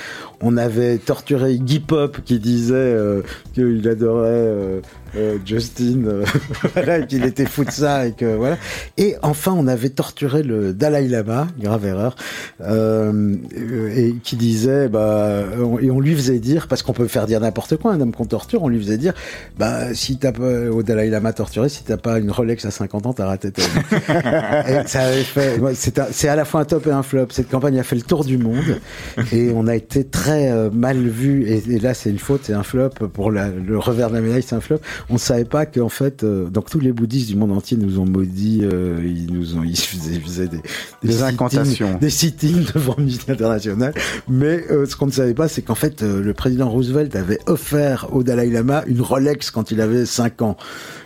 On 0.40 0.56
avait 0.56 0.98
torturé 0.98 1.52
Iggy 1.54 1.80
Pop 1.80 2.18
qui 2.24 2.38
disait 2.38 2.74
euh, 2.76 3.22
qu'il 3.54 3.86
adorait 3.88 4.28
euh, 4.30 4.80
euh, 5.16 5.36
Justin, 5.44 6.22
voilà, 6.74 7.02
qu'il 7.02 7.24
était 7.24 7.46
fou 7.46 7.64
de 7.64 7.70
ça 7.70 8.06
et 8.06 8.12
que 8.12 8.36
voilà. 8.36 8.56
Et 8.98 9.16
enfin, 9.22 9.52
on 9.56 9.66
avait 9.66 9.88
torturé 9.88 10.42
le 10.42 10.72
Dalai 10.74 11.08
Lama, 11.08 11.48
grave 11.58 11.86
erreur, 11.86 12.14
et 12.62 14.14
qui 14.22 14.36
disait, 14.36 14.88
bah, 14.88 15.44
on- 15.58 15.78
et 15.78 15.90
on 15.90 16.00
lui 16.00 16.14
faisait 16.14 16.38
dire, 16.38 16.68
parce 16.68 16.82
qu'on 16.82 16.92
peut 16.92 17.08
faire 17.08 17.26
dire 17.26 17.40
n'importe 17.40 17.76
quoi, 17.76 17.92
un 17.92 18.00
homme 18.00 18.12
qu'on 18.12 18.26
torture, 18.26 18.62
on 18.62 18.68
lui 18.68 18.78
faisait 18.78 18.98
dire, 18.98 19.14
bah, 19.58 19.94
si 19.94 20.18
t'as 20.18 20.32
pas 20.32 20.70
au 20.70 20.82
Dalai 20.82 21.10
Lama 21.10 21.32
torturé, 21.32 21.68
si 21.68 21.82
t'as 21.84 21.96
pas 21.96 22.18
une 22.18 22.30
Rolex 22.30 22.64
à 22.64 22.70
50 22.70 23.06
ans, 23.06 23.12
t'as 23.12 23.26
raté 23.26 23.50
ta 23.50 23.62
vie. 23.62 23.68
Et 24.84 24.86
ça 24.86 25.00
avait 25.02 25.22
fait, 25.22 25.58
c'est 25.74 26.28
à 26.28 26.36
la 26.36 26.44
fois 26.48 26.60
un 26.60 26.64
top 26.64 26.86
et 26.86 26.90
un 26.90 27.02
flop. 27.02 27.26
Cette 27.30 27.48
campagne 27.50 27.78
a 27.78 27.82
fait 27.82 27.96
le 27.96 28.02
tour 28.02 28.24
du 28.24 28.38
monde 28.38 28.80
et 29.32 29.50
on 29.54 29.66
a 29.66 29.76
été 29.76 30.04
très 30.04 30.50
euh, 30.50 30.70
mal 30.70 30.98
vu. 30.98 31.46
Et, 31.48 31.62
et 31.70 31.78
là, 31.78 31.94
c'est 31.94 32.10
une 32.10 32.18
faute, 32.18 32.40
c'est 32.44 32.52
un 32.54 32.62
flop. 32.62 32.90
Pour 33.12 33.30
la- 33.30 33.50
le 33.50 33.78
revers 33.78 34.08
de 34.10 34.14
la 34.14 34.20
médaille, 34.20 34.42
c'est 34.42 34.56
un 34.56 34.60
flop. 34.60 34.78
On 35.10 35.14
ne 35.14 35.18
savait 35.18 35.44
pas 35.44 35.66
qu'en 35.66 35.88
fait, 35.88 36.24
euh, 36.24 36.48
donc 36.48 36.70
tous 36.70 36.80
les 36.80 36.92
bouddhistes 36.92 37.28
du 37.28 37.36
monde 37.36 37.52
entier 37.52 37.76
nous 37.76 37.98
ont 38.00 38.06
maudits. 38.06 38.60
euh, 38.64 38.98
ils 39.04 39.32
nous 39.32 39.56
ont, 39.56 39.62
ils 39.62 39.76
faisaient, 39.78 40.14
ils 40.14 40.20
faisaient 40.22 40.48
des, 40.48 40.60
Des 41.04 41.12
sit-ins- 41.12 41.24
incantations. 41.26 41.98
des 42.00 42.10
sit-ins 42.10 42.64
devant 42.74 42.94
Amnesty 42.94 43.30
International. 43.30 43.92
Mais 44.28 44.64
ce 44.86 44.96
qu'on 44.96 45.06
ne 45.06 45.12
savait 45.12 45.34
pas, 45.34 45.48
c'est 45.48 45.62
qu'en 45.62 45.74
fait, 45.74 46.02
le 46.02 46.32
président 46.34 46.68
Roosevelt 46.68 47.14
avait 47.16 47.38
offert 47.46 48.08
au 48.12 48.22
Dalai 48.22 48.50
Lama 48.50 48.82
une 48.86 49.00
Rolex 49.00 49.50
quand 49.50 49.70
il 49.70 49.80
avait 49.80 50.06
5 50.06 50.42
ans. 50.42 50.56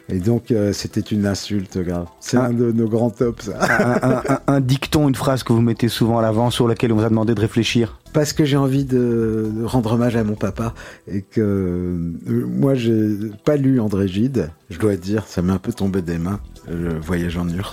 Et 0.09 0.18
donc, 0.18 0.50
euh, 0.50 0.72
c'était 0.72 1.00
une 1.00 1.26
insulte 1.26 1.78
grave. 1.78 2.07
C'est 2.20 2.36
Ah. 2.36 2.46
un 2.46 2.53
de 2.53 2.72
nos 2.72 2.88
grands 2.88 3.11
tops, 3.11 3.44
ça. 3.46 4.22
un, 4.46 4.55
un- 4.55 4.61
dicton, 4.61 5.09
une 5.09 5.14
phrase 5.14 5.42
que 5.42 5.53
vous 5.53 5.61
mettez 5.62 5.88
souvent 5.88 6.18
à 6.18 6.22
l'avant 6.22 6.50
sur 6.50 6.66
laquelle 6.68 6.92
on 6.92 6.96
vous 6.96 7.05
a 7.05 7.09
demandé 7.09 7.34
de 7.34 7.40
réfléchir. 7.40 7.98
Parce 8.12 8.32
que 8.32 8.44
j'ai 8.44 8.57
envie 8.59 8.84
de, 8.84 9.50
rendre 9.64 9.92
hommage 9.92 10.16
à 10.16 10.24
mon 10.24 10.34
papa 10.34 10.74
et 11.09 11.22
que 11.22 11.40
euh, 11.40 12.44
moi 12.46 12.74
j'ai 12.74 13.16
pas 13.44 13.57
lu 13.57 13.80
André 13.80 14.07
Gide, 14.07 14.50
je 14.70 14.78
dois 14.78 14.96
dire, 14.96 15.24
ça 15.26 15.40
m'est 15.40 15.53
un 15.53 15.59
peu 15.59 15.72
tombé 15.72 16.03
des 16.03 16.18
mains. 16.18 16.40
Le 16.70 16.98
voyage 16.98 17.36
en 17.38 17.48
Urs, 17.48 17.72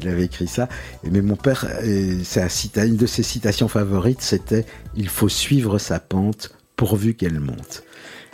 il 0.00 0.08
avait 0.08 0.24
écrit 0.24 0.46
ça. 0.46 0.68
Mais 1.10 1.22
mon 1.22 1.36
père, 1.36 1.66
et 1.84 2.10
un 2.36 2.48
cita- 2.48 2.86
une 2.86 2.96
de 2.96 3.06
ses 3.06 3.22
citations 3.22 3.66
favorites, 3.68 4.20
c'était 4.22 4.64
"Il 4.94 5.08
faut 5.08 5.28
suivre 5.28 5.78
sa 5.78 5.98
pente 6.00 6.54
pourvu 6.76 7.14
qu'elle 7.14 7.40
monte". 7.40 7.82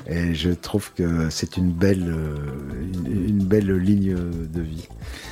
Et 0.08 0.34
je 0.34 0.50
trouve 0.50 0.90
que 0.94 1.28
c'est 1.28 1.58
une 1.58 1.70
belle, 1.70 2.08
euh, 2.08 2.36
une, 2.94 3.28
une 3.28 3.44
belle 3.44 3.72
ligne 3.76 4.14
de 4.14 4.60
vie. 4.62 4.88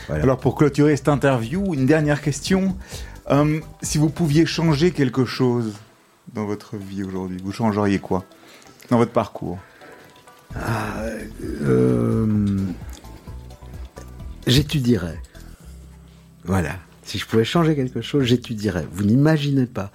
Voilà. 0.06 0.22
Alors 0.22 0.38
pour 0.38 0.54
clôturer 0.54 0.96
cette 0.96 1.08
interview, 1.08 1.74
une 1.74 1.86
dernière 1.86 2.20
question. 2.20 2.76
Euh, 3.30 3.60
si 3.82 3.98
vous 3.98 4.10
pouviez 4.10 4.46
changer 4.46 4.90
quelque 4.90 5.24
chose 5.24 5.74
dans 6.34 6.44
votre 6.44 6.76
vie 6.76 7.02
aujourd'hui, 7.02 7.38
vous 7.42 7.52
changeriez 7.52 7.98
quoi 7.98 8.24
dans 8.90 8.98
votre 8.98 9.12
parcours? 9.12 9.58
Euh, 11.62 12.26
j'étudierais. 14.46 15.20
Voilà. 16.44 16.76
Si 17.02 17.18
je 17.18 17.26
pouvais 17.26 17.44
changer 17.44 17.74
quelque 17.74 18.02
chose, 18.02 18.24
j'étudierais. 18.24 18.86
Vous 18.92 19.04
n'imaginez 19.04 19.66
pas 19.66 19.90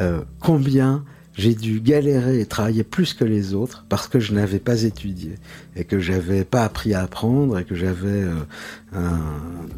euh, 0.00 0.22
combien 0.40 1.04
j'ai 1.38 1.54
dû 1.54 1.80
galérer 1.80 2.40
et 2.40 2.46
travailler 2.46 2.82
plus 2.82 3.14
que 3.14 3.24
les 3.24 3.54
autres 3.54 3.86
parce 3.88 4.08
que 4.08 4.18
je 4.18 4.34
n'avais 4.34 4.58
pas 4.58 4.82
étudié 4.82 5.36
et 5.76 5.84
que 5.84 6.00
j'avais 6.00 6.44
pas 6.44 6.64
appris 6.64 6.94
à 6.94 7.02
apprendre 7.02 7.58
et 7.58 7.64
que 7.64 7.76
j'avais 7.76 8.24
euh, 8.24 8.34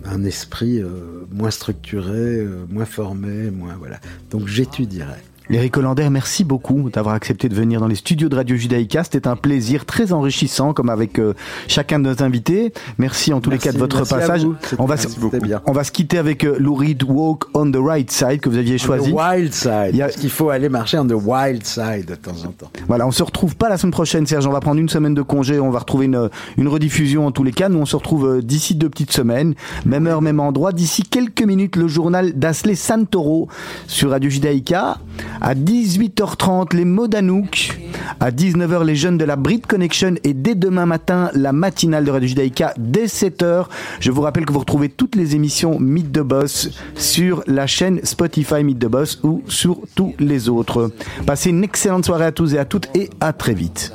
un, 0.06 0.24
esprit 0.24 0.80
euh, 0.80 1.26
moins 1.30 1.50
structuré, 1.50 2.38
euh, 2.38 2.64
moins 2.70 2.86
formé, 2.86 3.50
moins 3.50 3.76
voilà. 3.76 4.00
Donc 4.30 4.48
j'étudierais. 4.48 5.22
Eric 5.52 5.76
Hollander, 5.76 6.08
merci 6.10 6.44
beaucoup 6.44 6.90
d'avoir 6.90 7.16
accepté 7.16 7.48
de 7.48 7.54
venir 7.56 7.80
dans 7.80 7.88
les 7.88 7.96
studios 7.96 8.28
de 8.28 8.36
Radio 8.36 8.54
Judaïka. 8.56 9.02
C'était 9.02 9.26
un 9.26 9.34
plaisir 9.34 9.84
très 9.84 10.12
enrichissant, 10.12 10.72
comme 10.72 10.88
avec 10.88 11.18
euh, 11.18 11.34
chacun 11.66 11.98
de 11.98 12.08
nos 12.08 12.22
invités. 12.22 12.72
Merci 12.98 13.32
en 13.32 13.40
tous 13.40 13.50
les 13.50 13.58
cas 13.58 13.72
de 13.72 13.78
votre 13.78 14.06
passage. 14.08 14.46
On 14.78 14.84
va, 14.84 14.96
se- 14.96 15.06
merci 15.08 15.18
beaucoup. 15.18 15.38
bien. 15.40 15.60
on 15.66 15.72
va 15.72 15.82
se 15.82 15.90
quitter 15.90 16.18
avec 16.18 16.44
euh, 16.44 16.56
Lou 16.60 16.74
Reed 16.74 17.02
Walk 17.02 17.44
on 17.54 17.68
the 17.70 17.76
Right 17.78 18.08
Side 18.12 18.38
que 18.40 18.48
vous 18.48 18.58
aviez 18.58 18.78
choisi. 18.78 19.12
On 19.12 19.16
the 19.16 19.18
wild 19.18 19.52
side. 19.52 19.90
Il 19.90 19.96
y 19.96 20.02
a- 20.02 20.06
Parce 20.06 20.16
qu'il 20.20 20.30
faut 20.30 20.50
aller 20.50 20.68
marcher 20.68 20.98
on 20.98 21.06
the 21.06 21.14
wild 21.14 21.66
side 21.66 22.06
de 22.06 22.14
temps 22.14 22.30
en 22.46 22.52
temps. 22.52 22.70
Voilà, 22.86 23.06
on 23.08 23.10
se 23.10 23.22
retrouve 23.24 23.56
pas 23.56 23.68
la 23.68 23.76
semaine 23.76 23.90
prochaine, 23.92 24.26
Serge. 24.26 24.46
On 24.46 24.52
va 24.52 24.60
prendre 24.60 24.78
une 24.80 24.88
semaine 24.88 25.14
de 25.14 25.22
congé. 25.22 25.58
On 25.58 25.70
va 25.70 25.80
retrouver 25.80 26.06
une, 26.06 26.30
une 26.58 26.68
rediffusion 26.68 27.26
en 27.26 27.32
tous 27.32 27.42
les 27.42 27.52
cas. 27.52 27.68
Nous, 27.68 27.78
on 27.80 27.86
se 27.86 27.96
retrouve 27.96 28.26
euh, 28.36 28.40
d'ici 28.42 28.76
deux 28.76 28.88
petites 28.88 29.12
semaines. 29.12 29.54
Même 29.84 30.06
heure, 30.06 30.22
même 30.22 30.38
endroit. 30.38 30.70
D'ici 30.72 31.02
quelques 31.02 31.42
minutes, 31.42 31.74
le 31.74 31.88
journal 31.88 32.34
d'Asley 32.38 32.76
Santoro 32.76 33.48
sur 33.88 34.10
Radio 34.10 34.30
Judaïka. 34.30 34.98
À 35.40 35.54
18h30, 35.54 36.76
les 36.76 36.84
mots 36.84 37.08
d'Anouk. 37.08 37.78
À 38.20 38.30
19h, 38.30 38.84
les 38.84 38.94
jeunes 38.94 39.16
de 39.16 39.24
la 39.24 39.36
Brit 39.36 39.62
Connection. 39.62 40.14
Et 40.22 40.34
dès 40.34 40.54
demain 40.54 40.84
matin, 40.84 41.30
la 41.34 41.52
matinale 41.52 42.04
de 42.04 42.10
Radio 42.10 42.28
Judaïka 42.28 42.74
dès 42.78 43.06
7h. 43.06 43.66
Je 44.00 44.10
vous 44.10 44.20
rappelle 44.20 44.44
que 44.44 44.52
vous 44.52 44.58
retrouvez 44.58 44.90
toutes 44.90 45.16
les 45.16 45.34
émissions 45.34 45.80
Meet 45.80 46.12
the 46.12 46.20
Boss 46.20 46.70
sur 46.94 47.42
la 47.46 47.66
chaîne 47.66 48.00
Spotify 48.04 48.62
Meet 48.62 48.78
the 48.78 48.86
Boss 48.86 49.20
ou 49.22 49.42
sur 49.48 49.78
tous 49.94 50.14
les 50.18 50.48
autres. 50.48 50.90
Passez 51.24 51.50
une 51.50 51.64
excellente 51.64 52.04
soirée 52.04 52.26
à 52.26 52.32
tous 52.32 52.54
et 52.54 52.58
à 52.58 52.66
toutes 52.66 52.88
et 52.94 53.08
à 53.20 53.32
très 53.32 53.54
vite. 53.54 53.94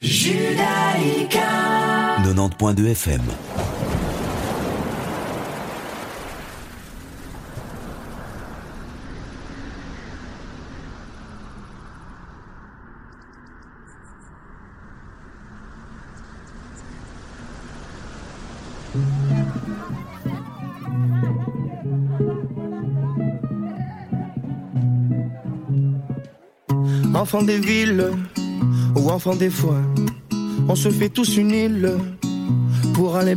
Judaïka. 0.00 1.48
90.2 2.22 2.86
FM 2.86 3.20
Enfant 27.14 27.42
des 27.42 27.58
villes 27.58 28.12
ou 28.96 29.10
enfant 29.10 29.34
des 29.34 29.50
foins, 29.50 29.84
on 30.68 30.74
se 30.74 30.90
fait 30.90 31.08
tous 31.08 31.36
une 31.36 31.50
île 31.50 31.92
pour 32.94 33.16
aller 33.16 33.34
bien. 33.34 33.36